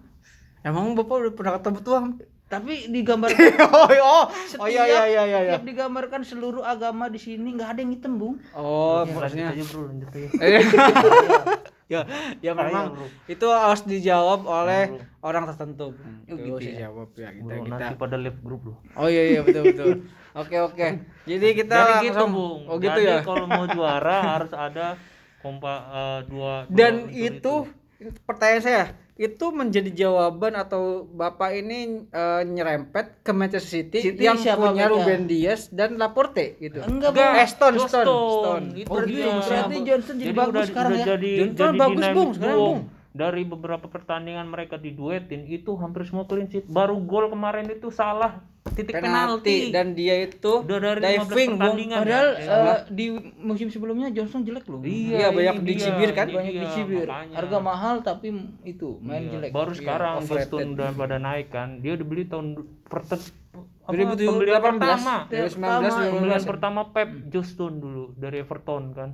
Emang 0.64 0.96
Bapak 0.96 1.16
udah 1.20 1.34
pernah 1.36 1.54
ketemu 1.60 1.80
tuang? 1.84 2.06
Tapi 2.52 2.92
digambarkan 2.92 3.40
oh, 3.66 3.88
oh, 3.90 3.90
oh 4.04 4.24
setiap, 4.46 4.70
iya 4.70 4.84
iya 4.86 5.02
iya 5.10 5.24
iya. 5.24 5.24
iya. 5.26 5.40
setiap 5.58 5.66
digambarkan 5.66 6.22
seluruh 6.22 6.62
agama 6.62 7.10
di 7.10 7.18
sini 7.18 7.58
nggak 7.58 7.70
ada 7.74 7.80
yang 7.82 7.92
hitam, 7.98 8.22
Bung. 8.22 8.36
Oh, 8.54 9.02
lanjut 9.02 9.16
maksudnya 9.18 9.48
aja 9.50 9.64
bro 9.66 9.82
lanjut 9.90 10.10
aja 10.14 10.28
ya, 11.94 12.00
ya 12.42 12.52
memang 12.54 12.86
itu 13.26 13.48
harus 13.50 13.82
dijawab 13.86 14.46
oleh 14.46 14.84
Bro. 14.94 15.26
orang 15.26 15.44
tertentu. 15.50 15.88
Oh, 15.98 16.30
Itu 16.30 16.62
gitu 16.62 16.70
ya. 16.70 16.88
jawab 16.88 17.10
ya 17.18 17.30
kita 17.34 17.42
bro 17.42 17.64
kita. 17.66 17.74
nanti 17.74 17.94
pada 17.98 18.16
live 18.22 18.40
grup 18.46 18.62
loh 18.70 18.78
Oh 18.98 19.08
iya 19.10 19.24
iya 19.38 19.42
betul 19.42 19.64
betul. 19.74 19.92
Oke 20.42 20.58
oke. 20.58 20.88
Jadi 21.30 21.48
kita 21.54 21.78
Jadi 21.78 22.10
gitu 22.10 22.18
langsung 22.18 22.34
bung 22.34 22.62
Oh 22.66 22.82
gitu 22.82 22.90
Jadi 22.98 23.06
ya. 23.06 23.22
kalau 23.22 23.46
mau 23.46 23.70
juara 23.70 24.18
harus 24.34 24.50
ada 24.50 24.98
kompa 25.46 25.74
eh, 25.94 26.20
dua 26.26 26.66
dua 26.66 26.74
Dan 26.74 27.06
unsur 27.06 27.30
itu 27.30 27.54
pertanyaan 28.26 28.64
saya 28.66 28.86
itu 29.14 29.46
menjadi 29.50 29.94
jawaban 29.94 30.58
atau 30.58 31.06
bapak 31.06 31.54
ini 31.54 32.10
eh, 32.10 32.42
nyerempet 32.44 33.22
ke 33.22 33.30
Manchester 33.30 33.70
City, 33.86 34.00
City 34.02 34.26
yang 34.26 34.42
siapa 34.42 34.74
punya 34.74 34.90
backnya? 34.90 34.90
Ruben 34.90 35.22
Dias 35.26 35.70
dan 35.70 36.02
Laporte 36.02 36.58
gitu. 36.58 36.82
Enggak, 36.82 37.14
Enggak. 37.14 37.32
Eh, 37.38 37.48
Stone, 37.48 37.76
Johnston. 37.78 38.06
Stone, 38.06 38.34
Stone. 38.34 38.66
Itu 38.74 38.88
Oh, 38.90 38.96
Berarti, 38.98 39.14
gitu 39.14 39.22
dia. 39.22 39.38
berarti 39.38 39.76
Johnson 39.86 40.16
jadi, 40.18 40.34
bagus 40.34 40.54
udah, 40.54 40.66
sekarang 40.66 40.92
udah 40.92 41.00
ya. 41.00 41.06
jadi, 41.14 41.32
Johnson 41.38 41.62
jadi 41.70 41.78
bagus, 41.78 42.06
Bung, 42.10 42.32
sekarang. 42.34 42.58
Bung. 42.58 42.80
Dari 43.14 43.44
beberapa 43.46 43.86
pertandingan 43.86 44.48
mereka 44.50 44.76
diduetin 44.76 45.46
itu 45.46 45.72
hampir 45.78 46.02
semua 46.04 46.26
clean 46.26 46.50
sheet. 46.50 46.66
Baru 46.66 46.98
gol 46.98 47.30
kemarin 47.30 47.70
itu 47.70 47.94
salah 47.94 48.42
titik 48.74 48.94
penalti 48.94 49.00
penalti. 49.00 49.58
dan 49.70 49.88
dia 49.92 50.16
itu 50.22 50.54
Udah 50.60 50.78
dari 50.96 51.18
15 51.18 51.30
diving. 51.30 51.52
Padahal 51.94 52.30
ya. 52.34 52.58
eh, 52.68 52.80
di 52.90 53.06
musim 53.38 53.68
sebelumnya 53.68 54.10
Johnson 54.10 54.42
jelek 54.42 54.66
loh. 54.66 54.80
Iya, 54.80 55.30
banyak 55.30 55.56
ini 55.58 55.68
dicibir 55.68 56.10
kan? 56.12 56.26
ini 56.26 56.36
Banyak 56.36 56.54
dicibir. 56.60 57.06
makanya. 57.06 57.36
Harga 57.36 57.58
mahal 57.60 57.96
tapi 58.00 58.28
itu 58.64 58.98
main 59.00 59.24
Iya, 59.24 59.32
jelek. 59.34 59.50
Baru 59.50 59.72
sekarang 59.72 60.14
overrated. 60.20 60.50
Justin 60.50 60.68
udah 60.74 60.90
pada 60.92 61.18
naik 61.18 61.48
kan. 61.48 61.78
Dia 61.78 61.94
udah 61.94 62.06
beli 62.06 62.24
tahun 62.24 62.48
perten 62.84 63.20
apa, 63.84 63.92
2018, 63.92 64.26
pembelian 64.26 64.62
pertama. 64.62 65.16
2019, 65.26 65.60
Pembelian 66.10 66.40
2019. 66.40 66.48
pertama 66.48 66.82
Pep 66.88 67.10
Justin 67.28 67.74
dulu 67.78 68.04
dari 68.14 68.38
Everton 68.40 68.84
kan. 68.92 69.10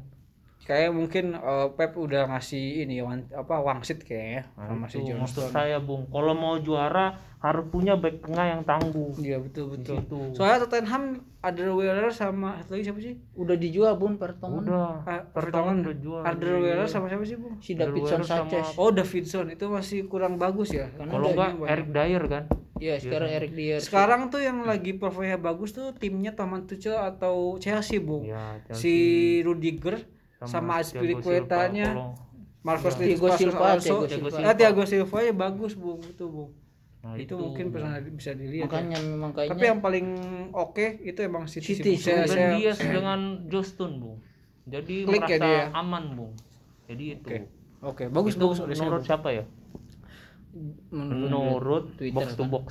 Kayak 0.62 0.91
mungkin 0.91 1.26
eh, 1.34 1.67
Pep 1.72 1.95
udah 1.95 2.30
ngasih 2.30 2.84
ini 2.84 3.00
wan- 3.00 3.26
apa 3.32 3.58
wangsit 3.58 4.00
kayaknya 4.00 4.45
Nah, 4.54 4.69
sama 4.69 4.86
si 4.86 4.98
itu 4.98 5.12
maksud 5.12 5.17
Johnston. 5.41 5.50
saya 5.52 5.78
Bung. 5.80 6.06
Kalau 6.08 6.34
mau 6.34 6.56
juara 6.58 7.17
harus 7.39 7.63
punya 7.71 7.95
back 7.95 8.19
tengah 8.19 8.45
yang 8.52 8.62
tangguh. 8.62 9.15
Iya 9.15 9.39
betul 9.39 9.71
betul. 9.71 10.04
Gitu. 10.04 10.36
Soalnya 10.36 10.67
Tottenham 10.67 11.23
Alderweireld 11.39 12.12
sama 12.12 12.60
satu 12.60 12.75
lagi 12.75 12.84
siapa 12.84 12.99
sih? 12.99 13.15
Udah 13.32 13.56
dijual 13.56 13.95
Bun 13.95 14.19
Pertongan. 14.19 14.67
Udah. 14.67 15.08
Ah, 15.08 15.23
Vertonghen. 15.32 15.88
udah 15.88 15.95
jual. 15.95 16.21
Alderweireld 16.28 16.91
sama 16.91 17.08
siapa 17.08 17.23
sih, 17.23 17.39
Bung? 17.39 17.56
Si 17.63 17.80
Davidson 17.80 18.19
Alderweireld 18.19 18.28
sama- 18.28 18.52
Sanchez. 18.52 18.67
Oh, 18.75 18.91
Davidson 18.91 19.47
itu 19.49 19.65
masih 19.71 19.99
kurang 20.06 20.36
bagus 20.36 20.75
ya. 20.75 20.91
Karena 20.91 21.12
Kalau 21.15 21.32
ada 21.32 21.47
enggak. 21.47 21.71
Eric 21.71 21.88
Dyer 21.89 22.23
kan. 22.28 22.43
Iya, 22.80 22.95
sekarang 22.95 23.30
Eric 23.30 23.52
Dier. 23.52 23.80
Sekarang 23.80 24.21
tuh 24.28 24.39
yang 24.39 24.63
lagi 24.63 24.95
performanya 24.95 25.36
bagus 25.36 25.71
tuh 25.71 25.91
timnya 25.91 26.32
Taman 26.32 26.63
Tuchel 26.63 26.95
atau 26.95 27.56
Chelsea, 27.56 27.99
Bung. 27.99 28.23
Ya, 28.23 28.56
Si 28.71 28.91
Rudiger 29.43 30.08
sama, 30.39 30.80
Thiago 30.80 31.19
Aspilicuetanya, 31.19 32.15
Marcos 32.63 32.95
Thiago 32.95 33.28
Lucas 33.28 33.39
Silva, 33.39 33.60
Alonso. 33.75 33.95
Thiago 34.08 34.28
Silva. 34.32 34.47
Ah, 34.47 34.56
Thiago 34.56 34.84
Silva 34.84 35.17
ya 35.19 35.32
bagus, 35.32 35.75
Bung. 35.75 35.99
Itu, 36.04 36.28
Bung. 36.28 36.52
Nah, 37.00 37.16
itu, 37.16 37.32
mungkin 37.40 37.72
pernah 37.72 37.96
bisa 38.04 38.36
dilihat. 38.36 38.68
ya. 38.68 38.76
Makanya 38.76 38.98
memang 39.00 39.32
kayaknya 39.32 39.56
Tapi 39.56 39.66
yang 39.72 39.80
paling 39.80 40.08
oke 40.52 40.86
itu 41.00 41.20
emang 41.24 41.48
City. 41.48 41.80
City. 41.80 41.96
Saya, 41.96 42.28
saya, 42.28 42.60
Dias 42.60 42.76
dengan 42.76 43.48
Justin 43.48 44.04
Bung. 44.04 44.20
Jadi 44.68 45.08
Klik 45.08 45.24
ya 45.24 45.40
merasa 45.40 45.48
dia. 45.48 45.64
aman 45.72 46.04
Bung. 46.20 46.34
Jadi 46.92 47.04
itu. 47.16 47.28
Oke. 47.32 47.40
Oke, 47.80 48.04
bagus 48.12 48.36
Itu 48.36 48.52
bagus 48.52 48.60
menurut 48.76 49.08
siapa 49.08 49.32
ya? 49.32 49.48
Menurut 50.92 51.96
Twitter 51.96 52.26
box 52.26 52.36
to 52.36 52.44
kan. 52.44 52.50
box. 52.52 52.68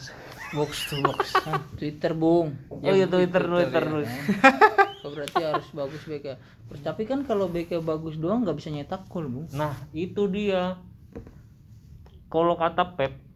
box 0.53 0.71
to 0.93 0.97
box. 1.01 1.21
Hah, 1.49 1.62
Twitter 1.81 2.12
Bung. 2.12 2.53
Oh 2.69 2.93
iya 2.93 3.09
Twitter 3.09 3.43
Twitter. 3.49 3.85
ya. 3.85 3.95
Twitter. 3.97 4.09
Oh, 4.99 5.14
berarti 5.14 5.41
harus 5.41 5.67
bagus 5.73 6.03
BK. 6.05 6.27
Tapi 6.85 7.03
kan 7.09 7.25
kalau 7.25 7.49
BK 7.49 7.81
bagus 7.81 8.21
doang 8.21 8.45
nggak 8.45 8.61
bisa 8.61 8.69
nyetak 8.69 9.09
gol, 9.09 9.25
Bung. 9.31 9.47
Nah, 9.57 9.73
itu 9.97 10.29
dia. 10.29 10.77
Kalau 12.29 12.61
kata 12.61 12.93
Pep 12.93 13.28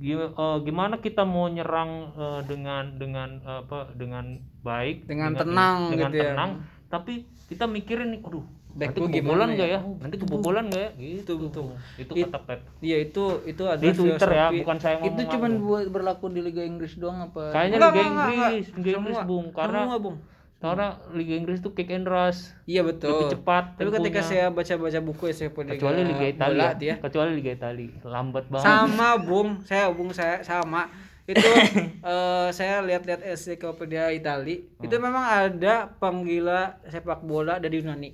gimana 0.00 0.96
kita 0.96 1.22
mau 1.22 1.46
nyerang 1.46 1.90
eh, 2.16 2.40
dengan 2.48 2.84
dengan 2.96 3.28
apa 3.44 3.92
dengan 3.92 4.24
baik 4.60 5.04
Dengan 5.04 5.36
tenang 5.36 5.78
dengan 5.92 6.10
gitu 6.10 6.16
ya. 6.18 6.24
tenang 6.32 6.50
tapi 6.88 7.12
kita 7.46 7.68
mikirin 7.68 8.16
nih 8.16 8.20
aduh 8.24 8.42
Back 8.70 8.94
nanti 8.94 9.02
kebobolan 9.02 9.48
nggak 9.58 9.68
ya? 9.68 9.80
ya 9.82 9.98
nanti 9.98 10.16
kebobolan 10.16 10.64
nggak 10.70 10.80
ya 10.80 10.90
gitu 10.94 11.32
betul. 11.42 11.74
itu 11.98 12.12
It- 12.14 12.30
kata 12.30 12.38
Pep 12.46 12.60
Iya, 12.78 12.96
itu 13.02 13.24
itu 13.44 13.62
ada 13.66 13.82
di 13.82 13.90
Twitter 13.90 14.28
ya 14.30 14.46
bukan 14.54 14.76
saya 14.78 14.94
ngomong 15.02 15.10
Itu 15.10 15.22
buat 15.60 15.86
berlaku 15.90 16.26
di 16.30 16.40
Liga 16.40 16.62
Inggris 16.62 16.94
doang 16.94 17.18
apa? 17.20 17.50
kayaknya 17.50 17.78
Liga 17.82 18.00
Inggris. 18.00 18.66
Liga 18.72 18.90
Inggris 18.96 19.18
bung 19.26 19.46
karena 19.50 19.80
Semua, 19.84 19.98
Bung. 19.98 20.16
Karena 20.60 20.86
Liga 21.10 21.34
Inggris 21.34 21.58
tuh 21.58 21.72
kick 21.72 21.88
and 21.88 22.04
rush 22.04 22.52
Iya 22.64 22.84
betul. 22.84 23.08
lebih 23.10 23.32
cepat 23.32 23.64
Tapi 23.74 23.88
ketika 23.90 24.20
temponya. 24.20 24.22
saya 24.22 24.46
baca-baca 24.48 25.00
buku 25.00 25.22
ya 25.24 25.34
saya 25.34 25.50
punya 25.50 25.72
kecuali 25.72 26.00
Liga 26.04 26.26
Italia 26.26 26.68
ya. 26.78 26.94
kecuali 26.98 27.30
Liga 27.34 27.52
Italia 27.54 27.88
lambat 28.02 28.44
banget 28.46 28.66
Sama 28.66 29.08
Bung, 29.26 29.48
saya 29.62 29.88
Bung 29.88 30.10
saya 30.10 30.40
sama. 30.42 30.92
Itu 31.24 31.40
eh, 32.04 32.48
saya 32.50 32.82
lihat-lihat 32.82 33.22
ensiklopedia 33.24 34.10
Itali. 34.10 34.66
Itu 34.76 34.92
Hmm. 34.92 35.04
memang 35.06 35.24
ada 35.24 35.88
penggila 35.94 36.60
sepak 36.84 37.22
bola 37.22 37.56
dari 37.56 37.78
Yunani. 37.78 38.10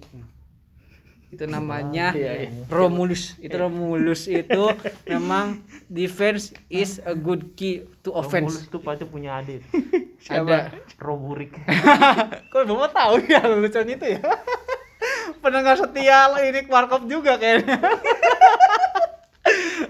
Itu 1.26 1.42
namanya 1.44 2.14
Iya, 2.14 2.48
Romulus. 2.66 3.34
Itu 3.36 3.56
Romulus 3.56 4.24
itu 4.24 4.62
memang 5.10 5.58
defense 5.84 6.54
is 6.66 7.02
a 7.02 7.12
good 7.12 7.52
key 7.52 7.82
to 8.00 8.10
offense. 8.10 8.62
Romulus 8.62 8.70
tuh 8.70 8.80
pasti 8.80 9.04
punya 9.04 9.38
adik 9.38 9.66
Ada. 10.30 10.70
Roburik 10.96 11.54
Kok 12.50 12.62
bapak 12.64 12.90
tahu 12.90 13.14
ya 13.26 13.42
lelucon 13.42 13.86
itu 13.86 14.06
ya? 14.06 14.22
Pendengar 15.38 15.76
setia 15.76 16.30
ini 16.40 16.64
Warkop 16.64 17.04
juga 17.04 17.36
kayaknya. 17.36 17.78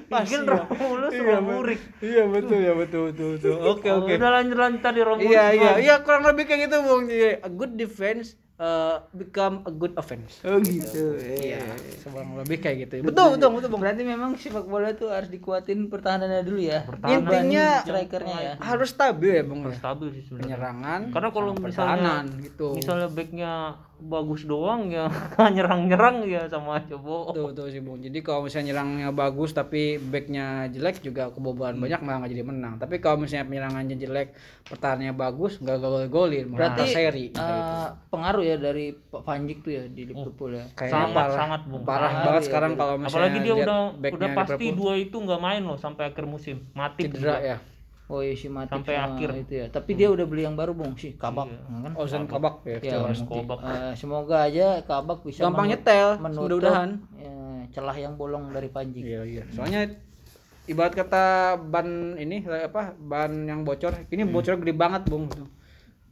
Pasti 0.07 0.37
ya. 0.37 0.45
Romulus 0.47 1.11
Iya, 1.11 1.23
Roburik 1.37 1.81
Iya 1.99 2.23
betul 2.27 2.59
ya 2.61 2.73
betul 2.73 3.03
betul 3.11 3.29
betul. 3.37 3.55
Oke 3.67 3.89
Oh, 3.89 4.05
oke. 4.05 4.13
udah 4.13 4.31
lanjut 4.33 4.57
lanjut 4.57 4.81
tadi 4.81 5.01
Romulus 5.01 5.27
Iya 5.27 5.45
iya 5.53 5.73
iya 5.79 5.95
kurang 6.01 6.25
lebih 6.25 6.45
kayak 6.45 6.69
gitu 6.69 6.77
Bung. 6.81 7.09
A 7.11 7.49
good 7.49 7.75
defense 7.75 8.37
uh, 8.61 9.05
become 9.13 9.63
a 9.65 9.73
good 9.73 9.93
offense. 9.97 10.41
Oh 10.45 10.59
gitu. 10.61 11.17
Iya, 11.21 11.63
kurang 12.05 12.37
lebih 12.41 12.59
kayak 12.61 12.89
gitu. 12.89 13.05
Betul 13.05 13.37
betul 13.37 13.49
betul 13.57 13.69
Bung. 13.73 13.83
Berarti 13.85 14.03
memang 14.05 14.37
sepak 14.37 14.67
bola 14.67 14.93
tuh 14.97 15.13
harus 15.13 15.29
dikuatin 15.29 15.89
pertahanannya 15.93 16.43
dulu 16.45 16.61
ya. 16.61 16.85
Pertahanan. 16.85 17.21
Intinya 17.23 17.67
strikernya 17.85 18.39
ya. 18.41 18.53
harus 18.61 18.89
stabil 18.93 19.31
ya 19.41 19.45
Bung. 19.45 19.61
ya. 19.69 19.77
stabil 19.77 20.09
sih 20.17 20.23
sebenarnya 20.29 20.57
Penyerangan. 20.57 21.01
karena 21.13 21.29
kalau 21.33 21.51
misalnya 21.57 21.67
pertahanan 21.67 22.25
gitu. 22.43 22.69
misalnya 22.77 23.09
backnya 23.13 23.53
bagus 23.99 24.45
doang 24.45 24.89
ya 24.89 25.09
nyerang-nyerang 25.57 26.21
ya 26.23 26.45
sama 26.45 26.77
aja 26.77 26.95
bohong 26.95 27.33
Betul 27.33 27.45
betul 27.49 27.67
sih 27.69 27.81
Bung. 27.81 27.99
Jadi 27.99 28.19
kalau 28.21 28.45
misalnya 28.45 28.71
nyerangnya 28.71 29.09
bagus 29.11 29.51
tapi 29.51 29.97
backnya 29.97 30.69
jelek 30.69 31.01
juga 31.01 31.29
kebobolan 31.29 31.77
banyak 31.77 32.01
malah 32.01 32.21
nggak 32.21 32.33
jadi 32.33 32.45
menang. 32.45 32.75
Tapi 32.77 32.99
kalau 32.99 33.17
misalnya 33.19 33.47
penyerangannya 33.47 33.97
jelek, 33.97 34.37
pertahanannya 34.63 35.13
bagus, 35.13 35.57
nggak 35.59 35.77
gol-golin, 35.77 36.45
malah 36.47 36.77
Berarti 36.77 36.85
seri. 36.87 37.27
eh, 37.31 37.89
pengaruh 38.09 38.45
ya 38.45 38.57
dari 38.57 38.93
Pak 38.93 39.23
Panjik 39.23 39.61
tuh 39.61 39.73
ya 39.73 39.85
di 39.87 40.03
Liverpool 40.05 40.53
ya. 40.53 40.65
Kayaknya 40.71 40.93
sangat 40.93 41.15
parah, 41.15 41.37
sangat 41.37 41.61
bung 41.65 41.83
parah 41.83 42.01
Parah 42.07 42.23
banget 42.23 42.43
ya, 42.43 42.47
sekarang 42.47 42.71
dari- 42.71 42.81
kalau 42.81 42.95
misalnya 42.97 43.17
apalagi 43.17 43.39
dia 43.39 43.55
udah 43.57 43.79
udah 43.97 44.29
pasti 44.35 44.53
Liverpool. 44.55 44.77
dua 44.77 44.93
itu 44.95 45.17
nggak 45.17 45.41
main 45.41 45.63
loh 45.63 45.79
sampai 45.79 46.03
akhir 46.07 46.25
musim 46.25 46.57
mati 46.73 47.01
cedera 47.05 47.37
ya. 47.41 47.59
Oh 48.07 48.23
iya 48.23 48.33
si 48.33 48.47
Matip 48.47 48.71
Sampai 48.73 48.95
sama 48.95 49.19
akhir. 49.19 49.31
itu 49.37 49.53
ya. 49.57 49.67
Tapi 49.67 49.91
dia 49.93 50.09
udah 50.09 50.23
beli 50.25 50.43
yang 50.43 50.55
baru 50.55 50.73
Bung 50.73 50.95
sih 50.95 51.13
Kabak 51.13 51.47
Iya. 51.47 51.59
kan. 51.83 51.93
Ozan 51.97 52.25
Kabak 52.25 52.63
ya. 52.63 52.79
Ya, 52.79 52.97
Kabak. 53.03 53.59
eh, 53.61 53.93
semoga 53.95 54.37
aja 54.43 54.67
Kabak 54.81 55.19
bisa 55.21 55.43
Gampang 55.43 55.67
nyetel, 55.67 56.09
menutup 56.17 56.63
mudah-mudahan. 56.63 56.91
ya, 57.13 57.35
celah 57.73 57.97
yang 57.97 58.15
bolong 58.15 58.51
dari 58.51 58.69
Panji. 58.69 59.03
Iya 59.03 59.21
iya. 59.23 59.43
Soalnya 59.51 59.91
ibarat 60.65 60.95
kata 60.95 61.25
ban 61.61 61.87
ini 62.15 62.43
apa 62.43 62.95
ban 62.97 63.43
yang 63.43 63.63
bocor, 63.63 63.91
ini 64.09 64.23
Hmm. 64.23 64.31
bocor 64.33 64.55
gede 64.57 64.71
banget 64.73 65.03
bung. 65.05 65.27
Gitu. 65.27 65.43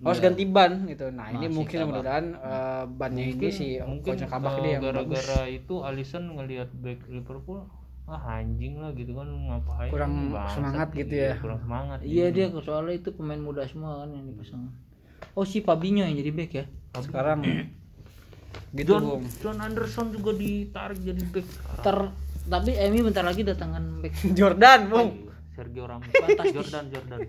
Harus 0.03 0.19
Iya. 0.19 0.27
ganti 0.29 0.45
ban 0.45 0.73
gitu. 0.85 1.07
Nah 1.09 1.27
ini 1.29 1.47
Masih 1.47 1.55
mungkin 1.55 1.77
Kabak. 1.77 1.87
mudah-mudahan 1.89 2.27
eh, 2.35 2.85
bannya 2.93 3.25
ini 3.29 3.49
si 3.49 3.67
mungkin 3.79 4.15
Kabak 4.21 4.53
eh, 4.53 4.59
ini 4.59 4.69
yang 4.69 4.83
bagus. 4.83 5.23
gara-gara 5.23 5.41
itu 5.49 5.75
Alisson 5.81 6.25
ngelihat 6.29 6.75
back 6.75 7.07
Liverpool 7.09 7.63
ah 8.05 8.37
anjing 8.37 8.77
lah 8.77 8.93
gitu 8.93 9.17
kan 9.17 9.25
ngapain 9.25 9.89
Kurang 9.89 10.29
Bangsat, 10.29 10.61
semangat 10.61 10.89
gitu 10.93 11.15
iya, 11.17 11.33
ya. 11.33 11.35
kurang 11.41 11.61
semangat 11.65 11.99
Iya 12.05 12.27
dia 12.37 12.47
soalnya 12.53 12.95
itu 13.01 13.09
pemain 13.17 13.41
muda 13.41 13.65
semua 13.65 14.05
kan 14.05 14.13
yang 14.13 14.29
dipasang. 14.29 14.69
Oh 15.33 15.49
si 15.49 15.65
Fabinho 15.65 16.05
yang 16.05 16.13
jadi 16.21 16.31
back 16.37 16.53
ya? 16.53 16.65
Sekarang 17.01 17.41
gitu 18.79 18.93
John, 18.93 19.03
bung. 19.09 19.25
John 19.41 19.59
Anderson 19.65 20.13
juga 20.13 20.37
ditarik 20.37 21.01
jadi 21.01 21.23
back 21.33 21.47
sekarang. 21.49 21.85
Ter 21.85 21.99
tapi 22.45 22.71
Emi 22.77 23.01
bentar 23.01 23.25
lagi 23.25 23.41
datangan 23.41 24.05
back. 24.05 24.15
Jordan 24.39 24.81
bung. 24.93 25.11
Sergio 25.57 25.85
Ramos 25.89 26.13
Fantastis. 26.13 26.55
Jordan 26.61 26.85
Jordan 26.93 27.21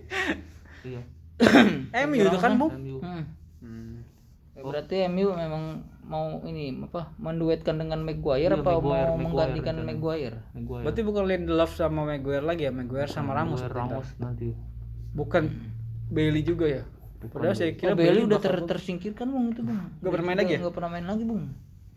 iya 0.84 1.02
MU 2.08 2.16
itu 2.20 2.38
kan 2.40 2.52
bung. 2.56 2.72
Hmm. 3.00 3.24
Hmm. 3.60 4.04
Ya, 4.56 4.60
Berarti 4.64 4.96
MU 5.12 5.36
memang 5.36 5.84
mau 6.06 6.38
ini 6.42 6.70
apa 6.80 7.10
menduetkan 7.16 7.76
dengan 7.76 7.98
Maguire 8.00 8.46
Iya, 8.48 8.56
apa 8.56 8.70
Maguire, 8.72 8.78
mau 8.78 8.90
Maguire 9.12 9.24
menggantikan 9.24 9.74
rencana. 9.74 9.90
Maguire? 9.90 10.36
Maguire. 10.52 10.84
Berarti 10.84 11.00
bukan 11.02 11.24
Lindelof 11.24 11.72
sama 11.72 12.00
Maguire 12.04 12.40
lagi 12.40 12.62
ya, 12.62 12.72
Maguire 12.72 13.06
sama 13.08 13.30
Ramos. 13.32 13.58
Maguire, 13.58 13.74
Ramos 13.74 14.08
nanti 14.16 14.48
Bukan 15.12 15.42
Bailey 16.06 16.40
juga 16.40 16.66
ya. 16.70 16.82
Padahal 17.26 17.52
saya 17.52 17.74
kira 17.74 17.90
Oh, 17.90 17.98
Bailey 17.98 18.22
udah 18.22 18.38
ter- 18.38 18.62
tersingkirkan 18.64 19.26
bung 19.26 19.50
itu 19.50 19.60
bung. 19.60 19.80
Nggak 19.98 20.12
pernah 20.12 20.26
main 20.26 20.38
lagi 20.38 20.52
ya? 20.52 20.58
Nggak 20.60 20.74
pernah 20.74 20.90
main 20.90 21.06
lagi 21.06 21.24
bung. 21.24 21.44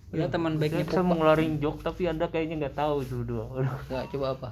Iya, 0.10 0.26
teman 0.26 0.58
baiknya 0.58 0.82
saya 0.84 1.06
mau 1.06 1.14
ngelarin 1.14 1.62
joke 1.62 1.86
tapi 1.86 2.10
anda 2.10 2.26
kayaknya 2.26 2.66
nggak 2.66 2.74
tahu 2.74 3.06
itu 3.06 3.22
dua 3.22 3.46
Nggak 3.86 4.10
coba 4.10 4.26
apa? 4.34 4.50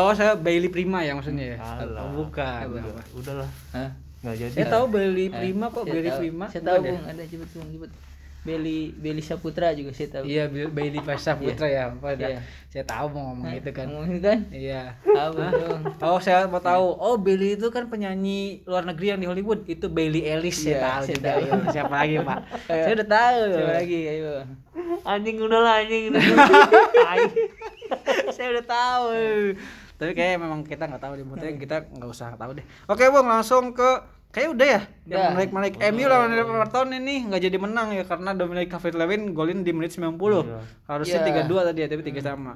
Oh, 0.00 0.16
saya 0.16 0.32
Bailey 0.32 0.72
Prima 0.72 1.04
ya 1.04 1.12
maksudnya 1.12 1.52
ya. 1.52 1.58
Alah. 1.60 2.08
Oh, 2.08 2.24
bukan. 2.24 2.72
Udah- 2.72 3.08
udahlah 3.12 3.50
Hah? 3.70 3.90
nggak 4.24 4.34
jadi 4.38 4.52
Saya 4.54 4.66
tahu 4.72 4.84
Bailey 4.88 5.28
Prima 5.28 5.66
kok, 5.68 5.84
Bailey 5.84 6.08
Prima. 6.10 6.48
Saya 6.48 6.62
tahu 6.62 6.76
Bukan 6.78 6.86
ya? 6.86 6.92
bung 6.94 7.04
ada 7.04 7.22
cepet 7.22 7.48
bung 7.52 7.68
cepet. 7.68 7.90
Bailey 8.44 8.92
Bailey 8.92 9.24
Saputra 9.24 9.72
juga 9.72 9.96
saya 9.96 10.20
tahu. 10.20 10.28
Iya, 10.28 10.52
Bailey 10.68 11.00
Pasha 11.00 11.32
Putra 11.32 11.64
ya. 11.64 11.88
Apa 11.88 12.12
dah. 12.12 12.28
Iya. 12.28 12.38
Saya 12.68 12.84
tahu 12.84 13.16
mau 13.16 13.32
ngomong 13.32 13.56
itu 13.56 13.70
kan. 13.72 13.88
Ngomongin 13.88 14.18
kan? 14.20 14.38
Iya. 14.52 15.00
Tahu 15.00 15.30
dong. 15.40 15.80
Oh, 16.04 16.20
saya 16.20 16.44
mau 16.44 16.60
tahu. 16.60 16.92
Oh, 17.00 17.16
Bailey 17.16 17.56
itu 17.56 17.72
kan 17.72 17.88
penyanyi 17.88 18.60
luar 18.68 18.84
negeri 18.84 19.16
yang 19.16 19.20
di 19.24 19.28
Hollywood. 19.32 19.64
Itu 19.64 19.88
Bailey 19.88 20.28
Ellis 20.28 20.60
saya 20.60 20.76
Iya, 20.76 20.84
tahu 20.84 21.02
saya 21.08 21.18
tahu. 21.24 21.40
Iya, 21.40 21.52
Siapa 21.72 21.94
lagi, 21.96 22.14
Pak? 22.20 22.38
Saya 22.68 22.92
udah 23.00 23.08
tahu. 23.08 23.40
Siapa 23.48 23.74
lagi? 23.80 24.00
Ayo. 24.12 24.32
anjing 25.04 25.36
udah 25.40 25.60
lah 25.64 25.74
anjing 25.80 26.04
saya 28.36 28.48
udah 28.52 28.66
tahu. 28.68 29.06
Tapi 29.94 30.12
kayak 30.12 30.42
memang 30.42 30.60
kita 30.66 30.84
nggak 30.84 31.02
tahu 31.02 31.12
deh. 31.16 31.24
Maksudnya 31.24 31.54
kita 31.56 31.76
nggak 31.96 32.10
usah 32.10 32.36
tahu 32.36 32.60
deh. 32.60 32.66
Oke, 32.90 33.08
Bang, 33.08 33.24
langsung 33.24 33.72
ke 33.72 33.90
kayak 34.34 34.48
udah 34.50 34.66
ya. 34.66 34.80
Yang 35.06 35.14
Ya. 35.16 35.28
menarik 35.30 35.50
menarik 35.54 35.74
MU 35.78 36.04
lawan 36.04 36.30
Everton 36.34 36.88
ini 36.92 37.14
nggak 37.24 37.40
jadi 37.40 37.56
menang 37.56 37.94
ya 37.94 38.02
karena 38.02 38.34
Dominic 38.34 38.66
Calvert-Lewin 38.66 39.30
golin 39.30 39.62
di 39.62 39.70
menit 39.70 39.94
90. 39.94 40.42
Iya. 40.42 40.58
Harusnya 40.84 41.18
Iya. 41.22 41.46
3-2 41.46 41.62
tadi 41.62 41.78
ya, 41.80 41.88
tapi 41.88 42.02
3 42.02 42.20
sama. 42.20 42.52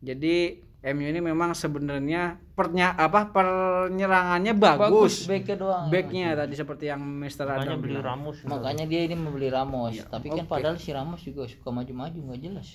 Jadi 0.00 0.36
MU 0.80 1.04
ini 1.04 1.20
memang 1.20 1.52
sebenarnya 1.52 2.40
pernya 2.56 2.96
apa 2.96 3.28
penyerangannya 3.28 4.56
bagus. 4.56 5.28
backnya 5.28 5.56
doang. 5.60 5.92
Backnya 5.92 6.32
tadi 6.32 6.54
seperti 6.56 6.88
yang 6.88 7.04
Mr. 7.04 7.44
makanya 7.44 7.68
Adam 7.68 7.78
beli 7.78 7.92
bilang. 7.92 8.04
Ramos 8.16 8.36
Makanya 8.42 8.84
dia 8.88 9.00
ini 9.04 9.12
membeli 9.12 9.52
Ramos, 9.52 9.92
Iya, 9.92 10.08
tapi 10.08 10.32
kan 10.32 10.48
padahal 10.48 10.80
si 10.80 10.88
Ramos 10.90 11.20
juga 11.20 11.44
suka 11.44 11.68
maju-maju 11.68 12.16
nggak 12.16 12.40
jelas. 12.40 12.68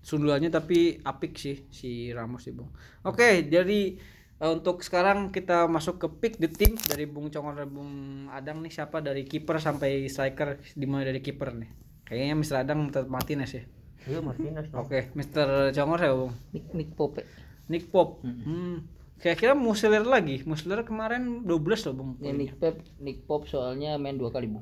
sundulannya 0.00 0.48
tapi 0.48 1.02
apik 1.02 1.34
sih 1.34 1.66
si 1.68 2.14
Ramos 2.14 2.46
sih 2.46 2.54
Bung. 2.54 2.70
Oke, 3.02 3.42
jadi 3.44 3.98
eh, 4.36 4.50
untuk 4.50 4.80
sekarang 4.80 5.28
kita 5.28 5.64
masuk 5.66 5.96
ke 5.96 6.06
pick 6.18 6.34
the 6.36 6.48
team 6.48 6.76
dari 6.76 7.04
Bung 7.04 7.28
Congor 7.28 7.56
dan 7.56 7.68
Bung 7.68 7.92
Adang 8.28 8.60
nih 8.60 8.70
siapa 8.70 9.00
dari 9.00 9.24
kiper 9.24 9.56
sampai 9.56 10.06
striker 10.06 10.60
dimulai 10.74 11.04
dari 11.04 11.20
kiper 11.20 11.52
nih. 11.52 11.70
Kayaknya 12.04 12.34
Mr. 12.34 12.56
Adang 12.60 12.86
tetap 12.86 13.08
Martinez 13.08 13.50
ya. 13.50 13.64
iya 14.06 14.22
Martinez 14.22 14.70
Oke, 14.70 15.10
Mr. 15.12 15.72
Congor 15.72 16.00
ya 16.00 16.12
Bung. 16.12 16.32
Nick 16.54 16.66
Nick 16.72 16.90
Pope. 16.94 17.22
Nick 17.66 17.90
Pop. 17.90 18.22
Hmm. 18.22 18.86
Kira-kira 19.16 19.56
Musler 19.56 20.04
lagi. 20.04 20.44
Musler 20.46 20.84
kemarin 20.84 21.42
12 21.42 21.88
loh 21.90 21.94
Bung. 21.96 22.10
Ya, 22.20 22.30
Nick 22.30 22.60
Pep, 22.60 22.78
Nick 23.00 23.26
Pop 23.26 23.48
soalnya 23.48 23.98
main 23.98 24.14
dua 24.14 24.30
kali 24.30 24.46
bu. 24.46 24.60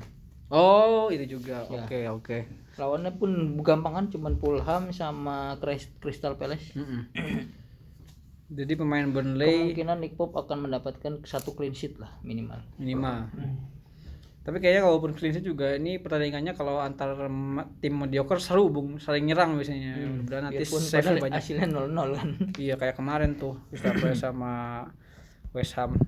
Oh, 0.49 1.11
itu 1.11 1.37
juga. 1.37 1.67
Ya. 1.69 1.83
Oke, 1.85 2.01
oke. 2.09 2.39
Lawannya 2.79 3.13
pun 3.19 3.31
gampangan 3.61 4.09
cuman 4.09 4.39
Fulham 4.39 4.95
sama 4.95 5.59
Crys- 5.59 5.91
Crystal 5.99 6.39
Palace. 6.39 6.73
Mm-mm. 6.79 7.11
Jadi 8.55 8.73
pemain 8.79 9.03
Burnley 9.11 9.75
Kemungkinan 9.75 9.99
Nick 9.99 10.15
Pop 10.15 10.31
akan 10.39 10.71
mendapatkan 10.71 11.27
satu 11.27 11.59
clean 11.59 11.75
sheet 11.75 11.99
lah 11.99 12.15
minimal. 12.23 12.63
minimal. 12.79 13.27
Tapi 14.45 14.61
kayaknya 14.61 14.87
kalaupun 14.87 15.17
clean 15.19 15.35
sheet 15.35 15.43
juga 15.43 15.75
ini 15.75 15.99
pertandingannya 15.99 16.55
kalau 16.55 16.79
antar 16.79 17.17
tim 17.83 17.95
mediocre 17.99 18.39
seru 18.39 18.71
bung, 18.71 19.03
saling 19.03 19.27
nyerang 19.27 19.59
biasanya. 19.59 19.99
Mudah-mudahan 19.99 20.43
nanti 20.47 20.63
Biarpun 20.63 20.83
save 20.85 21.19
banyak. 21.19 21.41
hasilnya 21.41 21.67
0-0 21.67 22.15
kan. 22.15 22.29
Iya 22.55 22.75
kayak 22.79 22.95
kemarin 22.95 23.35
tuh 23.35 23.59
Crystal 23.73 23.97
Palace 23.99 24.23
sama 24.31 24.53
West 25.51 25.75
Ham. 25.75 25.99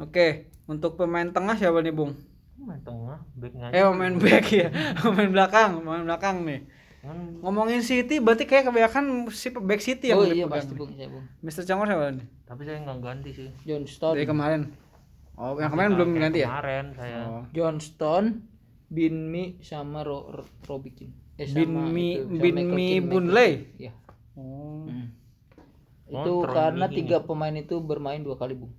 Oke, 0.00 0.48
untuk 0.64 0.96
pemain 0.96 1.28
tengah 1.28 1.58
siapa 1.58 1.84
nih 1.84 1.92
bung? 1.92 2.16
main 2.62 2.78
tengah 2.86 3.18
backnya 3.34 3.74
Eh 3.74 3.82
pemain 3.82 4.14
back 4.22 4.46
ya, 4.54 4.68
pemain 5.02 5.30
belakang, 5.30 5.82
pemain 5.82 6.04
belakang 6.06 6.46
nih. 6.46 6.60
Kan 7.02 7.18
Ngomongin 7.42 7.82
City 7.82 8.22
berarti 8.22 8.46
kayak 8.46 8.70
kebanyakan 8.70 9.26
si 9.34 9.50
back 9.50 9.82
City 9.82 10.14
yang 10.14 10.22
oh 10.22 10.30
iya 10.30 10.46
pasti 10.46 10.70
bung, 10.78 10.94
saya 10.94 11.10
bung. 11.10 11.26
Mr. 11.42 11.66
Congor 11.66 11.86
siapa 11.90 12.04
nih? 12.14 12.26
tapi 12.46 12.62
saya 12.62 12.78
nggak 12.86 12.98
ganti 13.02 13.30
sih 13.34 13.48
John 13.66 13.84
Stone, 13.90 14.14
Dari 14.14 14.28
kemarin. 14.30 14.70
Oh, 15.34 15.58
yang 15.58 15.74
kemarin 15.74 15.90
belum 15.98 16.08
ganti 16.14 16.46
ya? 16.46 16.48
kemarin 16.48 16.86
saya 16.94 17.16
Oh. 17.26 17.42
John 17.50 17.82
Stone, 17.82 18.46
Binmi 18.86 19.58
sama 19.64 20.06
Ro 20.06 20.30
Ro 20.30 20.44
Robikin. 20.68 21.10
Eh, 21.40 21.48
sama 21.50 21.58
Binmi 21.90 22.22
Binmi 22.38 22.88
Bunley. 23.02 23.52
Iya. 23.82 23.92
Oh. 24.38 24.86
Hmm. 24.86 25.10
Oh, 26.12 26.22
Itu 26.22 26.32
terlalu 26.44 26.54
karena 26.54 26.86
tiga 26.86 27.18
pemain 27.24 27.56
itu 27.56 27.80
bermain 27.80 28.20
dua 28.22 28.38
kali 28.38 28.54
bung. 28.54 28.70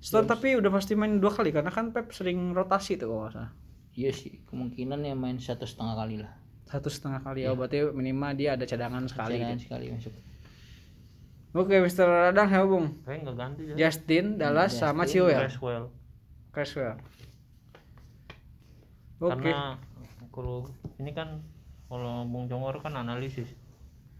Stone 0.00 0.24
tapi 0.26 0.56
udah 0.56 0.72
pasti 0.72 0.96
main 0.96 1.20
dua 1.20 1.30
kali 1.30 1.52
karena 1.52 1.68
kan 1.68 1.92
Pep 1.92 2.10
sering 2.16 2.56
rotasi 2.56 2.96
tuh 2.96 3.12
kalau 3.12 3.28
nggak 3.28 3.34
salah. 3.36 3.52
Iya 3.92 4.10
sih, 4.16 4.40
kemungkinan 4.48 5.04
ya 5.04 5.12
main 5.12 5.36
satu 5.36 5.68
setengah 5.68 5.94
kali 5.94 6.16
lah. 6.24 6.32
Satu 6.70 6.86
setengah 6.86 7.20
kali 7.20 7.42
ya, 7.42 7.50
berarti 7.52 7.82
minimal 7.90 8.30
dia 8.32 8.54
ada 8.54 8.62
cadangan 8.62 9.02
sekali. 9.04 9.36
Cadangan 9.36 9.58
gitu. 9.58 9.64
sekali 9.66 9.86
masuk. 9.90 10.14
Oke, 11.50 11.74
Mr. 11.76 12.06
Radang 12.06 12.46
ya 12.46 12.62
Bung. 12.62 12.86
saya 13.02 13.16
nggak 13.18 13.36
ganti 13.36 13.62
ya 13.66 13.74
Justin, 13.76 14.38
Dallas, 14.38 14.70
sama 14.70 15.02
Justin, 15.02 15.10
Chilwell. 15.26 15.40
Creswell 15.42 15.84
Creswell. 16.50 16.94
Oke. 19.20 19.50
karena 19.50 19.76
kalau 20.30 20.64
ini 20.96 21.10
kan 21.10 21.42
kalau 21.84 22.22
Bung 22.24 22.46
Jongor 22.46 22.78
kan 22.78 22.94
analisis 22.96 23.50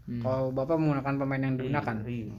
Hmm. 0.01 0.17
Kalau 0.19 0.49
Bapak 0.49 0.81
menggunakan 0.81 1.13
pemain 1.13 1.37
yang 1.39 1.55
digunakan. 1.55 1.95
Iya. 2.03 2.33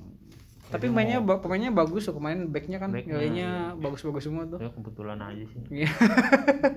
Tapi 0.67 0.91
mainnya 0.91 1.23
ba- 1.23 1.39
pemainnya 1.39 1.71
bagus 1.71 2.05
tuh, 2.05 2.19
kemarin 2.19 2.51
backnya 2.51 2.77
kan 2.77 2.91
Backnya, 2.91 3.17
nilainya 3.17 3.49
bagus-bagus 3.79 4.27
semua 4.27 4.45
tuh. 4.45 4.59
Ya 4.59 4.69
kebetulan 4.69 5.23
aja 5.23 5.45
sih. 5.47 5.61
Iya. 5.71 5.89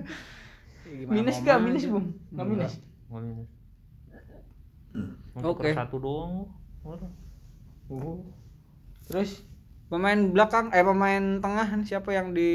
Gimana 0.86 1.10
Minus 1.10 1.36
gak? 1.42 1.58
Minus 1.58 1.84
bung? 1.90 2.14
Nggak 2.30 2.46
minus? 2.46 2.72
Minus. 3.10 3.50
Oke. 5.36 5.44
Oke. 5.44 5.68
Satu 5.74 5.96
doang. 6.00 6.48
Oh. 7.90 8.22
Terus 9.06 9.46
Pemain 9.86 10.18
belakang 10.34 10.74
eh 10.74 10.82
pemain 10.82 11.38
tengah 11.38 11.78
siapa 11.86 12.10
yang 12.10 12.34
di 12.34 12.50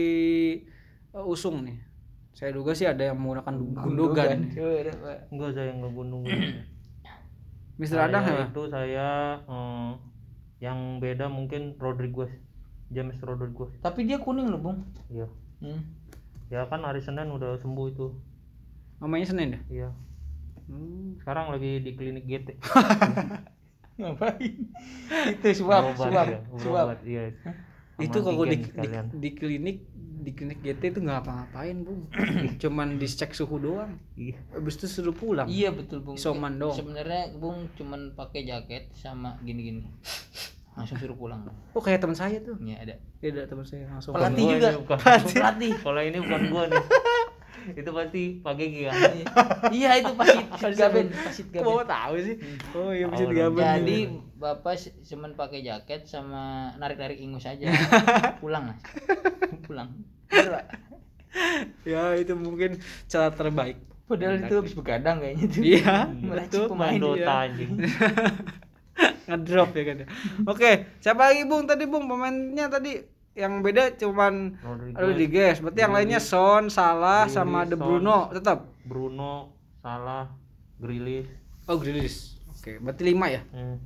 uh, 1.16 1.24
usung 1.24 1.64
nih? 1.64 1.80
Saya 2.36 2.52
duga 2.52 2.76
sih 2.76 2.84
ada 2.84 3.08
yang 3.08 3.24
menggunakan 3.24 3.56
Gundogan. 3.88 4.52
Enggak 5.32 5.52
saya 5.56 5.72
nggak 5.72 5.94
gunung. 5.96 6.28
Mr. 7.80 7.98
Saya 7.98 8.08
Adang 8.12 8.24
ya? 8.28 8.46
itu 8.52 8.64
saya 8.68 9.08
eh, 9.48 9.90
yang 10.60 11.00
beda 11.00 11.32
mungkin 11.32 11.80
Rodriguez. 11.80 12.30
James 12.92 13.16
Rodriguez. 13.24 13.72
Tapi 13.80 14.04
dia 14.04 14.20
kuning 14.20 14.52
loh 14.52 14.60
bung. 14.60 14.84
Iya. 15.08 15.28
Hmm. 15.64 15.88
Ya 16.52 16.68
kan 16.68 16.84
hari 16.84 17.00
Senin 17.00 17.32
udah 17.32 17.56
sembuh 17.64 17.88
itu. 17.88 18.12
Namanya 19.00 19.32
Senin 19.32 19.56
ya? 19.56 19.60
Iya. 19.72 19.90
Hmm. 20.66 21.18
Sekarang 21.18 21.50
lagi 21.50 21.80
di 21.80 21.92
klinik 21.94 22.26
GT. 22.26 22.50
Ngapain? 24.00 24.54
itu 25.30 25.48
suap, 25.54 25.94
Berobat 25.94 26.08
suap, 26.10 26.26
ya, 26.26 26.40
suap. 26.58 26.88
Iya. 27.04 27.24
itu 28.02 28.18
kalau 28.18 28.50
di, 28.50 28.58
di, 28.58 28.88
di 29.14 29.30
klinik 29.32 29.78
di 30.22 30.32
klinik 30.34 30.58
GT 30.62 30.82
itu 30.90 31.00
nggak 31.02 31.22
apa-ngapain 31.22 31.86
bung 31.86 32.10
cuman 32.62 32.98
dicek 32.98 33.30
suhu 33.32 33.58
doang 33.58 33.94
Iya. 34.14 34.42
habis 34.54 34.78
itu 34.78 34.88
suruh 34.90 35.14
pulang 35.14 35.46
Iya 35.46 35.70
betul 35.70 36.02
bung. 36.02 36.18
Isoman 36.18 36.58
doang. 36.58 36.74
Sebenarnya 36.74 37.30
bung 37.38 37.70
cuman 37.74 38.14
pakai 38.14 38.42
jaket 38.42 38.90
sama 38.94 39.38
gini-gini. 39.42 39.86
Langsung 40.74 40.98
suruh 40.98 41.14
pulang. 41.14 41.46
oh 41.46 41.82
kayak 41.82 42.02
teman 42.02 42.18
saya 42.18 42.42
tuh 42.42 42.58
Iya 42.58 42.78
ada. 42.82 42.96
beda 43.22 43.46
teman 43.46 43.66
saya 43.66 43.86
langsung 43.86 44.18
Pelatih 44.18 44.46
juga. 44.50 44.70
Pelatih. 45.30 45.74
Kalau 45.78 46.02
ini 46.02 46.18
bukan 46.18 46.42
gua 46.50 46.64
nih. 46.70 46.82
itu 47.72 47.90
pasti 47.90 48.24
Pak 48.40 48.54
Gigi 48.56 48.82
kan. 48.84 48.96
iya 49.70 49.98
itu 49.98 50.12
pasit 50.14 50.46
gaben, 50.74 51.08
bawa 51.56 51.82
gaben. 51.82 51.88
tahu 51.88 52.14
sih 52.20 52.36
oh 52.74 52.90
iya 52.90 53.06
bisa 53.06 53.24
Tahu 53.24 53.32
digaben 53.32 53.62
Jadi 53.62 53.98
bapak 54.36 54.74
se- 54.76 54.96
cuman 55.04 55.32
pakai 55.34 55.62
jaket 55.62 56.02
sama 56.06 56.74
narik-narik 56.76 57.18
ingus 57.18 57.46
aja. 57.46 57.70
pulang 58.42 58.74
mas. 58.74 58.82
Pulang. 59.62 59.90
Pak? 60.28 60.66
ya 61.84 62.16
itu 62.16 62.34
mungkin 62.34 62.76
cara 63.06 63.32
terbaik 63.32 63.80
Padahal 64.04 64.44
itu 64.44 64.54
habis 64.54 64.76
begadang 64.76 65.24
kayaknya 65.24 65.46
tuh. 65.48 65.64
iya 65.64 65.96
betul 66.12 66.68
pemain 66.68 66.92
Main 66.92 67.00
iya. 67.00 67.06
Dota 67.06 67.34
anjing. 67.48 67.72
ngedrop 69.28 69.72
ya 69.72 69.84
kan 69.88 69.96
ya. 70.04 70.08
oke 70.44 70.72
siapa 71.00 71.22
lagi 71.32 71.48
bung 71.48 71.64
tadi 71.64 71.88
bung 71.88 72.06
pemainnya 72.06 72.68
tadi 72.68 73.00
yang 73.34 73.62
beda 73.62 73.96
cuman 73.96 74.60
Rodriguez, 74.60 74.98
Rodriguez 74.98 75.56
berarti 75.58 75.80
yang 75.80 75.94
lainnya 75.94 76.20
Son 76.20 76.68
Salah 76.68 77.26
sama 77.26 77.64
De 77.64 77.74
Son. 77.74 77.80
Bruno 77.80 78.28
tetap 78.30 78.68
Bruno, 78.84 79.56
Salah, 79.80 80.28
Grealish. 80.78 81.32
oh 81.66 81.76
Grealish 81.76 82.36
oke 82.52 82.72
berarti 82.80 83.04
lima 83.04 83.26
ya 83.28 83.42
Hmm. 83.48 83.80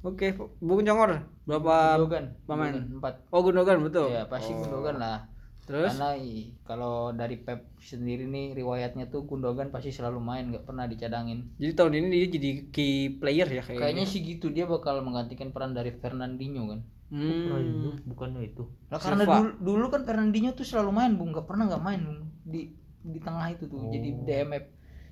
oke 0.00 0.26
Bung 0.58 0.80
Jongor 0.80 1.26
berapa 1.42 1.96
Gundogan. 1.96 2.24
pemain? 2.44 2.70
Gundogan, 2.70 2.96
Empat. 2.96 3.14
oh 3.26 3.40
Gundogan 3.40 3.76
betul 3.80 4.06
Iya 4.08 4.22
pasti 4.24 4.52
Oh. 4.52 4.60
Gundogan 4.60 4.96
lah. 4.96 5.18
Terus 5.64 5.92
Karena 5.92 6.16
i- 6.16 6.56
kalau 6.62 7.12
dari 7.12 7.36
Pep 7.36 7.60
sendiri 7.78 8.24
nih 8.24 8.54
riwayatnya 8.54 9.04
tuh 9.06 9.22
Gundogan 9.22 9.68
pasti 9.68 9.90
selalu 9.90 10.16
main 10.18 10.48
nggak 10.48 10.64
pernah 10.64 10.84
dicadangin. 10.84 11.44
jadi 11.56 11.72
tahun 11.74 11.92
ini 11.94 12.06
dia 12.10 12.28
jadi 12.30 12.50
key 12.70 12.94
player 13.18 13.44
ya 13.46 13.60
kayaknya. 13.60 13.80
Kayaknya 13.82 14.04
sih 14.06 14.20
gitu 14.22 14.48
dia 14.48 14.64
bakal 14.64 15.02
menggantikan 15.02 15.50
peran 15.50 15.72
dari 15.72 15.92
Fernandinho 15.92 16.68
kan. 16.68 16.80
Oh, 17.08 17.16
Hmm. 17.16 17.56
itu 17.56 17.90
bukannya 18.04 18.42
itu 18.44 18.68
Lah 18.86 19.00
karena 19.00 19.24
Silva. 19.24 19.34
dulu, 19.34 19.50
dulu 19.58 19.84
kan 19.88 20.02
Fernandinho 20.04 20.52
tuh 20.52 20.60
selalu 20.62 20.90
main 20.92 21.12
bung, 21.12 21.32
nggak 21.32 21.46
pernah 21.46 21.64
nggak 21.66 21.80
main 21.80 22.00
bung 22.02 22.20
di 22.44 22.68
di 23.00 23.18
tengah 23.18 23.48
itu 23.48 23.64
tuh 23.64 23.88
jadi 23.88 24.08
DMF. 24.20 24.64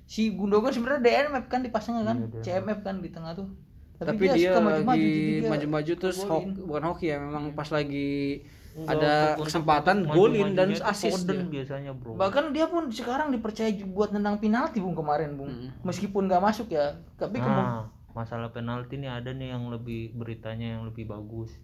Si 0.05 0.29
Gundogan 0.29 0.69
sebenarnya 0.69 1.01
DMF 1.01 1.45
kan 1.47 1.59
dipasangnya 1.59 2.05
kan, 2.05 2.17
Iya, 2.21 2.61
CMF 2.61 2.79
kan 2.81 2.95
di 2.97 3.09
tengah 3.09 3.33
tuh. 3.33 3.49
Tapi, 3.97 4.29
dia, 4.29 4.53
suka 4.53 4.61
maju-maju, 4.61 4.93
lagi 4.93 5.09
dia 5.41 5.49
maju-maju 5.49 5.93
terus 5.97 6.17
golin. 6.19 6.29
hoki, 6.53 6.61
bukan 6.61 6.83
hoki 6.85 7.05
ya, 7.07 7.17
memang 7.17 7.43
pas 7.51 7.65
lagi 7.67 8.45
Enggak, 8.77 8.93
ada 8.93 9.13
untuk- 9.33 9.45
kesempatan 9.49 9.97
golin 10.05 10.47
dan 10.53 10.69
dia. 10.69 10.85
biasanya 11.49 11.91
bro 11.91 12.13
Bahkan 12.13 12.53
dia 12.53 12.69
pun 12.69 12.93
sekarang 12.93 13.33
dipercaya 13.33 13.73
buat 13.87 14.13
nendang 14.13 14.37
penalti 14.37 14.77
bung 14.77 14.93
kemarin 14.93 15.33
bung, 15.33 15.49
Mm. 15.49 15.81
meskipun 15.81 16.29
nggak 16.29 16.37
masuk 16.39 16.69
ya. 16.69 16.93
Tapi 17.17 17.41
nah 17.41 17.89
masalah 18.13 18.49
penalti 18.49 18.95
nih 18.95 19.09
ada 19.11 19.33
nih 19.33 19.49
yang 19.49 19.65
lebih 19.67 20.13
beritanya 20.13 20.77
yang 20.77 20.85
lebih 20.85 21.05
bagus 21.05 21.57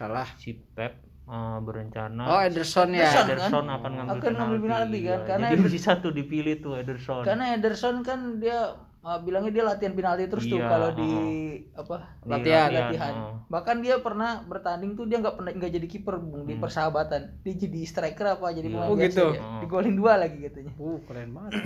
Salah. 0.00 0.24
si 0.34 0.56
Pep 0.56 0.96
eh, 1.26 1.58
berencana 1.60 2.22
Oh, 2.26 2.40
Ederson 2.40 2.88
ya. 2.90 3.04
Ederson. 3.04 3.26
Ederson 3.28 3.52
kan? 3.62 3.76
akan 3.76 3.90
ngambil 3.94 4.16
Akan 4.16 4.32
ngambil 4.32 4.58
penalti, 4.58 4.98
kan? 4.98 5.04
Iya, 5.04 5.16
Karena 5.22 5.46
jadi 5.46 5.54
Eder- 5.54 5.66
masih 5.68 5.82
satu 5.82 6.08
dipilih 6.10 6.54
tuh 6.58 6.72
Ederson 6.74 7.22
karena 7.22 7.44
Ederson 7.52 7.96
kan 8.00 8.20
dia 8.36 8.58
uh, 9.00 9.18
bilangnya 9.18 9.52
dia 9.52 9.64
latihan 9.66 9.92
penalti 9.92 10.24
terus 10.26 10.44
tuh 10.44 10.56
Iya, 10.56 10.66
kalau 10.66 10.90
di 10.90 11.04
heeh. 11.06 11.52
apa 11.74 11.94
Di 12.18 12.28
Latihan. 12.30 12.68
latihan. 12.70 13.12
heeh. 13.14 13.34
Bahkan 13.46 13.76
dia 13.78 13.96
pernah 13.98 14.30
bertanding 14.42 14.90
tuh 14.94 15.04
dia 15.04 15.18
nggak 15.18 15.36
pernah 15.36 15.50
nggak 15.52 15.72
jadi 15.72 15.86
kiper 15.86 16.16
bung 16.16 16.44
di 16.44 16.54
Hmm. 16.54 16.62
persahabatan. 16.62 17.20
Dia 17.40 17.54
jadi 17.58 17.80
striker 17.82 18.26
apa 18.32 18.50
jadi 18.50 18.66
Iya. 18.66 18.74
pemain 18.74 18.88
Oh, 18.88 18.96
gitu. 18.96 19.26
Oh. 19.30 19.60
Digolin 19.60 19.94
dua 19.94 20.16
lagi 20.16 20.38
katanya. 20.40 20.72
Uh, 20.74 20.96
keren 21.04 21.30
banget. 21.30 21.52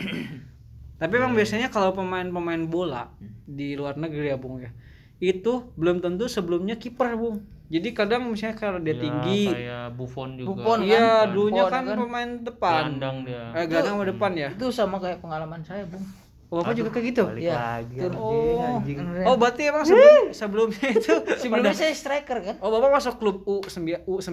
Tapi 0.94 1.12
emang 1.12 1.32
biasanya 1.32 1.68
kalau 1.68 1.90
pemain-pemain 1.90 2.64
bola 2.64 3.10
di 3.44 3.74
luar 3.74 3.94
negeri 3.94 4.30
ya, 4.30 4.38
Bung 4.38 4.58
ya. 4.58 4.70
Itu 5.18 5.72
belum 5.74 5.98
tentu 5.98 6.26
sebelumnya 6.26 6.74
kiper, 6.74 7.14
Bung. 7.14 7.42
Jadi 7.64 7.90
kadang 7.90 8.28
misalnya 8.28 8.54
kalau 8.54 8.78
dia 8.78 8.92
Ya, 8.92 9.00
tinggi, 9.00 9.42
kayak 9.48 9.96
Buffon 9.96 10.36
juga 10.36 10.52
Buffon, 10.52 10.78
iya 10.84 11.00
kan? 11.24 11.32
dulunya 11.32 11.62
Buffon, 11.64 11.72
kan 11.72 11.82
kan? 11.82 11.96
pemain 11.96 12.30
depan. 12.38 12.72
gelandang 12.76 13.16
dia 13.24 13.42
Eh, 13.50 13.64
gelandang 13.64 13.94
sama 13.94 14.04
depan 14.04 14.30
ya. 14.36 14.48
Itu 14.52 14.66
sama 14.68 14.96
kayak 14.98 15.18
pengalaman 15.18 15.60
saya 15.64 15.82
bung. 15.84 16.04
Oh, 16.52 16.60
apa 16.60 16.70
juga 16.70 16.92
kayak 16.92 17.06
gitu? 17.10 17.24
Iya. 17.34 17.54
lagi 17.56 17.96
Tur- 17.98 18.14
anjing, 18.14 18.20
Oh. 18.20 18.68
anjing. 18.78 18.98
Oh, 19.26 19.34
berarti 19.34 19.62
emang 19.64 19.82
sebelum, 19.82 20.30
sebelumnya 20.30 20.86
itu 20.86 21.12
Sebelumnya 21.42 21.74
saya 21.74 21.90
striker 21.90 22.38
kan. 22.44 22.54
Oh, 22.60 22.68
Bapak 22.68 22.90
masuk 22.94 23.14
klub 23.18 23.42
U9, 23.42 24.06
U9, 24.06 24.30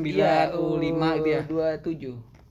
U5 0.53 0.83
gitu 1.17 1.29
ya. 1.31 1.41
Dua 1.41 1.67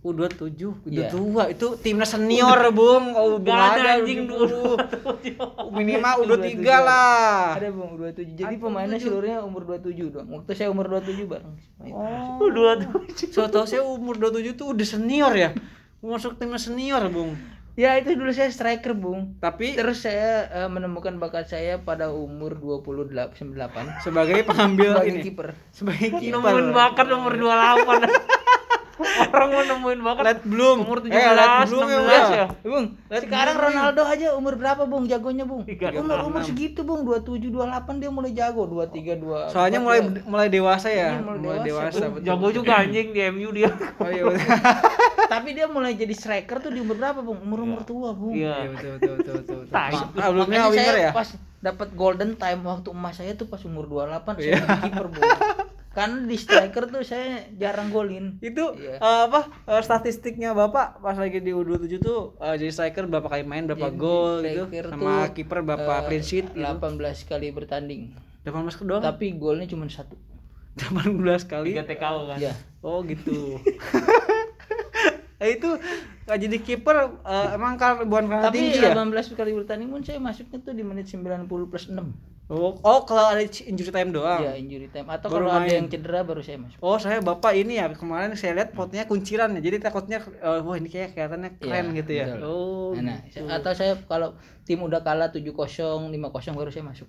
tujuh. 0.01 0.73
U27, 0.81 0.89
Iya. 0.89 1.13
U22 1.13 1.53
itu 1.53 1.67
timnas 1.77 2.09
senior, 2.09 2.57
Bung. 2.73 3.13
Oh, 3.13 3.37
Bung 3.37 3.53
ada 3.53 4.01
anjing 4.01 4.25
U20. 4.25 4.33
dulu 4.33 4.65
Minimal 5.77 6.15
U23 6.25 6.57
U23 6.57 6.65
lah. 6.81 7.61
Ada 7.61 7.69
bung 7.69 7.93
dua 8.01 8.11
tujuh. 8.17 8.33
Jadi 8.33 8.55
Ada 8.57 8.65
pemainnya 8.65 8.97
27. 8.97 9.05
seluruhnya 9.05 9.39
umur 9.45 9.63
dua 9.69 9.79
tujuh 9.79 10.07
doang. 10.09 10.29
Waktu 10.33 10.51
saya 10.57 10.69
umur 10.73 10.87
dua 10.89 11.01
tujuh 11.05 11.25
bareng. 11.29 11.53
Oh. 11.93 12.49
dua 12.49 12.81
tuh 12.81 12.91
So 13.29 13.45
tau 13.47 13.69
saya 13.69 13.85
umur 13.85 14.17
27 14.17 14.57
tuh 14.57 14.73
udah 14.73 14.87
senior 14.89 15.33
ya. 15.37 15.51
Masuk 16.01 16.41
timnas 16.41 16.65
senior, 16.65 17.05
Bung. 17.13 17.37
Ya 17.79 17.97
itu 17.97 18.13
dulu 18.13 18.29
saya 18.29 18.49
striker 18.49 18.93
bung. 18.93 19.37
Tapi 19.39 19.73
Terus 19.73 20.05
saya 20.05 20.49
eh, 20.51 20.69
menemukan 20.69 21.17
bakat 21.17 21.49
saya 21.49 21.77
pada 21.77 22.09
umur 22.09 22.57
28 22.57 23.37
98 23.37 24.05
sebagai 24.05 24.37
pengambil 24.45 24.97
sebagai 24.97 25.13
ini, 25.13 25.21
kiper. 25.23 25.49
sebagai 25.73 26.09
kiper. 26.19 26.73
bakat 26.73 27.07
umur 27.09 27.33
28 27.37 28.40
orang 29.33 29.49
mau 29.49 29.63
nemuin 29.63 30.01
bakat 30.01 30.23
Let 30.23 30.41
bloom. 30.43 30.79
umur 30.83 30.99
17 31.01 31.11
Eh, 31.11 31.31
let 31.31 31.51
bloom 31.65 31.87
16 31.87 32.09
ya 32.31 32.47
Bung, 32.63 32.87
Lihat 33.05 33.23
sekarang 33.23 33.55
dulu. 33.55 33.65
Ronaldo 33.67 34.03
aja 34.05 34.27
umur 34.33 34.55
berapa 34.55 34.83
Bung 34.85 35.05
jagonya 35.05 35.43
Bung? 35.43 35.63
Tiga, 35.63 35.91
Umur 35.93 36.19
umur 36.23 36.41
36. 36.41 36.49
segitu 36.49 36.81
Bung, 36.83 37.01
27 37.03 37.49
28 37.49 37.97
dia 37.97 38.11
mulai 38.11 38.31
jago, 38.31 38.63
23 38.65 39.17
2. 39.17 39.49
Soalnya 39.49 39.79
mulai 39.79 39.99
mulai 40.23 40.49
dewasa 40.49 40.89
ya, 40.89 40.97
Iya, 41.11 41.21
mulai 41.21 41.39
mulai 41.39 41.59
dewasa. 41.63 41.89
dewasa. 41.91 42.05
Betul. 42.11 42.25
jago 42.25 42.47
juga 42.53 42.73
anjing 42.79 43.09
di 43.09 43.21
MU 43.29 43.49
dia 43.51 43.71
Oh 43.97 44.09
iya 44.09 44.23
betul. 44.23 44.49
Tapi 45.33 45.49
dia 45.53 45.67
mulai 45.67 45.93
jadi 45.95 46.11
striker 46.11 46.59
tuh 46.59 46.69
di 46.69 46.79
umur 46.79 46.97
berapa 46.97 47.21
Bung? 47.21 47.39
Umur 47.41 47.59
umur 47.63 47.81
tua 47.83 48.11
Bung. 48.11 48.33
Iya 48.33 48.55
iya 48.59 48.69
betul 48.69 48.91
betul 48.93 49.15
betul 49.17 49.35
betul. 49.37 49.59
betul. 49.63 49.75
Ah, 49.75 49.89
Sebelumnya 49.91 50.43
Makanya 50.59 50.67
winger 50.69 50.91
saya 50.93 51.05
ya. 51.05 51.13
pas 51.13 51.29
dapat 51.61 51.89
golden 51.93 52.31
time 52.35 52.61
waktu 52.63 52.89
emas 52.91 53.15
saya 53.15 53.33
tuh 53.33 53.45
pas 53.45 53.61
umur 53.63 53.85
28 53.87 54.11
saya 54.35 54.43
Iya. 54.43 54.57
jadi 54.59 54.79
kiper 54.83 55.07
Bung. 55.09 55.31
Karena 55.91 56.23
di 56.23 56.35
striker 56.35 56.87
tuh 56.87 57.03
saya 57.03 57.51
jarang 57.53 57.91
golin. 57.91 58.39
Itu 58.39 58.73
Iya. 58.73 58.97
eh, 58.97 59.23
apa 59.27 59.41
eh, 59.67 59.83
statistiknya 59.83 60.55
Bapak 60.55 60.99
pas 60.99 61.15
lagi 61.15 61.39
di 61.39 61.51
U27 61.51 61.99
tuh 61.99 62.39
eh, 62.39 62.55
jadi 62.55 62.71
striker 62.71 63.05
berapa 63.05 63.27
kali 63.27 63.43
main, 63.43 63.67
berapa 63.67 63.89
Jadi 63.89 63.99
gol 63.99 64.35
gitu 64.41 64.65
sama 64.87 65.27
kiper 65.29 65.59
berapa 65.61 65.93
Eh, 65.97 66.03
clean 66.07 66.23
sheet 66.23 66.47
gitu. 66.49 66.63
18 66.63 66.95
kali 67.25 67.51
bertanding. 67.51 68.15
18 68.43 68.55
ke 68.73 68.85
doang. 68.85 69.03
Tapi 69.03 69.35
golnya 69.35 69.67
cuma 69.67 69.85
satu. 69.87 70.15
18 70.73 71.19
kali. 71.45 71.75
tiga 71.75 71.83
TKO 71.83 72.21
kan 72.29 72.39
Iya. 72.39 72.55
Oh 72.81 73.03
gitu. 73.03 73.59
Eh, 75.41 75.57
itu 75.57 75.73
jadi 76.29 76.57
kiper 76.61 76.97
eh, 77.25 77.49
emang 77.57 77.75
kan 77.75 78.05
bukan 78.05 78.29
karena 78.29 78.45
Tapi 78.45 78.61
tinggi 78.61 78.77
ya? 78.79 78.93
18 78.93 79.09
kali 79.33 79.57
bertanding 79.57 79.89
pun 79.89 80.05
saya 80.05 80.21
masuknya 80.21 80.61
tuh 80.61 80.77
di 80.77 80.85
menit 80.85 81.09
90 81.09 81.49
plus 81.49 81.89
6. 81.89 81.97
Oh, 82.51 82.75
oh 82.83 83.01
kalau 83.07 83.31
ada 83.31 83.47
injury 83.47 83.95
time 83.95 84.11
doang. 84.11 84.43
Iya, 84.43 84.59
injury 84.59 84.91
time. 84.91 85.07
Atau 85.07 85.31
Baru 85.31 85.47
kalau 85.47 85.63
ada 85.63 85.71
yang 85.71 85.87
cedera 85.87 86.27
baru 86.27 86.43
saya 86.43 86.59
masuk. 86.59 86.83
Oh 86.83 86.99
saya 86.99 87.23
bapak 87.23 87.55
ini 87.55 87.79
ya 87.79 87.87
kemarin 87.95 88.35
saya 88.35 88.59
lihat 88.59 88.75
fotonya 88.75 89.07
kunciran 89.07 89.55
ya 89.55 89.63
jadi 89.63 89.79
takutnya 89.79 90.19
eh, 90.19 90.59
wah 90.59 90.75
ini 90.75 90.91
kayak 90.91 91.15
kelihatannya 91.15 91.51
keren 91.63 91.87
Iya, 91.95 91.99
gitu 92.03 92.13
ya. 92.13 92.27
betul. 92.27 92.43
Oh 92.43 92.91
Nah, 92.99 93.23
gitu. 93.31 93.47
atau 93.47 93.71
saya 93.71 93.95
kalau 94.11 94.35
tim 94.67 94.83
udah 94.83 94.99
kalah 94.99 95.31
7-0, 95.31 96.11
5-0 96.11 96.59
baru 96.59 96.71
saya 96.75 96.85
masuk. 96.91 97.07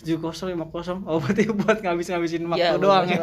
Tujuh 0.00 0.16
kosong 0.16 0.48
lima 0.50 0.64
kosong. 0.64 1.04
Oh 1.04 1.20
berarti 1.20 1.44
buat 1.46 1.78
ngabis 1.78 2.08
ngabisin 2.08 2.48
waktu 2.48 2.58
Iya, 2.58 2.80
doang 2.80 3.04
ya. 3.04 3.20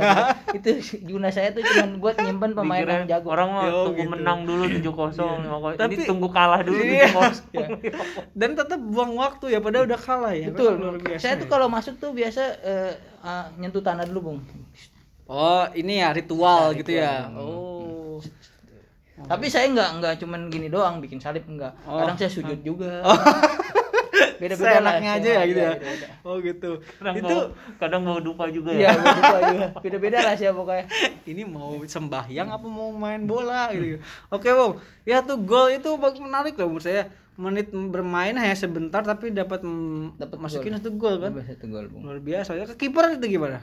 Itu 0.54 0.78
guna 1.04 1.28
saya 1.28 1.50
tuh 1.50 1.62
cuma 1.62 1.98
buat 1.98 2.16
nyimpen 2.16 2.54
pemain 2.54 2.80
Dikira 2.80 2.94
yang 2.96 3.08
jago. 3.10 3.28
orang 3.34 3.50
mau 3.50 3.66
tunggu 3.90 3.98
gitu. 4.00 4.12
menang 4.14 4.40
dulu 4.44 4.64
7-0 4.64 4.86
5-0 5.42 5.74
ini 5.74 5.76
Tapi- 5.76 6.06
tunggu 6.06 6.28
kalah 6.30 6.62
dulu 6.62 6.78
Iya. 6.78 7.10
7-0 7.10 8.32
Dan 8.32 8.50
tetap 8.54 8.78
buang 8.80 9.14
waktu 9.14 9.46
ya 9.50 9.60
padahal 9.60 9.86
udah 9.86 10.00
kalah 10.00 10.32
ya. 10.32 10.48
Betul. 10.48 10.78
Luar 10.78 10.98
biasa 10.98 11.20
Saya 11.20 11.34
ya. 11.34 11.42
tuh 11.42 11.48
kalau 11.48 11.68
masuk 11.68 11.98
tuh 11.98 12.14
biasa 12.14 12.42
eh, 12.62 12.92
ah, 13.20 13.50
nyentuh 13.56 13.82
tanah 13.82 14.06
dulu, 14.06 14.20
Bung. 14.24 14.40
Oh 15.26 15.68
ini 15.74 16.00
ya 16.00 16.14
ritual 16.14 16.72
Bisa, 16.72 16.80
gitu 16.80 16.92
ya. 16.96 17.28
ritual. 17.28 17.42
Oh. 17.42 18.18
Tapi 19.18 19.50
saya 19.50 19.66
nggak 19.68 19.90
nggak 19.98 20.14
cuman 20.22 20.46
gini 20.48 20.70
doang 20.70 21.02
bikin 21.02 21.18
salib 21.18 21.42
enggak. 21.44 21.74
Oh. 21.84 21.98
Kadang 21.98 22.16
saya 22.16 22.30
sujud 22.30 22.62
juga. 22.62 23.02
Beda-beda 24.38 24.64
lah. 24.64 24.76
Seenaknya 24.78 25.12
aja 25.12 25.30
ya 25.30 25.42
gitu 25.44 25.60
ya. 25.60 25.72
beda-beda. 25.74 26.08
Oh 26.22 26.36
gitu. 26.40 26.70
kadang 26.98 27.16
Itu 27.16 27.26
mau 27.28 27.42
kadang 27.78 28.02
mau 28.02 28.18
dupa 28.18 28.44
juga 28.48 28.70
Iya, 28.72 28.88
ya 28.88 28.98
beda 28.98 29.40
juga. 29.44 29.68
Beda-beda 29.80 30.18
lah 30.22 30.34
sih 30.34 30.48
pokoknya. 30.48 30.86
ini 31.32 31.44
mau 31.44 31.70
sembahyang 31.80 32.48
apa 32.48 32.66
mau 32.66 32.90
main 32.92 33.22
bola 33.24 33.70
gitu. 33.72 33.98
Oke, 34.30 34.50
Bang. 34.50 34.78
Ya 35.04 35.22
tuh 35.22 35.38
gol 35.40 35.72
itu 35.72 35.90
bag- 35.96 36.18
menarik 36.18 36.56
loh 36.56 36.70
menurut 36.70 36.86
saya. 36.86 37.10
Menit 37.38 37.70
bermain 37.70 38.34
hanya 38.34 38.58
sebentar 38.58 39.06
tapi 39.06 39.30
dapat 39.30 39.62
Dapat 40.18 40.38
masukin 40.42 40.74
gol. 40.74 40.78
satu 40.82 40.90
gol 40.94 41.16
kan. 41.22 41.32
Tambah 41.32 41.46
satu 41.46 41.66
gol, 41.70 41.86
Bung. 41.86 42.02
Luar 42.02 42.18
biasa. 42.18 42.58
Ya 42.58 42.66
ke 42.66 42.74
kiper 42.76 43.14
itu 43.14 43.30
gimana? 43.30 43.62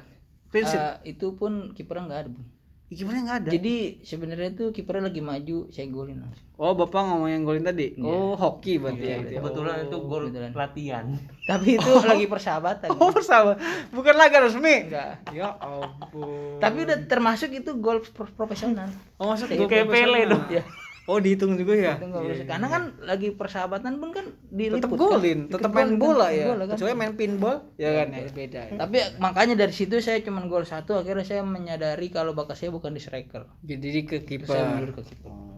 Ah, 0.54 1.02
itu 1.02 1.34
pun 1.34 1.74
kipernya 1.74 2.06
nggak 2.06 2.20
ada, 2.22 2.30
Bung. 2.30 2.46
Kipernya 2.94 3.22
nggak 3.22 3.38
ada. 3.40 3.50
Jadi 3.50 3.74
sebenarnya 4.00 4.50
tuh 4.52 4.68
kipernya 4.70 5.04
lagi 5.04 5.18
maju, 5.18 5.58
saya 5.68 5.86
golin 5.86 6.18
langsung. 6.18 6.46
Oh, 6.54 6.70
Bapak 6.72 7.02
ngomong 7.02 7.26
yang 7.26 7.42
golin 7.42 7.62
tadi. 7.62 7.92
Iya. 7.92 8.06
Oh, 8.06 8.32
hoki 8.32 8.78
berarti 8.78 9.02
Iya, 9.02 9.10
ya 9.10 9.18
itu. 9.18 9.26
ya. 9.26 9.36
kebetulan 9.36 9.74
Oh. 9.74 9.84
itu 9.84 9.96
gol 10.00 10.22
kebetulan. 10.24 10.50
latihan 10.54 11.04
Tapi 11.50 11.68
itu 11.74 11.90
lagi 12.00 12.26
persahabatan. 12.26 12.88
Oh, 12.94 13.10
bersama. 13.10 13.52
Bukan 13.90 14.14
laga 14.14 14.38
resmi. 14.40 14.86
Enggak. 14.86 15.18
Ya 15.28 15.50
ampun. 15.52 16.56
Tapi 16.56 16.78
udah 16.80 16.98
termasuk 17.04 17.50
itu 17.50 17.70
gol 17.76 17.98
pro- 18.06 18.30
profesional. 18.32 18.86
Oh, 19.16 19.28
masuk 19.28 19.50
Kayak 19.50 19.60
gol 19.60 19.68
Pele 19.68 19.84
profesional. 19.84 20.30
dong. 20.30 20.44
Ya, 20.48 20.62
Oh, 21.04 21.20
dihitung 21.20 21.60
juga 21.60 21.76
ya. 21.76 22.00
itu 22.00 22.08
gol 22.08 22.24
profesional. 22.24 22.48
Karena 22.48 22.66
kan 22.72 22.82
lagi 23.04 23.28
persahabatan 23.36 23.92
pun 24.00 24.10
kan 24.16 24.26
diliput 24.48 24.80
tetap 24.80 24.90
kan. 24.96 25.00
golin, 25.04 25.38
tetap 25.52 25.70
golin 25.70 25.76
main 25.76 25.90
kan, 25.92 26.00
bola 26.00 26.26
ya. 26.32 26.44
bola 26.48 26.64
kan. 26.64 26.76
Kecuali 26.80 26.94
main 26.96 27.12
pinball 27.12 27.56
ya 27.76 27.90
kan 27.92 28.08
ya. 28.08 28.24
beda. 28.32 28.60
Tapi 28.80 28.96
makanya 29.20 29.54
dari 29.60 29.74
situ 29.76 30.00
saya 30.00 30.24
cuma 30.24 30.40
gol 30.48 30.64
satu 30.64 30.96
akhirnya 30.96 31.28
saya 31.28 31.44
menyadari 31.44 32.08
kalau 32.08 32.32
bakat 32.32 32.56
saya 32.56 32.72
bukan 32.72 32.96
di 32.96 33.04
striker. 33.04 33.44
Jadi 33.60 33.86
di 33.92 34.02
ke 34.08 34.24
kiper. 34.24 34.48
saya 34.48 34.64
mundur 34.72 34.96
ke 34.96 35.02
kiper. 35.12 35.53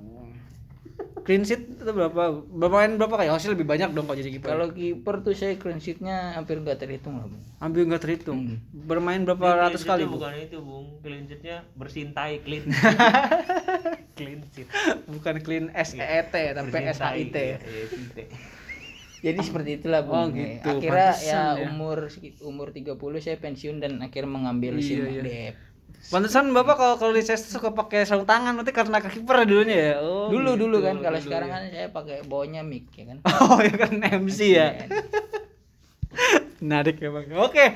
Clean 1.26 1.42
sheet 1.42 1.66
itu 1.66 1.90
berapa? 1.90 2.22
Bermain 2.46 2.94
berapa 2.94 3.18
kali? 3.18 3.26
Hasil 3.26 3.50
lebih 3.52 3.66
banyak 3.66 3.90
dong 3.90 4.06
kalau 4.06 4.14
jadi 4.14 4.30
kiper. 4.30 4.46
Kalau 4.46 4.66
kiper 4.70 5.14
tuh 5.20 5.34
saya 5.34 5.58
clean 5.58 5.82
sheet-nya 5.82 6.38
hampir 6.38 6.54
nggak 6.56 6.78
terhitung 6.78 7.18
lah, 7.18 7.26
Bung. 7.26 7.42
Hampir 7.58 7.82
nggak 7.82 7.98
terhitung. 7.98 8.38
Hmm. 8.46 8.58
Bermain 8.70 9.18
berapa 9.20 9.42
Clean 9.42 9.62
ratus 9.66 9.82
kali, 9.82 10.06
Bu? 10.06 10.22
bukan 10.22 10.32
itu 10.38 10.62
bung 10.62 10.86
clean 11.02 11.26
sheet-nya 11.26 11.66
bersintai 11.74 12.38
clean 12.40 12.62
clean 14.16 14.40
sheet 14.54 14.70
Bukan 15.04 15.34
clean 15.42 15.66
S 15.74 15.92
E 15.92 16.00
E 16.00 16.20
T 16.24 16.34
tapi 16.54 16.70
S 16.70 16.98
H 17.02 17.06
I 17.12 17.24
T. 17.26 17.36
Iya, 17.36 17.56
iya. 17.58 18.26
Jadi 19.16 19.40
seperti 19.42 19.70
itulah 19.82 20.06
Oh, 20.06 20.30
Bung. 20.30 20.38
gitu. 20.38 20.62
Akhirnya 20.62 21.10
Pantesan 21.10 21.34
ya, 21.34 21.42
ya. 21.58 21.66
umur 21.66 21.98
umur 22.46 22.68
30 22.70 22.94
saya 23.18 23.36
pensiun 23.36 23.82
dan 23.82 23.98
akhirnya 23.98 24.30
mengambil 24.30 24.78
Iya, 24.78 24.86
SIM 24.86 24.98
iya. 25.10 25.22
DF. 25.26 25.56
Pantesan 26.06 26.46
Bapak 26.50 26.74
kalau 26.74 26.94
kalau 26.96 27.10
di 27.10 27.20
CS 27.20 27.50
suka 27.50 27.70
pakai 27.70 28.02
sarung 28.02 28.22
tangan 28.24 28.54
nanti 28.54 28.70
karena 28.70 28.98
kaki 28.98 29.20
kiper 29.20 29.42
dulunya 29.42 29.74
ya. 29.74 29.92
Oh. 29.98 30.28
dulu 30.28 30.54
gitu, 30.54 30.62
dulu 30.64 30.76
kan 30.80 30.96
kalau 31.00 31.18
sekarang 31.18 31.48
ya. 31.48 31.52
kan 31.52 31.62
saya 31.66 31.88
pakai 31.90 32.16
bawahnya 32.22 32.62
mic 32.62 32.86
ya 32.92 33.04
kan 33.06 33.18
Oh, 33.42 33.58
ya 33.58 33.74
kan 33.74 33.90
MC 34.16 34.38
ya. 34.48 34.68
Menarik 36.62 36.96
emang. 37.00 37.26
Oke. 37.40 37.74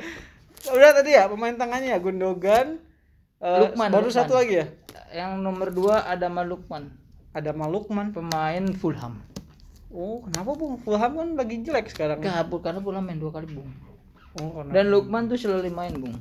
Udah 0.66 0.90
tadi 0.92 1.10
ya 1.10 1.26
pemain 1.26 1.52
tangannya 1.52 1.90
ya 1.90 1.98
Gundogan. 1.98 2.78
Eh, 3.36 3.58
Lukman, 3.58 3.88
baru 3.88 4.06
Lukman. 4.06 4.14
satu 4.14 4.36
lagi 4.36 4.54
ya. 4.56 4.66
yang 5.10 5.40
nomor 5.40 5.72
dua 5.72 6.04
ada 6.04 6.28
Malukman 6.28 6.92
Ada 7.32 7.50
Malukman. 7.50 8.12
pemain 8.12 8.62
Fulham 8.70 9.18
Oh, 9.88 10.22
kenapa 10.22 10.54
Bung? 10.54 10.78
Fulham 10.78 11.10
kan 11.10 11.28
lagi 11.34 11.56
jelek 11.60 11.88
sekarang. 11.88 12.20
kabur 12.20 12.60
karena 12.60 12.78
Fulham 12.78 13.02
main 13.02 13.16
dua 13.16 13.32
kali 13.32 13.48
bung 13.48 13.66
Oh, 14.36 14.54
karena- 14.54 14.70
dan 14.70 14.84
Lukman 14.86 15.26
tuh 15.26 15.34
selalu 15.34 15.66
main 15.68 15.90
bung 15.92 16.14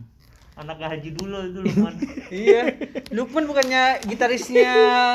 anak 0.60 0.78
haji 0.84 1.10
dulu 1.16 1.38
itu 1.48 1.60
Lukman 1.64 1.94
iya. 2.44 2.62
Lukman 3.16 3.44
bukannya 3.48 4.04
gitarisnya 4.04 4.72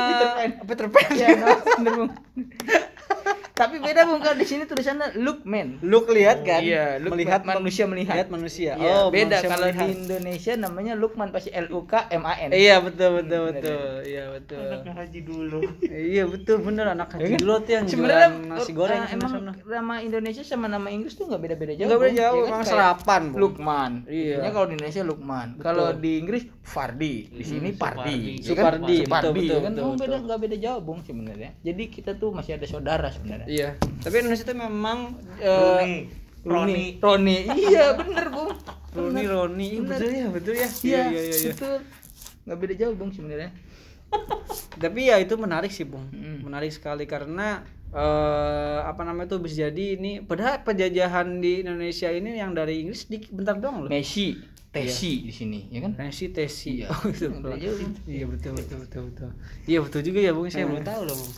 Peter 0.08 0.28
Pan. 0.32 0.50
Peter 0.64 0.86
Pan. 0.88 1.10
Iya, 1.12 1.28
bener 1.76 1.92
bung. 2.00 2.10
Tapi 3.54 3.78
beda 3.78 4.02
bung 4.10 4.18
kalau 4.18 4.34
di 4.34 4.50
sini 4.50 4.66
tulisannya 4.66 5.14
Lookman. 5.14 5.78
Look 5.86 6.10
lihat 6.10 6.42
kan? 6.42 6.58
Iya, 6.58 6.98
look 6.98 7.14
melihat 7.14 7.46
manusia 7.46 7.86
melihat. 7.86 8.18
Lihat 8.18 8.30
manusia. 8.34 8.74
Iya, 8.74 9.06
oh, 9.06 9.14
beda 9.14 9.38
manusia 9.38 9.46
kalau 9.46 9.66
melihat. 9.70 9.86
di 9.86 9.94
Indonesia 9.94 10.52
namanya 10.58 10.92
Lukman 10.98 11.30
pasti 11.30 11.54
L 11.54 11.70
U 11.70 11.86
K 11.86 12.10
M 12.10 12.26
A 12.26 12.34
N. 12.34 12.50
Iya 12.50 12.82
betul 12.82 13.22
betul 13.22 13.54
betul. 13.54 14.02
Iya 14.02 14.24
betul. 14.34 14.58
anak 14.74 14.94
haji 14.98 15.20
dulu 15.22 15.60
Iya 16.18 16.24
betul 16.26 16.56
bener 16.66 16.98
anak 16.98 17.14
haji 17.14 17.38
dulu 17.38 17.54
tuh 17.62 17.72
yang 17.78 17.86
Sebenarnya 17.86 18.28
jualan 18.34 18.50
nasi 18.50 18.70
goreng 18.74 19.02
eh, 19.06 19.14
emang 19.14 19.30
sana. 19.30 19.52
nama 19.62 19.94
Indonesia 20.02 20.42
sama 20.42 20.66
nama 20.66 20.88
Inggris 20.90 21.14
tuh 21.14 21.30
nggak 21.30 21.42
beda-beda 21.46 21.72
jauh. 21.78 21.86
Enggak 21.86 22.00
beda 22.02 22.14
jauh, 22.18 22.34
Iya 22.34 22.42
kan? 22.42 22.50
emang 22.50 22.64
serapan. 22.66 23.22
Lukman. 23.38 23.92
Iya. 24.10 24.36
Iya. 24.42 24.50
kalau 24.50 24.66
di 24.66 24.74
Indonesia 24.82 25.02
Lukman. 25.06 25.48
Kalau 25.62 25.86
di 25.94 26.12
Inggris 26.18 26.42
Fardi. 26.66 27.30
Di 27.30 27.44
sini 27.46 27.70
Pardi. 27.70 28.42
Supardi. 28.42 28.42
Iya 28.42 28.50
kan? 28.50 28.50
Supardi, 28.50 28.96
betul, 29.06 29.30
betul, 29.30 29.58
kan? 29.62 29.72
betul, 29.78 29.84
Emang 29.86 29.98
beda 30.02 30.16
nggak 30.26 30.38
beda 30.42 30.56
jauh 30.58 30.80
bung 30.82 31.00
sebenarnya. 31.06 31.50
Jadi 31.62 31.82
kita 31.86 32.18
tuh 32.18 32.34
masih 32.34 32.58
ada 32.58 32.66
saudara 32.66 33.14
sebenarnya. 33.14 33.43
Iya. 33.46 33.68
Tapi 34.02 34.14
Indonesia 34.20 34.44
tuh 34.44 34.58
memang 34.58 34.98
eh, 35.40 35.52
Roni 35.52 35.96
Roni 36.44 36.82
Roni. 37.00 37.38
Iya 37.56 37.96
bener 37.96 38.26
bung. 38.28 38.52
Roni. 38.94 39.22
Roni 39.26 39.68
Iya, 39.74 39.80
Bener. 39.82 39.98
betul 39.98 40.10
ya 40.14 40.26
betul 40.30 40.54
ya. 40.54 40.68
Iya, 40.68 41.00
iya 41.10 41.20
iya 41.24 41.36
iya. 41.36 41.52
betul. 41.56 41.74
Nggak 42.44 42.58
beda 42.60 42.74
jauh 42.78 42.94
bung 42.94 43.10
sebenarnya. 43.10 43.50
Tapi 44.82 45.00
ya 45.10 45.16
itu 45.18 45.34
menarik 45.34 45.72
sih 45.74 45.82
Bung. 45.88 46.06
Mm. 46.14 46.46
Menarik 46.46 46.70
sekali 46.70 47.08
karena 47.08 47.64
eh 47.94 48.80
apa 48.82 49.06
namanya 49.06 49.38
tuh 49.38 49.40
bisa 49.42 49.70
jadi 49.70 49.94
ini 49.94 50.18
padahal 50.18 50.66
penjajahan 50.66 51.38
di 51.38 51.62
Indonesia 51.62 52.10
ini 52.10 52.42
yang 52.42 52.50
dari 52.50 52.82
Inggris 52.82 53.06
di 53.06 53.22
bentar 53.30 53.54
doang 53.58 53.86
loh. 53.86 53.90
Messi, 53.90 54.34
Tesi 54.74 55.22
di 55.22 55.30
sini, 55.30 55.70
ya 55.70 55.86
kan? 55.86 55.94
Messi 55.94 56.34
Tesi. 56.34 56.82
Iya. 56.82 56.90
Oh, 56.94 57.06
itu. 57.06 57.30
Jauh. 57.30 57.78
Iya 58.10 58.26
betul 58.26 58.58
betul 58.58 58.78
betul 58.82 59.02
betul. 59.14 59.30
Iya 59.70 59.78
betul 59.86 60.00
juga 60.02 60.18
ya 60.26 60.32
Bung, 60.34 60.50
saya 60.50 60.66
belum 60.66 60.82
tahu 60.82 61.02
loh 61.06 61.14
Bung. 61.14 61.32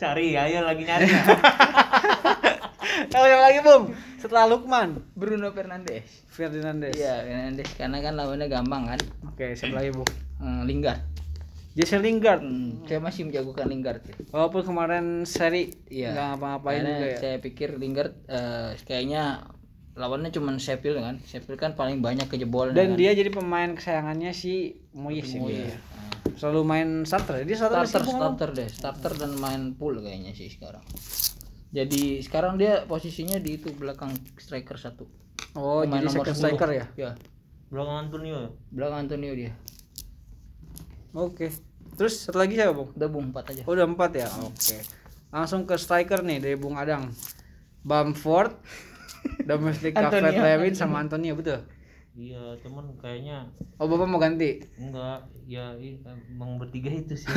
Cari 0.00 0.32
ayo 0.32 0.64
lagi 0.64 0.82
nyari 0.88 1.06
ya. 1.12 1.22
Tahu 3.12 3.24
yang 3.28 3.42
lagi 3.44 3.60
Bung? 3.60 3.84
Setelah 4.16 4.48
Lukman, 4.48 5.04
Bruno 5.12 5.52
Fernandes. 5.52 6.24
Fernandes. 6.32 6.96
Iya, 6.96 7.20
Fernandes 7.24 7.68
karena 7.76 8.00
kan 8.00 8.16
lawannya 8.16 8.48
gampang 8.48 8.88
kan. 8.88 9.00
Oke, 9.28 9.52
siapa 9.52 9.76
lagi 9.76 9.92
Bung? 9.92 10.08
Hmm, 10.40 10.64
Lingard. 10.64 11.04
Jesse 11.76 12.00
Lingard. 12.00 12.40
Hmm, 12.42 12.82
saya 12.88 12.98
masih 12.98 13.28
menjagokan 13.28 13.68
Lingard. 13.68 14.00
ya. 14.08 14.14
Walaupun 14.32 14.64
kemarin 14.64 15.22
seri 15.28 15.70
Iya. 15.86 16.16
nggak 16.16 16.26
ngapa-ngapain 16.34 16.82
juga 16.82 17.06
ya. 17.06 17.18
saya 17.20 17.36
pikir 17.38 17.68
Lingard 17.78 18.12
eh, 18.26 18.74
kayaknya 18.88 19.46
lawannya 19.94 20.32
cuma 20.32 20.56
Sheffield 20.56 20.98
kan. 20.98 21.16
Sheffield 21.28 21.60
kan 21.60 21.76
paling 21.76 22.00
banyak 22.00 22.26
kejebolan. 22.26 22.72
Dan 22.72 22.94
kan. 22.94 22.98
dia 22.98 23.12
jadi 23.12 23.30
pemain 23.30 23.70
kesayangannya 23.76 24.32
si 24.32 24.80
Moyes 24.96 25.30
ya. 25.30 25.76
Selalu 26.34 26.60
main 26.62 26.88
starter. 27.04 27.42
Dia 27.42 27.54
starter, 27.54 27.84
starter 27.84 28.08
starter 28.08 28.48
deh 28.50 28.68
starter 28.68 29.12
dan 29.14 29.32
main 29.36 29.62
pool 29.72 29.98
kayaknya 29.98 30.32
sih 30.32 30.48
sekarang 30.48 30.80
jadi 31.70 32.18
sekarang 32.18 32.56
dia 32.56 32.82
posisinya 32.82 33.36
di 33.36 33.54
itu 33.54 33.70
belakang 33.70 34.10
striker 34.36 34.74
satu 34.74 35.06
Oh, 35.52 35.82
Pemain 35.82 35.98
jadi 35.98 36.06
nomor 36.06 36.16
second 36.22 36.34
10. 36.34 36.40
striker 36.40 36.70
ya. 36.70 36.86
ya 36.96 37.10
belakang 37.68 37.96
Antonio 38.04 38.36
ya? 38.36 38.50
belakang 38.70 38.98
Antonio 39.04 39.32
dia 39.32 39.52
Oke. 41.10 41.50
Terus 41.92 42.22
satu 42.22 42.38
lagi 42.38 42.54
siapa, 42.54 42.70
Bung? 42.70 42.94
udah 42.94 43.08
bung 43.08 43.26
empat 43.28 43.44
aja 43.50 43.62
Oh, 43.66 43.74
udah 43.74 43.82
empat 43.84 44.10
ya. 44.14 44.28
Oke. 44.40 44.78
Langsung 45.28 45.66
ke 45.66 45.74
striker 45.74 46.22
nih 46.22 46.38
dari 46.38 46.54
Bung 46.54 46.74
Adang. 46.74 47.10
Bamford, 47.80 48.54
Domestic 49.48 49.92
Antonio. 49.92 50.30
Calvert 50.30 50.38
Lewin 50.40 50.74
sama 50.74 50.98
Antonio 50.98 51.34
betul. 51.34 51.66
Iya 52.20 52.52
cuman 52.60 53.00
kayaknya 53.00 53.48
Oh, 53.74 53.88
Bapak 53.88 54.04
mau 54.04 54.20
ganti. 54.20 54.60
enggak 54.76 55.24
ya 55.46 55.72
emang 56.28 56.60
bertiga 56.60 56.92
itu 56.92 57.16
sih 57.16 57.24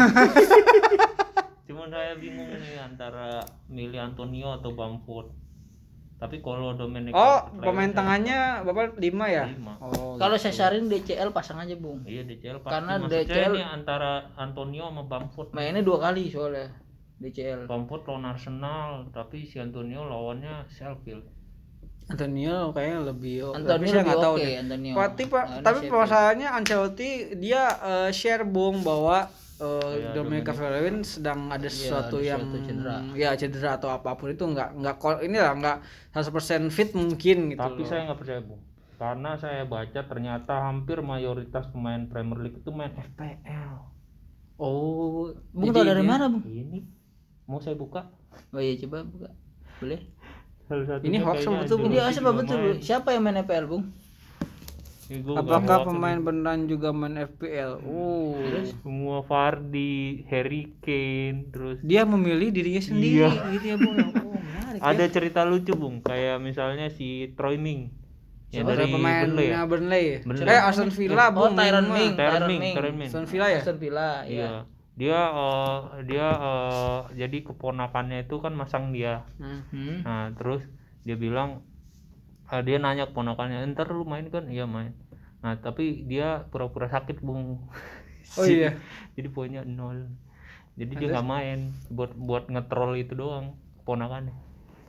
cuman 1.63 1.87
saya 1.87 2.13
bingung 2.13 2.51
nih 2.51 2.75
antara 2.77 3.39
milih 3.65 3.95
Antonio 3.97 4.59
atau 4.59 4.75
Bamford 4.75 5.31
tapi 6.13 6.39
kalau 6.39 6.71
Dominic 6.73 7.11
Oh, 7.11 7.47
pemain 7.57 7.89
tangahnya 7.89 8.63
Bapak 8.63 8.95
lima 8.97 9.25
ya? 9.27 9.43
Lima. 9.45 9.75
Oh. 9.79 10.15
kalau 10.15 10.35
saya 10.35 10.51
sarin 10.53 10.85
DCL 10.85 11.31
pasang 11.31 11.57
aja 11.57 11.73
bung 11.73 12.03
iya 12.03 12.21
DCL 12.21 12.59
pasti 12.59 12.73
Karena 12.73 12.93
maksud 12.97 13.11
DCL 13.17 13.53
nih 13.53 13.65
antara 13.65 14.11
Antonio 14.35 14.83
sama 14.85 15.03
Bamford 15.05 15.49
mainnya 15.51 15.79
dua 15.79 15.97
kali 16.01 16.27
soalnya 16.27 16.67
DCL 17.17 17.65
Bamford 17.65 18.03
lawan 18.05 18.27
Arsenal 18.27 19.07
tapi 19.09 19.41
si 19.41 19.55
Antonio 19.57 20.03
lawannya 20.03 20.67
Sheffield 20.67 21.23
Antonio 22.13 22.55
kayaknya 22.69 22.99
lebih 23.03 23.35
tapi 23.41 23.57
Antonio 23.57 23.73
saya 23.83 23.95
lebih 23.95 24.05
nggak 24.05 24.21
tahu 24.21 24.35
deh. 24.37 24.53
Antonio 24.55 24.93
Tapi 24.95 25.21
Pak, 25.25 25.43
Lawannya 25.43 25.61
tapi 25.61 25.77
Sheffield. 25.79 25.99
masalahnya 25.99 26.47
Ancelotti 26.51 27.09
dia 27.35 27.63
eh, 27.81 28.09
share 28.11 28.45
bung 28.45 28.75
bahwa 28.81 29.17
eh, 29.55 29.93
Iya, 29.95 30.09
Dominic. 30.13 30.43
Calvert-Lewin 30.43 30.97
sedang 31.01 31.39
ada 31.47 31.65
sesuatu 31.65 32.17
ada 32.17 32.27
yang 32.27 32.41
cedera. 32.59 32.97
ya 33.13 33.29
cedera 33.33 33.69
atau 33.73 33.89
apa 33.89 34.13
pun 34.13 34.27
itu 34.27 34.43
nggak 34.43 34.69
nggak 34.75 34.95
ini 35.21 35.37
lah 35.37 35.53
nggak 35.53 35.77
100% 36.11 36.29
fit 36.69 36.93
mungkin 36.93 37.37
gitu. 37.49 37.59
tapi 37.59 37.81
loh. 37.81 37.87
saya 37.87 37.99
nggak 38.05 38.19
percaya 38.19 38.39
bu 38.39 38.55
karena 38.93 39.35
saya 39.35 39.65
baca 39.65 39.99
ternyata 40.01 40.53
hampir 40.63 41.01
mayoritas 41.01 41.65
pemain 41.67 42.05
Premier 42.05 42.39
League 42.39 42.57
itu 42.57 42.69
main 42.69 42.93
FPL 42.93 43.89
oh 44.55 45.33
bung 45.49 45.69
tau 45.69 45.81
dari 45.81 45.99
ini- 45.99 46.07
mana 46.07 46.25
bung 46.27 46.45
ini 46.45 46.85
mau 47.43 47.57
saya 47.57 47.73
buka 47.73 48.07
oh 48.49 48.59
iya 48.59 48.77
coba 48.79 49.03
buka 49.03 49.29
boleh 49.75 49.99
salah 50.83 51.01
Ini 51.01 51.17
hoax 51.19 51.37
kayaknya 51.39 51.59
betul, 51.61 51.77
Bu. 51.77 51.85
oh, 51.85 51.89
juga 52.09 52.31
betul. 52.33 52.57
Bu? 52.57 52.71
siapa 52.79 53.07
yang 53.09 53.21
main 53.21 53.37
FPL 53.39 53.65
bung 53.67 53.85
nggak 55.03 55.35
Apakah 55.35 55.77
pemain 55.85 56.15
apa 56.15 56.25
beneran 56.25 56.61
juga 56.65 56.89
main 56.89 57.15
FPL? 57.19 57.71
Oh. 57.85 58.33
nih. 58.33 58.71
semua 58.73 59.21
Vardy 59.21 59.93
Harry 60.25 60.73
Kane 60.79 61.51
terus 61.51 61.77
Dia 61.81 62.01
memilih 62.03 62.49
dirinya 62.49 62.81
sendiri 62.81 63.21
Iya. 63.21 63.29
gitu 63.51 63.65
ya, 63.67 63.77
Bung. 63.77 63.97
Oh, 63.99 64.33
menarik. 64.33 64.79
ya. 64.79 64.89
ada 64.89 65.05
cerita 65.05 65.41
lucu 65.43 65.73
bung 65.73 66.01
kayak 66.01 66.39
misalnya 66.39 66.89
si 66.89 67.29
Troy 67.33 67.55
Ming 67.55 67.93
yang 68.49 68.63
Siapa 68.63 68.73
dari 68.75 68.85
pemain 68.87 69.21
Burnley 69.23 69.47
ya 69.47 69.61
Burnley. 69.63 70.05
Burnley. 70.23 70.45
Eh, 70.47 70.61
Aston 70.63 70.89
Villa, 70.89 71.25
Oh, 71.25 71.29
Bung. 71.35 71.53
Tyron 71.53 71.87
Ming. 71.87 72.11
Tyron 72.13 72.43
Ming. 72.47 72.61
Tyron 72.71 72.95
Ming 72.95 73.09
Aston 73.09 73.25
Villa 73.25 73.47
ya? 73.47 73.59
Aston 73.59 73.77
Villa 73.77 74.09
Iya. 74.23 74.49
Dia 74.93 75.19
eh, 75.33 75.79
dia 76.05 76.27
eh, 76.37 76.99
jadi 77.25 77.37
keponakannya 77.49 78.29
itu 78.29 78.37
kan 78.37 78.53
masang 78.53 78.93
dia. 78.93 79.25
Hmm. 79.41 80.05
Nah, 80.05 80.29
terus 80.37 80.61
dia 81.01 81.17
bilang 81.17 81.65
eh, 82.53 82.61
dia 82.61 82.77
nanya 82.77 83.09
keponakannya, 83.09 83.65
"Ntar 83.73 83.89
lu 83.89 84.05
main 84.05 84.29
kan?" 84.29 84.45
Iya, 84.49 84.69
main. 84.69 84.93
Nah, 85.41 85.57
tapi 85.59 86.05
dia 86.05 86.45
pura-pura 86.53 86.87
sakit, 86.87 87.19
Bung. 87.25 87.65
Oh 88.37 88.45
iya. 88.45 88.77
jadi 89.17 89.27
poinnya 89.33 89.61
nol. 89.65 90.13
Jadi 90.73 90.93
dia 90.97 91.07
nggak 91.17 91.27
main 91.27 91.59
buat 91.93 92.17
buat 92.17 92.49
ngetrol 92.49 92.97
itu 92.97 93.13
doang 93.13 93.53
keponakannya. 93.81 94.33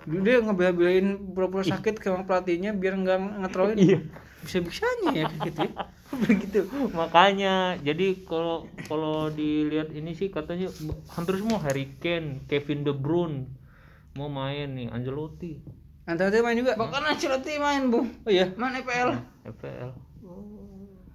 Dia 0.04 0.40
ngebela-belain 0.44 1.16
pura-pura 1.32 1.64
sakit 1.64 1.96
ke 1.96 2.08
pelatihnya 2.28 2.76
biar 2.76 2.94
nggak 3.00 3.18
ngetrolin. 3.44 3.78
Iya. 3.84 3.98
Bisa-bisanya 4.44 5.10
ya 5.16 5.24
kayak 5.24 5.40
gitu 5.48 5.58
ya. 5.64 5.72
Begitu. 6.22 6.60
Makanya 6.90 7.78
jadi 7.78 8.18
kalau 8.22 8.66
kalau 8.86 9.28
dilihat 9.28 9.90
ini 9.90 10.12
sih 10.12 10.28
katanya 10.28 10.70
hampir 11.10 11.38
semua 11.38 11.58
Harry 11.60 11.90
Kane, 11.98 12.44
Kevin 12.44 12.82
De 12.82 12.92
Bruyne 12.92 13.50
mau 14.14 14.28
main 14.28 14.70
nih, 14.70 14.86
Ancelotti, 14.88 15.58
dia 16.06 16.40
main 16.40 16.54
juga. 16.54 16.78
Bahkan 16.78 17.02
Ancelotti 17.04 17.58
main, 17.58 17.90
Bung. 17.90 18.06
Oh 18.22 18.30
iya. 18.30 18.46
Main 18.54 18.78
FPL. 18.78 19.10
FPL. 19.42 19.90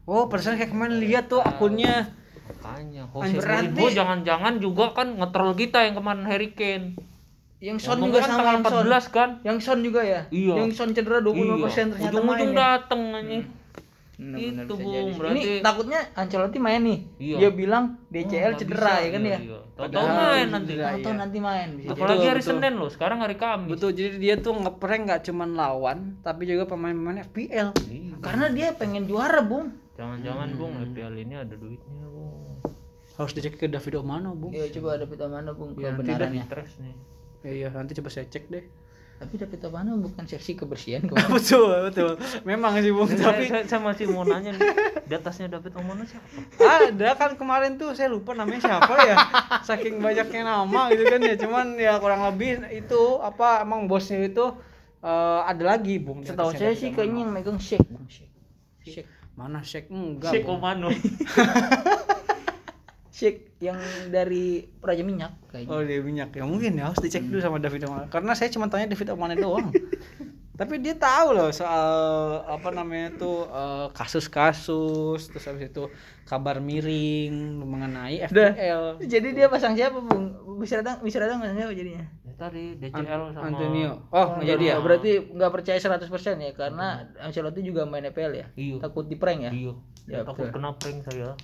Oh, 0.04 0.26
perasaan 0.26 0.58
kayak 0.58 0.74
kemarin 0.74 0.98
lihat 0.98 1.30
tuh 1.30 1.40
akunnya. 1.40 2.10
Makanya 2.50 3.06
An- 3.06 3.14
Jose 3.14 3.38
berarti- 3.38 3.72
Mourinho 3.72 3.94
jangan-jangan 3.94 4.54
juga 4.58 4.86
kan 4.92 5.14
ngetrol 5.16 5.54
kita 5.54 5.86
yang 5.86 5.96
kemarin 5.96 6.26
Harry 6.26 6.52
Kane. 6.52 6.98
Yang 7.60 7.78
Son 7.86 8.00
Ngomongnya 8.00 8.10
juga 8.10 8.20
kan 8.20 8.26
sama 8.26 8.40
tanggal 8.40 8.50
yang 8.50 8.64
Son. 8.66 8.84
14 8.88 9.06
kan? 9.12 9.30
Yang 9.46 9.58
Son 9.62 9.80
juga 9.80 10.02
ya? 10.02 10.22
Iya. 10.32 10.54
Yang 10.58 10.72
Son 10.74 10.90
cedera 10.92 11.20
25% 11.22 11.94
ternyata 11.94 12.10
Ujung-ujung 12.10 12.26
main. 12.26 12.50
ya? 12.50 12.58
dateng 12.58 13.02
Benar-benar 14.20 14.66
Itu, 14.68 14.76
Bung, 14.76 15.10
berarti- 15.16 15.40
Ini 15.40 15.64
takutnya 15.64 16.00
Ancelotti 16.12 16.60
main 16.60 16.82
nih. 16.84 17.00
Iya. 17.18 17.38
Dia 17.40 17.50
bilang 17.56 17.84
DCL 18.12 18.52
Oh, 18.52 18.60
cedera 18.60 18.84
bisa, 18.84 19.00
ya 19.00 19.10
kan 19.10 19.22
iya, 19.24 19.32
ya? 19.32 19.40
iya. 19.40 19.60
Main 20.12 20.48
nanti. 20.52 20.72
iya. 20.76 20.86
Atau 20.92 21.12
nanti 21.16 21.38
main 21.40 21.68
bisa 21.74 21.88
jadi. 21.88 21.96
Apalagi 21.96 22.26
hari 22.28 22.42
betul. 22.44 22.52
Senin 22.52 22.74
loh, 22.76 22.90
sekarang 22.92 23.18
hari 23.18 23.36
Kamis. 23.36 23.70
Betul, 23.72 23.90
jadi 23.96 24.20
dia 24.20 24.36
tuh 24.36 24.54
ngeprank 24.54 25.02
nggak 25.08 25.22
cuman 25.24 25.50
lawan, 25.56 25.98
tapi 26.20 26.42
juga 26.46 26.68
pemain-pemain 26.68 27.24
FPL. 27.24 27.72
Iya. 27.82 28.16
Karena 28.20 28.46
dia 28.52 28.68
pengen 28.76 29.08
juara, 29.08 29.40
Bung. 29.40 29.72
Jangan-jangan 29.96 30.48
Bung 30.54 30.74
FPL 30.86 31.14
ini 31.18 31.34
ada 31.34 31.56
duitnya 31.56 32.04
Bung. 32.06 32.60
Harus 33.16 33.32
dicek 33.32 33.56
ke 33.56 33.68
David 33.68 33.96
Omano, 33.98 34.36
Bung. 34.36 34.52
Ya 34.52 34.68
coba 34.70 34.96
David 34.96 35.20
Amano 35.22 35.52
bung 35.54 35.76
Ya, 35.76 35.92
kebenarannya. 35.92 36.44
nih. 36.44 36.96
Ya, 37.40 37.52
iya, 37.54 37.68
nanti 37.70 37.92
coba 37.94 38.08
saya 38.08 38.24
cek 38.26 38.48
deh. 38.48 38.64
Tapi 39.20 39.36
David 39.36 39.60
Amano 39.68 40.00
bukan 40.00 40.24
seksi 40.24 40.56
kebersihan 40.56 41.04
kok. 41.12 41.20
betul, 41.28 41.92
betul. 41.92 42.16
Memang 42.48 42.80
sih, 42.80 42.96
Bung, 42.96 43.12
tapi 43.12 43.52
saya, 43.52 43.68
saya 43.68 43.84
masih 43.84 44.08
mau 44.08 44.24
nanya 44.24 44.56
nih, 44.56 44.72
di 45.04 45.14
atasnya 45.14 45.52
David 45.52 45.76
Omono 45.76 46.08
siapa? 46.08 46.24
ada 46.64 47.10
kan 47.20 47.36
kemarin 47.36 47.76
tuh 47.76 47.92
saya 47.92 48.08
lupa 48.08 48.32
namanya 48.32 48.64
siapa 48.64 48.94
ya. 49.04 49.16
Saking 49.68 50.00
banyaknya 50.00 50.48
nama 50.48 50.88
gitu 50.96 51.04
kan 51.04 51.20
ya. 51.20 51.36
Cuman 51.36 51.76
ya 51.76 52.00
kurang 52.00 52.24
lebih 52.32 52.64
itu 52.72 53.02
apa 53.20 53.68
emang 53.68 53.92
bosnya 53.92 54.24
itu 54.24 54.56
eh, 55.04 55.40
ada 55.44 55.64
lagi, 55.76 56.00
Bung. 56.00 56.24
Setahu 56.24 56.56
saya 56.56 56.72
sih 56.72 56.96
kayaknya 56.96 57.28
yang 57.28 57.32
megang 57.36 57.60
shake 57.60 57.84
bung 57.92 58.08
shake. 58.08 58.32
Shake. 58.88 59.10
mana 59.36 59.60
Sheikh 59.64 59.92
enggak. 59.92 60.32
Sheikh 60.32 60.48
Bung. 60.48 60.64
Omano. 60.64 60.88
Shake 63.10 63.58
yang 63.60 63.78
dari 64.14 64.70
Raja 64.80 65.04
Minyak 65.04 65.34
kayaknya. 65.50 65.70
Oh 65.74 65.82
dia 65.82 66.00
minyak 66.00 66.30
ya 66.32 66.46
mungkin 66.46 66.78
ya 66.78 66.94
harus 66.94 67.02
dicek 67.02 67.26
dulu 67.26 67.42
sama 67.42 67.58
David 67.58 67.90
Omane 67.90 68.08
karena 68.08 68.32
saya 68.38 68.54
cuma 68.54 68.70
tanya 68.70 68.94
David 68.94 69.12
Omane 69.12 69.36
doang. 69.44 69.74
Tapi 70.60 70.76
dia 70.84 70.92
tahu 70.92 71.40
loh 71.40 71.56
soal 71.56 71.88
apa 72.44 72.68
namanya 72.76 73.16
tuh 73.16 73.48
eh, 73.48 73.88
kasus-kasus 73.96 75.32
terus 75.32 75.46
habis 75.48 75.72
itu 75.72 75.88
kabar 76.28 76.60
miring 76.60 77.64
mengenai. 77.64 78.28
FPL. 78.28 79.00
Jadi 79.08 79.28
dia 79.34 79.48
pasang 79.48 79.74
siapa 79.80 80.04
bung? 80.04 80.36
Bisa 80.60 80.84
datang 80.84 81.00
bisa 81.00 81.24
datang 81.24 81.40
pasang 81.40 81.56
siapa 81.64 81.72
jadinya? 81.72 82.04
Ya, 82.28 82.34
tadi 82.36 82.76
DCL 82.76 83.22
sama 83.32 83.48
Antonio. 83.48 84.04
Oh, 84.12 84.36
jadi 84.44 84.64
ya? 84.64 84.76
Oh, 84.78 84.84
Berarti 84.84 85.32
nggak 85.32 85.52
percaya 85.56 85.80
100% 85.80 86.06
ya 86.44 86.52
karena 86.52 87.08
Ancelotti 87.24 87.64
juga 87.64 87.88
main 87.88 88.04
FPL 88.12 88.34
ya. 88.36 88.48
Iya. 88.60 88.84
Takut 88.84 89.08
di 89.08 89.16
prank 89.16 89.40
ya. 89.48 89.52
Iya. 89.56 89.74
Ya, 90.12 90.20
takut 90.28 90.52
betul. 90.52 90.60
kena 90.60 90.76
prank 90.76 91.08
saya. 91.08 91.40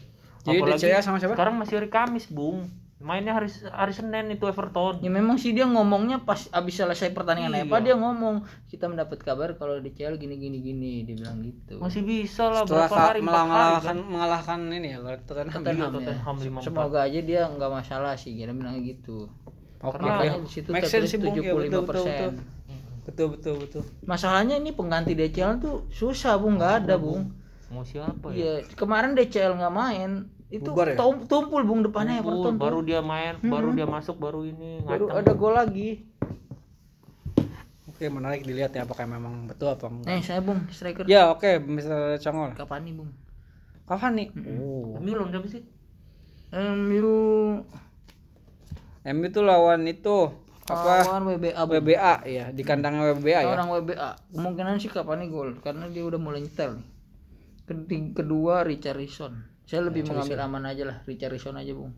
Jadi 0.45 0.57
Apalagi 0.61 0.81
DCL 0.85 1.01
sama 1.01 1.17
siapa? 1.17 1.33
Sekarang 1.33 1.55
masih 1.57 1.81
hari 1.81 1.89
Kamis, 1.89 2.29
Bung. 2.29 2.69
Mainnya 2.95 3.35
hari 3.35 3.51
hari 3.69 3.91
Senin 3.91 4.31
itu 4.31 4.47
Everton. 4.47 5.03
Ya 5.03 5.11
memang 5.11 5.35
sih 5.35 5.51
dia 5.51 5.67
ngomongnya 5.67 6.23
pas 6.23 6.47
abis 6.49 6.79
selesai 6.79 7.11
pertandingan 7.11 7.53
Iya. 7.53 7.67
apa 7.67 7.77
dia 7.83 7.93
ngomong 7.93 8.47
kita 8.65 8.87
mendapat 8.87 9.19
kabar 9.21 9.51
kalau 9.59 9.77
DCL 9.83 10.15
gini 10.15 10.39
gini 10.39 10.57
gini 10.63 10.91
dia 11.03 11.13
bilang 11.13 11.43
gitu. 11.43 11.77
Masih 11.77 12.01
bisa 12.01 12.47
lah 12.49 12.63
Setelah 12.63 12.87
berapa 12.87 12.95
hari? 12.97 13.19
Hari, 13.19 13.21
mengalahkan 13.21 13.83
kan? 13.83 13.97
mengalahkan 13.99 14.59
ini 14.71 14.87
ya 14.95 14.99
Tottenham. 15.27 15.61
Tottenham, 15.61 15.91
ya. 15.91 15.97
Tottenham 16.01 16.35
5-4. 16.39 16.65
Semoga 16.65 16.99
aja 17.03 17.19
dia 17.19 17.41
nggak 17.45 17.71
masalah 17.73 18.13
sih 18.15 18.31
dia 18.31 18.47
bilang 18.49 18.79
gitu. 18.79 19.27
Oke. 19.83 20.01
Makanya 20.01 20.39
di 20.39 20.49
situ 20.49 20.69
Make 20.71 20.87
tertulis. 20.87 21.11
Ya, 21.11 21.19
betul, 21.19 21.35
75%. 21.35 21.85
betul, 21.85 22.03
betul. 22.07 22.31
Betul 23.05 23.27
betul 23.37 23.55
betul. 23.61 23.83
Masalahnya 24.01 24.55
ini 24.57 24.73
pengganti 24.73 25.13
DCL 25.13 25.61
tuh 25.61 25.75
susah 25.93 26.39
bung 26.41 26.57
nggak 26.57 26.87
ada 26.87 26.95
bung. 26.97 27.29
Mau 27.69 27.85
siapa 27.85 28.33
ya? 28.33 28.33
Iya 28.33 28.53
kemarin 28.73 29.13
DCL 29.13 29.61
nggak 29.61 29.73
main 29.75 30.11
itu 30.57 30.69
Bubar 30.71 30.93
ya? 30.93 30.97
tum- 30.97 31.25
tumpul 31.27 31.61
bung 31.67 31.83
depannya 31.83 32.19
Tumpul, 32.19 32.31
Everton 32.39 32.55
baru 32.55 32.79
tuh. 32.79 32.87
dia 32.87 32.99
main, 33.03 33.33
baru 33.43 33.69
dia 33.75 33.87
masuk, 33.87 34.15
baru 34.15 34.47
ini 34.47 34.81
baru 34.83 35.11
ngaceng. 35.11 35.19
ada 35.21 35.31
gol 35.35 35.53
lagi. 35.55 35.89
Oke, 37.91 38.11
menarik 38.11 38.43
dilihat 38.43 38.75
ya 38.75 38.83
apakah 38.83 39.07
memang 39.07 39.47
betul 39.47 39.71
apa 39.71 39.87
enggak. 39.87 40.07
Nih 40.11 40.23
saya 40.23 40.43
bung 40.43 40.67
striker. 40.67 41.07
Ya, 41.07 41.31
oke, 41.31 41.63
Mr. 41.63 42.19
Congol. 42.19 42.51
Kapan 42.59 42.81
nih 42.83 42.93
bung? 42.99 43.11
Kapan 43.87 44.11
nih? 44.19 44.27
Oh. 44.59 44.99
Milan 44.99 45.31
siapa 45.31 45.47
sih? 45.47 45.63
MU 46.55 47.15
MU 49.05 49.25
itu 49.27 49.41
lawan 49.43 49.85
itu 49.85 50.31
apa? 50.65 51.05
lawan 51.05 51.23
WBA 51.29 51.61
Bung. 51.67 51.77
WBA 51.77 52.13
ya, 52.25 52.45
di 52.49 52.63
kandangnya 52.65 53.13
WBA 53.13 53.45
ya. 53.45 53.53
orang 53.53 53.69
WBA 53.69 54.09
kemungkinan 54.33 54.81
sih 54.81 54.89
kapan 54.89 55.25
nih 55.25 55.29
gol 55.29 55.49
karena 55.61 55.85
dia 55.93 56.01
udah 56.01 56.17
mulai 56.17 56.41
nyetel 56.41 56.81
nih 57.69 58.17
kedua 58.17 58.65
Richarlison 58.65 59.45
saya 59.65 59.81
lebih 59.81 60.05
mengambil 60.05 60.37
aman 60.39 60.63
aja 60.65 60.83
lah 60.83 60.97
Richarlison 61.03 61.55
aja 61.55 61.71
bung 61.71 61.91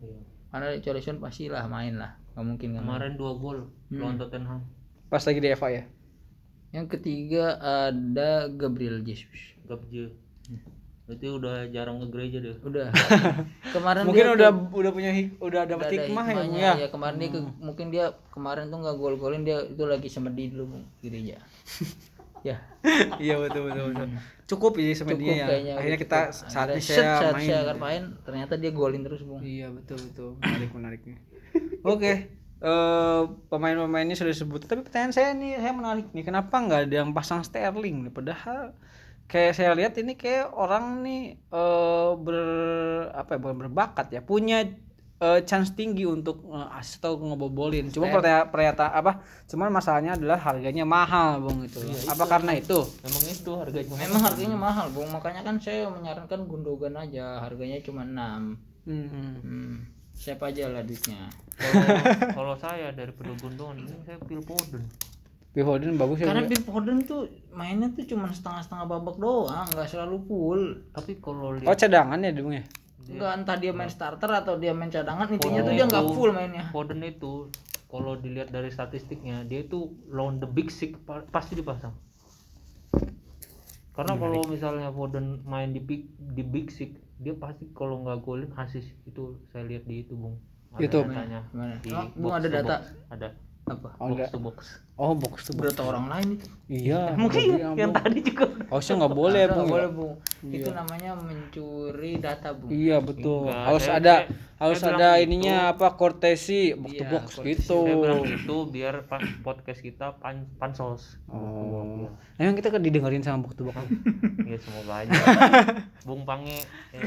karena 0.48 0.72
Richarlison 0.72 1.16
pasti 1.18 1.46
lah 1.46 1.64
main 1.64 1.94
lah 1.94 2.16
nggak 2.32 2.44
mungkin 2.44 2.68
nggak 2.70 2.80
main. 2.80 2.90
Kemarin 2.90 3.12
dua 3.14 3.32
gol 3.34 3.58
lawan 3.90 4.16
Tottenham. 4.16 4.60
Pas 5.06 5.20
lagi 5.20 5.38
di 5.38 5.50
FA 5.52 5.68
ya. 5.70 5.84
yang 6.68 6.84
ketiga 6.84 7.56
ada 7.56 8.46
Gabriel 8.46 9.00
Jesus 9.00 9.56
Gabje. 9.64 10.12
Berarti 11.02 11.26
udah 11.26 11.64
jarang 11.66 11.96
ke 11.98 12.06
gereja 12.10 12.38
deh. 12.38 12.52
udah 12.60 12.92
kemarin 13.74 14.04
Mungkin 14.04 14.20
dia 14.22 14.32
udah 14.34 14.50
ke- 14.50 14.76
udah 14.76 14.90
punya 14.92 15.10
hik- 15.10 15.36
udah 15.38 15.64
dapat 15.64 15.86
ada 15.86 16.04
hikmah 16.04 16.24
ya, 16.26 16.42
ya. 16.46 16.72
ya 16.78 16.88
kemarin 16.88 17.16
dia 17.16 17.30
ke- 17.30 17.56
mungkin 17.58 17.86
dia 17.88 18.04
kemarin 18.28 18.68
tuh 18.68 18.78
nggak 18.78 18.96
gol 18.96 19.16
golin 19.16 19.40
dia 19.40 19.64
itu 19.64 19.80
lagi 19.82 20.04
semedi 20.06 20.52
dulu 20.52 20.64
bung 20.70 20.84
gereja 21.00 21.40
ya 22.46 22.56
Iya 23.24 23.34
betul 23.42 23.68
betul 23.68 23.84
betul. 23.90 24.08
Cukup 24.48 24.72
ya 24.78 24.94
cukup 24.94 24.98
semennya 24.98 25.34
ya. 25.34 25.46
Akhirnya 25.76 25.98
udah 25.98 26.00
kita 26.00 26.20
cukup. 26.30 26.50
saatnya 26.50 26.80
saya 26.80 27.04
saat 27.20 27.34
main. 27.36 27.48
saya 27.48 27.58
akan 27.66 27.78
main 27.82 28.02
ternyata 28.24 28.52
dia 28.56 28.70
golin 28.72 29.02
terus 29.04 29.20
bung 29.26 29.42
Iya 29.42 29.68
betul 29.74 29.98
betul. 30.08 30.30
Menarik 30.40 30.70
menariknya. 30.72 31.16
Oke. 31.84 32.12
eh 32.58 33.22
pemain-pemainnya 33.50 34.18
sudah 34.18 34.34
disebut. 34.34 34.66
Tapi 34.66 34.82
pertanyaan 34.82 35.14
saya 35.14 35.30
nih, 35.30 35.62
saya 35.62 35.70
menarik 35.70 36.10
nih. 36.10 36.26
Kenapa 36.26 36.58
nggak 36.58 36.90
ada 36.90 36.94
yang 37.06 37.14
pasang 37.14 37.46
Sterling 37.46 38.10
nih? 38.10 38.12
Padahal 38.14 38.74
kayak 39.30 39.52
saya 39.54 39.70
lihat 39.78 39.94
ini 40.00 40.18
kayak 40.18 40.50
orang 40.50 41.06
nih 41.06 41.38
eh 41.38 42.10
ber 42.18 42.38
apa 43.14 43.30
ya, 43.36 43.38
bukan 43.38 43.56
berbakat 43.62 44.06
ya, 44.10 44.20
punya 44.26 44.66
eh, 45.18 45.40
chance 45.42 45.74
tinggi 45.74 46.06
untuk 46.06 46.46
eh, 46.50 46.78
assist 46.78 47.02
atau 47.02 47.18
ngebobolin. 47.18 47.90
Cuma 47.90 48.10
pertanyaan 48.10 48.48
pernyataan 48.50 48.92
apa? 48.94 49.12
Cuman 49.50 49.68
masalahnya 49.74 50.14
adalah 50.14 50.38
harganya 50.38 50.86
mahal, 50.86 51.42
Bung 51.42 51.66
itu. 51.66 51.82
apa 52.06 52.24
karena 52.26 52.54
itu? 52.54 52.78
Emang 53.02 53.24
itu 53.26 53.50
harganya. 53.58 53.94
Memang 53.98 54.22
harganya 54.22 54.58
mahal, 54.58 54.86
Bung. 54.94 55.10
Makanya 55.10 55.42
kan 55.42 55.58
saya 55.58 55.90
menyarankan 55.90 56.46
Gundogan 56.46 56.94
aja. 56.94 57.42
Harganya 57.42 57.82
cuma 57.82 58.06
6. 58.06 58.86
Hmm. 58.88 59.06
Hmm. 59.42 59.74
Siapa 60.18 60.50
aja 60.50 60.66
lah 60.66 60.82
duitnya. 60.82 61.30
Kalau 61.58 61.86
kalau 62.34 62.54
saya 62.58 62.94
daripada 62.94 63.34
Gundogan 63.38 63.82
ini 63.82 63.98
saya 64.06 64.18
Phil 64.26 64.42
Foden. 64.42 64.82
Phil 65.54 65.66
Foden 65.66 65.98
bagus 65.98 66.22
ya. 66.22 66.26
Karena 66.30 66.46
ya? 66.46 66.48
Phil 66.54 66.62
Foden 66.62 66.98
tuh 67.02 67.26
mainnya 67.50 67.90
tuh 67.90 68.06
cuma 68.06 68.30
setengah-setengah 68.30 68.86
babak 68.86 69.16
doang, 69.18 69.66
nggak 69.74 69.88
selalu 69.90 70.16
full. 70.26 70.62
Tapi 70.94 71.18
kalau 71.18 71.50
Oh 71.50 71.58
lihat 71.58 71.78
cadangan 71.78 72.18
ya, 72.22 72.30
Bung 72.34 72.54
ya? 72.54 72.62
Enggak 73.08 73.32
entah 73.40 73.56
dia 73.56 73.72
main 73.72 73.88
starter 73.88 74.28
atau 74.28 74.60
dia 74.60 74.76
main 74.76 74.92
cadangan, 74.92 75.26
intinya 75.26 75.64
tuh 75.64 75.72
dia 75.72 75.84
nggak 75.88 76.04
full 76.12 76.30
mainnya. 76.30 76.68
Foden 76.68 77.00
itu 77.00 77.48
kalau 77.88 78.20
dilihat 78.20 78.52
dari 78.52 78.68
statistiknya 78.68 79.48
dia 79.48 79.64
itu 79.64 79.96
lawan 80.12 80.36
the 80.38 80.48
big 80.48 80.68
six 80.68 80.92
pa- 81.02 81.24
pasti 81.32 81.56
dipasang. 81.56 81.96
Karena 83.96 84.14
kalau 84.14 84.44
misalnya 84.46 84.92
Foden 84.92 85.42
main 85.42 85.72
di 85.72 85.80
big 85.80 86.06
di 86.20 86.44
big 86.44 86.68
six 86.70 86.94
dia 87.18 87.34
pasti 87.34 87.66
kalau 87.74 88.04
nggak 88.04 88.22
golin 88.22 88.52
assist 88.54 88.92
itu 89.02 89.40
saya 89.50 89.66
lihat 89.66 89.88
di 89.88 90.06
itu 90.06 90.14
bung. 90.14 90.38
Ada 90.70 90.84
YouTube. 90.84 91.08
datanya. 91.10 91.40
Gimana? 91.50 91.74
Di 91.80 91.90
Oh, 91.90 92.06
Bung 92.12 92.30
box 92.30 92.38
ada 92.38 92.48
data 92.52 92.68
box. 92.68 92.82
Ada. 93.08 93.28
Apa? 93.70 93.88
Oh, 93.94 94.06
box 94.06 94.12
enggak. 94.12 94.28
to 94.28 94.38
box. 94.38 94.58
Oh, 94.94 95.12
box 95.14 95.36
to 95.40 95.52
box. 95.52 95.60
Berata 95.60 95.82
orang 95.84 96.06
lain 96.08 96.28
itu. 96.34 96.46
Iya. 96.66 97.02
Mungkin 97.20 97.40
iya, 97.52 97.70
yang 97.72 97.90
Bung. 97.90 97.98
tadi 97.98 98.18
juga. 98.20 98.44
Harusnya 98.66 98.94
nggak 98.98 99.14
boleh, 99.14 99.42
Nggak 99.42 99.54
Bung. 99.54 99.64
ya? 99.64 99.72
boleh, 99.72 99.88
Bung. 99.90 100.12
Itu 100.48 100.70
namanya 100.70 101.10
mencuri 101.14 102.12
data, 102.18 102.48
Bung. 102.50 102.68
Iya, 102.68 102.96
betul. 102.98 103.46
Enggak, 103.46 103.62
harus 103.64 103.82
saya- 103.82 103.96
ada 103.96 104.14
saya- 104.18 104.26
harus 104.58 104.78
saya 104.80 104.92
ada 104.92 105.08
ininya 105.18 105.56
apa 105.70 105.94
kortesi 105.94 106.74
box 106.74 106.90
to 106.90 106.96
Iya, 106.96 107.06
box 107.08 107.24
kortesi. 107.32 107.48
gitu. 107.54 107.78
Saya 107.80 107.96
bilang 107.96 108.22
itu 108.24 108.56
biar 108.68 108.94
pas 109.04 109.22
podcast 109.40 109.80
kita 109.80 110.06
pan 110.16 110.36
pansos. 110.56 111.14
Oh. 111.26 112.10
Emang 112.36 112.54
kita 112.54 112.68
kan 112.68 112.80
didengerin 112.80 113.20
sama 113.20 113.44
box 113.44 113.54
to 113.54 113.64
box. 113.64 113.78
Ya 114.42 114.58
semoga 114.58 114.94
aja. 114.98 115.14
Bung 116.06 116.24
Pange, 116.24 116.66
eh, 116.90 117.02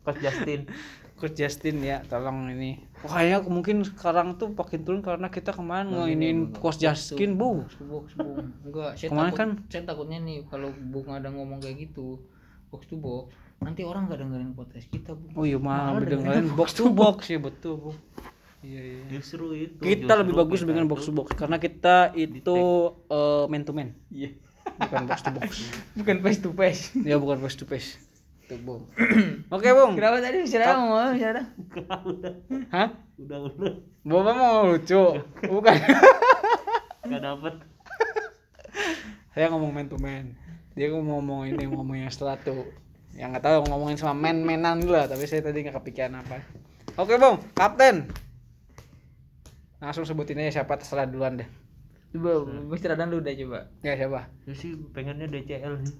Coach 0.00 0.20
Justin. 0.20 0.68
Coach 1.14 1.36
Justin 1.36 1.78
ya, 1.78 2.02
tolong 2.04 2.50
ini. 2.50 2.82
Wah, 3.00 3.22
kayaknya 3.22 3.38
mungkin 3.46 3.76
sekarang 3.80 4.34
tuh 4.34 4.50
makin 4.50 4.80
turun 4.82 5.00
karena 5.00 5.28
kita 5.28 5.52
kemarin 5.52 5.88
ngeinin 5.88 6.50
Coach 6.52 6.78
Justin, 6.78 7.36
Bu. 7.36 7.62
enggak 8.64 8.96
saya 8.96 9.08
Kemarin 9.08 9.30
takut 9.30 9.38
kan- 9.38 9.56
saya 9.68 9.82
takutnya 9.84 10.18
nih 10.18 10.42
kalau 10.46 10.68
bung 10.74 11.06
ada 11.08 11.28
ngomong 11.28 11.58
kayak 11.58 11.86
gitu 11.86 12.18
box 12.68 12.88
to 12.88 12.96
box 12.96 13.30
nanti 13.62 13.80
orang 13.80 14.10
nggak 14.10 14.18
dengerin 14.18 14.52
podcast 14.52 14.86
kita 14.88 15.14
bung 15.14 15.32
Oh 15.32 15.46
iya, 15.46 15.56
mah 15.56 15.94
dengerin 15.96 16.50
box 16.52 16.74
to 16.74 16.90
box 16.90 17.30
ya 17.30 17.38
betul, 17.38 17.78
Bu. 17.78 17.90
Iya, 18.60 18.80
iya. 18.80 19.00
Justru 19.12 19.52
itu. 19.52 19.76
Kita 19.76 20.08
justru 20.08 20.20
lebih 20.24 20.34
bagus 20.34 20.58
kita 20.58 20.68
dengan 20.72 20.84
box 20.88 21.00
to 21.04 21.12
box 21.12 21.28
karena 21.32 21.56
kita 21.56 22.10
itu 22.16 22.56
eh, 23.06 23.44
man 23.46 23.62
to 23.62 23.72
man. 23.72 23.92
iya 24.10 24.32
Bukan 24.74 25.04
box 25.04 25.18
to 25.20 25.30
box. 25.30 25.50
bukan 25.98 26.16
face 26.18 26.40
to 26.40 26.50
face 26.50 26.82
ya 26.96 27.20
bukan 27.20 27.38
face 27.38 27.54
to 27.54 27.64
face. 27.64 28.00
Tuh, 28.44 28.60
Bung. 28.60 28.84
Oke, 29.54 29.72
Bung. 29.72 29.96
kenapa 29.96 30.20
tadi 30.20 30.44
bicara 30.44 30.76
mau 30.76 31.00
ngomong 31.00 31.16
bicara 31.16 31.42
udah, 32.04 32.32
Hah? 32.68 32.88
udah, 33.16 33.38
udah. 33.48 33.72
Bapak 34.04 34.34
mau 34.36 34.68
lucu. 34.68 35.04
Bukan. 35.52 35.76
Gak 37.08 37.20
dapet. 37.24 37.54
Saya 39.32 39.48
ngomong 39.48 39.72
man 39.72 39.88
to 39.88 39.96
man. 39.96 40.36
Dia 40.76 40.92
ngomong 40.92 41.48
ini 41.48 41.64
ngomong 41.64 41.96
yang 42.04 42.12
setelah 42.12 42.36
tuh. 42.36 42.68
Yang 43.16 43.38
nggak 43.38 43.44
tahu 43.46 43.58
ngomongin 43.70 43.96
sama 43.96 44.12
man-manan 44.12 44.82
dulu 44.82 44.98
lah, 44.98 45.06
tapi 45.06 45.24
saya 45.24 45.40
tadi 45.40 45.64
nggak 45.64 45.80
kepikiran 45.80 46.20
apa. 46.20 46.44
Oke, 47.00 47.16
Bung. 47.16 47.40
Kapten. 47.56 48.12
Langsung 49.80 50.04
sebutin 50.04 50.40
aja 50.44 50.60
siapa 50.60 50.76
terserah 50.76 51.08
duluan 51.08 51.40
deh. 51.40 51.48
coba 52.14 52.46
bicara 52.70 52.94
dan 52.94 53.10
lu 53.10 53.18
udah 53.18 53.34
coba 53.34 53.60
Ya 53.82 53.98
siapa? 53.98 54.30
Ya 54.46 54.54
sih 54.54 54.78
pengennya 54.94 55.26
DCL 55.26 55.82
sih. 55.82 55.96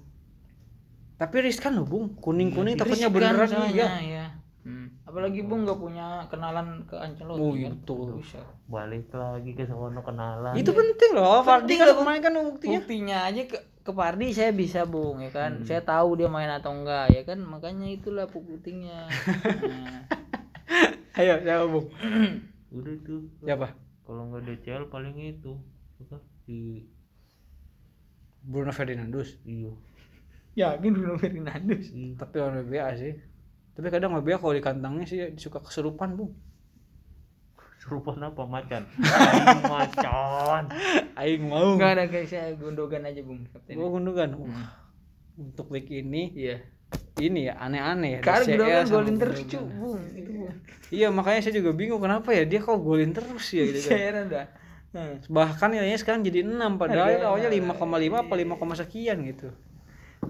Tapi 1.15 1.35
riskan 1.41 1.79
loh, 1.79 1.87
Bung. 1.87 2.15
Kuning-kuning 2.17 2.75
takutnya 2.75 3.07
Riskan 3.07 3.15
beneran 3.15 3.47
soalnya, 3.47 3.71
iya. 3.71 3.87
ya. 4.03 4.25
Hmm. 4.65 4.87
Apalagi 5.05 5.45
Bung 5.45 5.63
nggak 5.63 5.79
punya 5.79 6.27
kenalan 6.27 6.83
ke 6.83 6.95
Ancelotti 6.97 7.39
Oh, 7.39 7.53
iya, 7.53 7.69
kan? 7.69 7.79
betul. 7.79 8.07
Bisa. 8.19 8.41
balik 8.65 9.13
lagi 9.13 9.53
ke 9.53 9.63
sono 9.63 10.01
kenalan 10.01 10.57
Itu 10.57 10.73
penting 10.73 11.11
loh. 11.13 11.39
Fardi 11.41 11.77
kan 11.77 11.93
Bung. 11.93 11.99
kemarin 12.01 12.21
kan 12.21 12.33
buktinya. 12.33 12.73
Buktinya 12.81 13.17
aja 13.29 13.41
ke 13.45 13.57
ke 13.85 13.91
Pardi 13.93 14.33
saya 14.33 14.49
bisa 14.49 14.83
Bung 14.83 15.21
ya 15.21 15.29
kan. 15.29 15.61
Hmm. 15.61 15.65
Saya 15.65 15.81
tahu 15.81 16.17
dia 16.17 16.25
main 16.27 16.49
atau 16.49 16.73
enggak 16.73 17.13
ya 17.13 17.21
kan. 17.21 17.37
Makanya 17.39 17.87
itulah 17.87 18.25
buktinya. 18.27 19.05
Nah, 20.65 21.21
Ayo, 21.21 21.39
siapa, 21.39 21.63
Bung? 21.69 21.87
udah 22.75 22.91
itu 22.91 23.15
Siapa? 23.39 23.71
kalau 24.03 24.27
nggak 24.27 24.43
DCL 24.43 24.89
paling 24.89 25.15
itu 25.15 25.55
apa 25.95 26.19
di 26.43 26.83
Bruno 28.41 28.69
Fernandes. 28.69 29.39
iya 29.43 29.71
yakin 30.55 30.91
Bruno 30.91 31.15
Fernandes. 31.15 31.91
iya. 31.91 32.15
Tapi 32.15 32.35
orang 32.39 32.63
WBA 32.63 32.89
sih. 32.95 33.13
Tapi 33.75 33.87
kadang 33.91 34.15
WBA 34.15 34.39
kalau 34.39 34.55
di 34.55 34.63
kantangnya 34.63 35.03
sih 35.03 35.19
suka 35.35 35.59
keserupan, 35.59 36.15
Bung. 36.15 36.31
serupan 37.75 38.17
apa 38.17 38.49
macan 38.49 38.81
Aing 39.29 39.61
macan 39.69 40.63
Aing 41.13 41.43
mau. 41.45 41.77
Enggak 41.77 41.91
ada 41.93 42.03
kayak 42.09 42.25
saya 42.25 42.49
Gundogan 42.57 43.05
aja 43.05 43.21
Bung. 43.21 43.45
Kapten. 43.45 43.77
Gua 43.77 43.93
gundukan. 43.93 44.29
Wah, 44.41 44.73
Untuk 45.37 45.69
week 45.69 45.91
ini 45.91 46.33
Iya. 46.33 46.65
ini 47.21 47.45
ya 47.45 47.53
aneh-aneh 47.61 48.17
ya. 48.17 48.19
Karena 48.25 48.47
Gundogan 48.57 48.85
golin 48.89 49.15
terus 49.21 49.37
Gundogan. 49.45 49.53
cu, 49.53 49.77
Bung. 49.77 50.01
Iya 50.89 51.07
makanya 51.13 51.39
saya 51.45 51.53
juga 51.57 51.71
bingung 51.77 52.01
kenapa 52.01 52.33
ya 52.33 52.41
dia 52.47 52.57
kok 52.57 52.79
golin 52.81 53.13
terus 53.13 53.45
ya 53.53 53.63
gitu 53.69 53.79
kan. 53.85 53.97
Heran 54.01 54.25
dah. 54.33 54.45
Hmm. 54.95 55.15
Bahkan 55.27 55.67
nilainya 55.69 55.99
sekarang 55.99 56.23
jadi 56.23 56.41
6 56.41 56.55
padahal 56.79 57.19
Ada, 57.19 57.27
awalnya 57.27 57.49
ada. 57.51 57.59
5,5 57.75 58.15
apa 58.15 58.33
5, 58.33 58.73
sekian 58.79 59.19
gitu. 59.27 59.51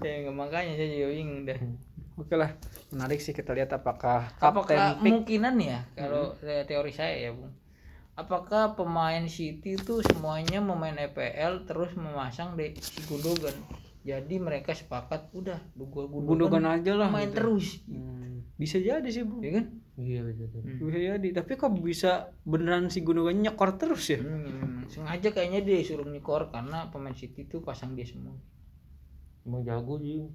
Ya 0.00 0.12
nggak 0.22 0.36
makanya 0.36 0.72
saya 0.76 0.88
juga 0.88 1.06
bingung 1.12 1.42
dah. 1.44 1.58
Oke 2.16 2.32
lah, 2.32 2.50
menarik 2.88 3.20
sih 3.20 3.36
kita 3.36 3.52
lihat 3.52 3.76
apakah 3.76 4.32
Apakah 4.40 4.96
kemungkinan 4.96 5.54
ya 5.60 5.84
kalau 5.92 6.32
eh, 6.40 6.64
teori 6.64 6.88
saya 6.88 7.12
ya 7.12 7.30
Bung. 7.36 7.52
Apakah 8.16 8.72
pemain 8.72 9.20
City 9.28 9.76
itu 9.76 10.00
semuanya 10.00 10.64
memain 10.64 10.96
EPL 10.96 11.68
terus 11.68 11.92
memasang 11.92 12.56
di 12.56 12.72
si 12.80 13.04
Gundogan. 13.04 13.52
Jadi 14.00 14.40
mereka 14.40 14.72
sepakat 14.72 15.28
udah 15.36 15.60
gua 15.76 16.08
Gundogan 16.08 16.64
aja 16.64 16.96
lah. 16.96 17.12
main 17.12 17.28
gitu. 17.28 17.36
terus. 17.44 17.84
Hmm, 17.84 18.40
Bisa 18.56 18.80
jadi 18.80 19.04
sih, 19.12 19.20
Bu. 19.26 19.44
Ya 19.44 19.60
kan? 19.60 19.66
iya 19.96 20.20
bisa 20.20 20.44
tuh 20.52 20.60
Bisa 20.60 21.16
jadi, 21.16 21.28
tapi 21.32 21.56
kok 21.56 21.72
bisa 21.76 22.32
beneran 22.44 22.88
si 22.88 23.04
Gundogan 23.04 23.36
nyekor 23.36 23.76
terus 23.76 24.08
ya? 24.08 24.20
Hmm, 24.20 24.88
sengaja 24.88 25.32
kayaknya 25.32 25.60
dia 25.64 25.84
suruh 25.84 26.08
nyekor 26.08 26.48
karena 26.48 26.88
pemain 26.88 27.12
City 27.12 27.44
itu 27.44 27.60
pasang 27.60 27.92
dia 27.92 28.08
semua. 28.08 28.32
Emang 29.46 29.62
jago 29.68 29.94
sih 30.02 30.26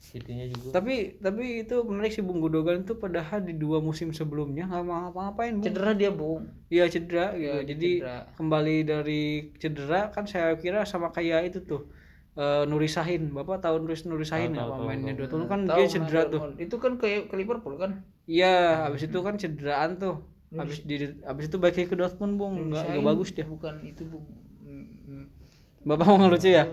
City-nya 0.00 0.48
juga 0.48 0.72
Tapi 0.80 1.20
tapi 1.20 1.44
itu 1.60 1.76
menarik 1.84 2.12
sih 2.16 2.24
Bung 2.24 2.40
Gundogan 2.40 2.88
tuh 2.88 2.96
padahal 2.96 3.44
di 3.44 3.52
dua 3.52 3.84
musim 3.84 4.16
sebelumnya 4.16 4.64
nggak 4.64 4.82
mau 4.88 4.96
ngapa-ngapain, 5.04 5.52
Bung. 5.60 5.64
Cedera 5.68 5.92
dia, 5.92 6.08
Bung. 6.08 6.42
Iya 6.72 6.84
cedera. 6.88 7.36
Iya, 7.36 7.60
dia 7.60 7.68
Jadi 7.68 7.90
cedera. 8.00 8.16
kembali 8.38 8.76
dari 8.88 9.22
cedera 9.60 10.00
kan 10.14 10.24
saya 10.24 10.56
kira 10.56 10.88
sama 10.88 11.12
kayak 11.12 11.52
itu 11.52 11.60
tuh. 11.70 11.82
eh 12.40 12.62
Nuri 12.70 12.88
Sahin, 12.88 13.22
Bapak 13.36 13.60
tahu 13.60 13.76
Nuri 13.84 13.96
Nuri 14.08 14.24
Sahin 14.24 14.54
Tahu, 14.54 14.56
nggak 14.56 14.64
tahu, 14.64 14.72
tahu, 14.72 14.80
pemainnya 14.86 15.12
dua 15.18 15.28
tahun 15.28 15.44
kan 15.52 15.60
Tahu 15.68 15.76
dia 15.76 15.86
cedera 15.92 16.20
tuh. 16.32 16.40
Itu 16.64 16.76
kan 16.80 16.92
kayak 16.96 17.20
ke 17.28 17.34
Liverpool 17.36 17.74
kan? 17.76 17.90
Iya, 18.24 18.86
habis 18.88 19.02
itu 19.04 19.18
kan 19.20 19.34
cederaan 19.36 19.90
tuh. 20.00 20.16
Habis 20.54 20.78
di 20.88 20.94
habis 21.28 21.44
itu 21.50 21.56
balik 21.60 21.92
ke 21.92 21.94
Dortmund, 21.98 22.34
Bung. 22.40 22.54
Enggak 22.72 23.04
bagus 23.04 23.28
dia. 23.36 23.44
Bukan 23.44 23.74
itu, 23.84 24.02
Bung. 24.08 24.24
Bapak 25.80 26.12
mau 26.12 26.20
ngelucu 26.20 26.52
ya? 26.52 26.68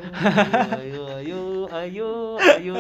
ayo 0.84 1.08
ayo 1.16 1.64
ayo 1.72 2.36
ayo 2.44 2.76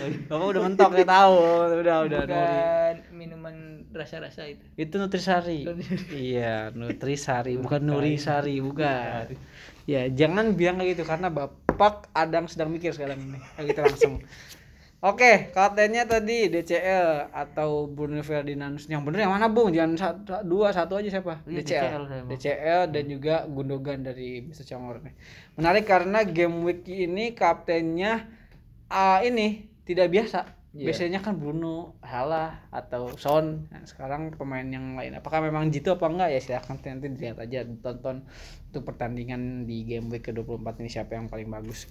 ayo 0.00 0.16
Bapak 0.24 0.46
udah 0.56 0.62
mentok 0.64 0.96
ya 0.96 1.04
tahu. 1.04 1.36
Udah 1.84 1.96
udah 2.08 2.20
Nuri. 2.24 2.32
Bukan 2.32 2.96
minuman 3.12 3.56
rasa-rasa 3.92 4.48
itu. 4.48 4.64
Itu 4.80 4.96
Nutrisari. 4.96 5.68
iya, 6.16 6.72
Nutrisari, 6.72 7.60
bukan 7.60 7.84
Nurisari, 7.84 8.56
bukan. 8.64 9.36
Ya, 9.84 10.08
jangan 10.08 10.56
bilang 10.56 10.80
kayak 10.80 10.96
gitu 10.96 11.04
karena 11.04 11.28
Bapak 11.28 12.08
Adang 12.16 12.48
sedang 12.48 12.72
mikir 12.72 12.96
sekarang 12.96 13.20
ini. 13.20 13.36
Ayo 13.60 13.68
kita 13.68 13.84
langsung. 13.84 14.24
Oke, 15.00 15.48
kaptennya 15.56 16.04
tadi 16.04 16.52
DCL 16.52 17.32
atau 17.32 17.88
Bruno 17.88 18.20
Ferdinand. 18.20 18.76
Yang 18.84 19.00
bener 19.00 19.24
yang 19.24 19.32
mana, 19.32 19.48
Bung? 19.48 19.72
Jangan 19.72 19.96
satu, 19.96 20.44
dua, 20.44 20.76
satu 20.76 21.00
aja 21.00 21.08
siapa? 21.08 21.40
Iya, 21.48 21.64
DCL. 21.64 21.64
DCL 21.64 22.02
saya. 22.04 22.22
DCL 22.28 22.82
dan 22.92 23.04
juga 23.08 23.34
Gundogan 23.48 24.04
dari 24.04 24.44
Mr. 24.44 24.68
Congor 24.68 25.00
nih. 25.00 25.16
Menarik 25.56 25.88
karena 25.88 26.20
game 26.28 26.60
week 26.68 26.84
ini 26.84 27.32
kaptennya 27.32 28.28
ah, 28.92 29.24
ini 29.24 29.72
tidak 29.88 30.12
biasa. 30.12 30.60
Iya. 30.76 30.92
Biasanya 30.92 31.24
kan 31.24 31.40
Bruno, 31.40 31.96
Salah 32.04 32.68
atau 32.68 33.16
Son. 33.16 33.72
Nah, 33.72 33.80
sekarang 33.88 34.36
pemain 34.36 34.68
yang 34.68 35.00
lain. 35.00 35.16
Apakah 35.16 35.40
memang 35.40 35.72
gitu 35.72 35.96
apa 35.96 36.12
enggak 36.12 36.28
ya 36.28 36.40
silahkan 36.44 36.76
nanti 36.76 37.08
dilihat 37.08 37.40
aja 37.40 37.64
tonton 37.80 38.28
untuk 38.68 38.84
pertandingan 38.84 39.64
di 39.64 39.82
game 39.88 40.12
week 40.12 40.28
ke-24 40.28 40.76
ini 40.84 40.90
siapa 40.92 41.16
yang 41.16 41.32
paling 41.32 41.48
bagus. 41.48 41.88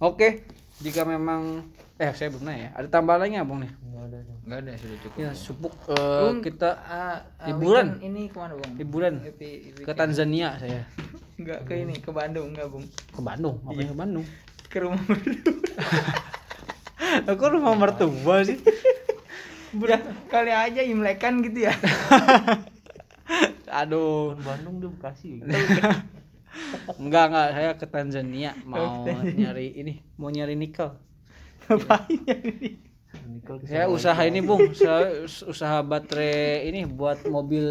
Oke, 0.00 0.48
jika 0.80 1.04
memang 1.04 1.68
eh 1.96 2.10
saya 2.12 2.32
belum 2.32 2.44
nanya 2.44 2.60
ya. 2.60 2.70
Ada 2.80 2.88
tambahan 2.90 3.20
lagi 3.20 3.30
nggak, 3.36 3.46
Bung 3.46 3.60
nih? 3.60 3.72
nggak 3.76 4.04
ada 4.06 4.18
dong 4.24 4.38
Enggak 4.40 4.58
ada 4.58 4.70
sudah 4.74 4.98
cukup. 4.98 5.18
Ya, 5.20 5.30
supuk 5.36 5.74
eh, 5.86 6.20
Bung, 6.24 6.36
kita 6.40 6.70
Ah, 6.80 7.16
ah, 7.36 7.46
Liburan. 7.46 7.88
ini 8.00 8.22
ke 8.26 8.36
mana 8.40 8.56
bung? 8.56 8.72
liburan 8.74 9.14
ke 9.76 9.92
Tanzania 9.92 10.56
saya. 10.56 10.88
Enggak 11.36 11.68
ke 11.68 11.72
ini 11.76 11.94
ke 11.96 12.10
Bandung 12.10 12.52
enggak 12.52 12.68
bung? 12.68 12.84
Ke 13.12 13.20
Bandung, 13.20 13.56
ngapain 13.62 13.86
ke 13.86 13.96
Bandung? 13.96 14.26
Ke 14.66 14.76
rumah 14.80 15.02
berdua. 15.04 15.52
Aku 17.30 17.44
rumah 17.50 17.74
mertua 17.74 18.36
sih. 18.42 18.58
ya, 19.76 19.98
kali 20.26 20.50
aja 20.50 20.80
imlekan 20.82 21.42
gitu 21.42 21.68
ya. 21.68 21.74
Aduh, 23.82 24.34
Bandung 24.42 24.82
dia 24.82 24.90
Bekasi 24.90 25.38
enggak 26.98 27.24
enggak 27.30 27.48
saya 27.52 27.70
ke 27.76 27.86
Tanzania 27.86 28.50
mau 28.62 29.04
nyari 29.22 29.74
ini, 29.74 29.94
mau 30.16 30.30
nyari 30.30 30.54
nikel. 30.54 30.94
Ngapain 31.66 32.20
ya 32.26 32.36
ini? 32.40 32.70
Nikel 33.30 33.62
Saya 33.66 33.90
usaha 33.90 34.22
ini, 34.22 34.38
Bung. 34.38 34.70
Saya 34.70 35.26
us- 35.26 35.42
usaha 35.42 35.82
baterai 35.82 36.66
ini 36.70 36.86
buat 36.86 37.26
mobil 37.26 37.62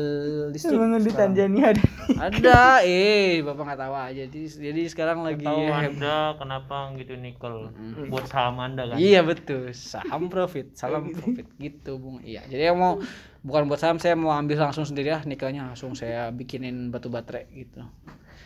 listrik. 0.52 0.76
Emang 0.76 1.00
di 1.00 1.12
Tanzania 1.12 1.72
ada. 1.72 1.84
Ada, 2.20 2.60
eh, 2.84 3.40
Bapak 3.44 3.64
nggak 3.64 3.80
tahu 3.80 3.94
aja. 3.96 4.24
Jadi 4.28 4.40
jadi 4.52 4.82
sekarang 4.92 5.24
lagi 5.24 5.48
tahu 5.48 5.64
anda 5.72 6.36
kenapa 6.36 6.92
gitu 7.00 7.16
nikel 7.16 7.72
buat 8.12 8.28
saham 8.28 8.60
anda 8.60 8.84
kan 8.88 9.00
Iya 9.00 9.24
betul, 9.24 9.72
saham 9.72 10.28
profit, 10.28 10.76
salam 10.76 11.12
profit 11.16 11.48
gitu 11.56 11.96
bung. 12.00 12.20
Iya, 12.20 12.44
jadi 12.48 12.72
yang 12.72 12.78
mau 12.80 13.00
bukan 13.40 13.72
buat 13.72 13.80
saham, 13.80 13.96
saya 14.00 14.20
mau 14.20 14.36
ambil 14.36 14.60
langsung 14.60 14.84
sendiri 14.84 15.16
ya 15.16 15.24
nikelnya 15.24 15.72
langsung 15.72 15.96
saya 15.96 16.28
bikinin 16.36 16.92
batu 16.92 17.08
baterai 17.08 17.48
gitu. 17.56 17.84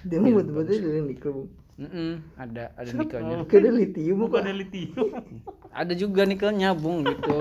Dia 0.03 0.17
mau 0.19 0.31
betul-betul 0.35 0.77
dari 0.83 1.01
nikel 1.03 1.31
bung. 1.31 1.49
Mm-mm, 1.73 2.21
ada 2.37 2.69
ada 2.77 2.89
nikelnya. 2.93 3.49
Kira 3.49 3.73
litium 3.73 4.29
bukan 4.29 4.45
ada 4.45 4.53
litium 4.53 5.09
Ada 5.81 5.93
juga 5.97 6.21
nikelnya 6.29 6.77
bung 6.77 7.01
gitu. 7.01 7.33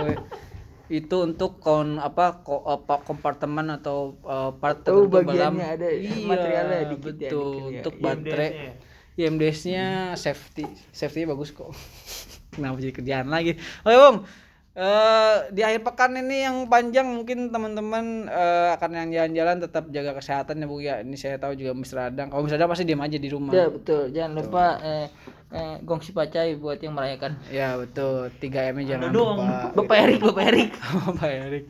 Itu 0.89 1.17
untuk 1.25 1.61
kon 1.61 2.01
apa 2.01 2.41
ko, 2.41 2.65
apa 2.65 3.05
kompartemen 3.05 3.69
atau 3.77 4.17
uh, 4.25 4.57
part 4.57 4.81
Oh, 4.89 5.05
tertentu 5.05 5.37
dalam 5.37 5.61
ada 5.61 5.89
iya, 5.89 6.13
materialnya 6.25 6.81
dikit 6.89 7.17
ya, 7.21 7.29
nikel 7.29 7.45
ya. 7.45 7.63
untuk 7.81 7.95
Iya, 7.97 8.03
baterai. 8.03 8.49
IMDS-nya. 8.49 8.73
IMDS-nya 9.13 9.85
safety, 10.17 10.65
safety 10.97 11.29
bagus 11.29 11.53
kok. 11.53 11.69
Kenapa 12.57 12.81
jadi 12.81 12.93
kerjaan 12.93 13.29
lagi? 13.29 13.61
Oke 13.85 13.97
bung, 13.97 14.17
Eh, 14.73 15.37
di 15.53 15.61
akhir 15.61 15.85
pekan 15.85 16.17
ini 16.17 16.49
yang 16.49 16.65
panjang 16.65 17.05
mungkin 17.05 17.53
teman-teman 17.53 18.25
eh, 18.25 18.73
akan 18.73 18.91
yang 18.97 19.09
jalan-jalan 19.13 19.69
tetap 19.69 19.85
jaga 19.93 20.17
kesehatan 20.17 20.65
ya 20.65 20.67
bu 20.67 20.81
ya. 20.81 21.05
Ini 21.05 21.13
saya 21.13 21.37
tahu 21.37 21.53
juga 21.61 21.77
Mr. 21.77 22.09
Adang. 22.09 22.33
Kalau 22.33 22.41
Mr. 22.49 22.57
Adang 22.57 22.73
pasti 22.73 22.89
diam 22.89 23.05
aja 23.05 23.21
di 23.21 23.29
rumah. 23.29 23.53
Ya 23.53 23.69
betul. 23.69 24.09
Jangan 24.17 24.33
lupa 24.33 24.81
eh, 24.81 25.07
eh, 25.53 25.77
gongsi 25.85 26.17
pacai 26.17 26.57
buat 26.57 26.81
yang 26.81 26.97
merayakan. 26.97 27.37
Ya 27.53 27.77
betul. 27.77 28.33
3 28.41 28.73
M 28.73 28.77
nya 28.81 28.97
jangan 28.97 29.13
doang. 29.13 29.39
lupa. 29.45 29.77
Bapak 29.77 29.97
Erik, 30.09 30.21
Bapak 30.25 30.45
Erik. 30.49 30.71
Bapak 31.05 31.29
Erik. 31.29 31.65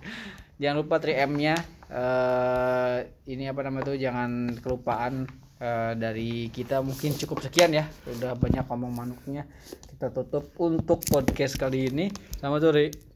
Jangan 0.63 0.77
lupa 0.79 0.95
3M 1.03 1.33
nya. 1.35 1.55
Eh 1.91 2.97
ini 3.35 3.51
apa 3.51 3.67
namanya 3.67 3.91
tuh 3.91 3.99
jangan 3.99 4.31
kelupaan 4.63 5.27
eh, 5.63 5.93
dari 5.95 6.51
kita 6.51 6.83
mungkin 6.83 7.15
cukup 7.15 7.39
sekian 7.47 7.71
ya. 7.71 7.87
Udah 8.11 8.35
banyak 8.35 8.67
ngomong 8.67 8.93
manuknya. 8.93 9.47
Kita 9.95 10.11
tutup 10.11 10.51
untuk 10.59 11.07
podcast 11.07 11.55
kali 11.55 11.87
ini. 11.87 12.11
Selamat 12.43 12.61
sore. 12.67 13.12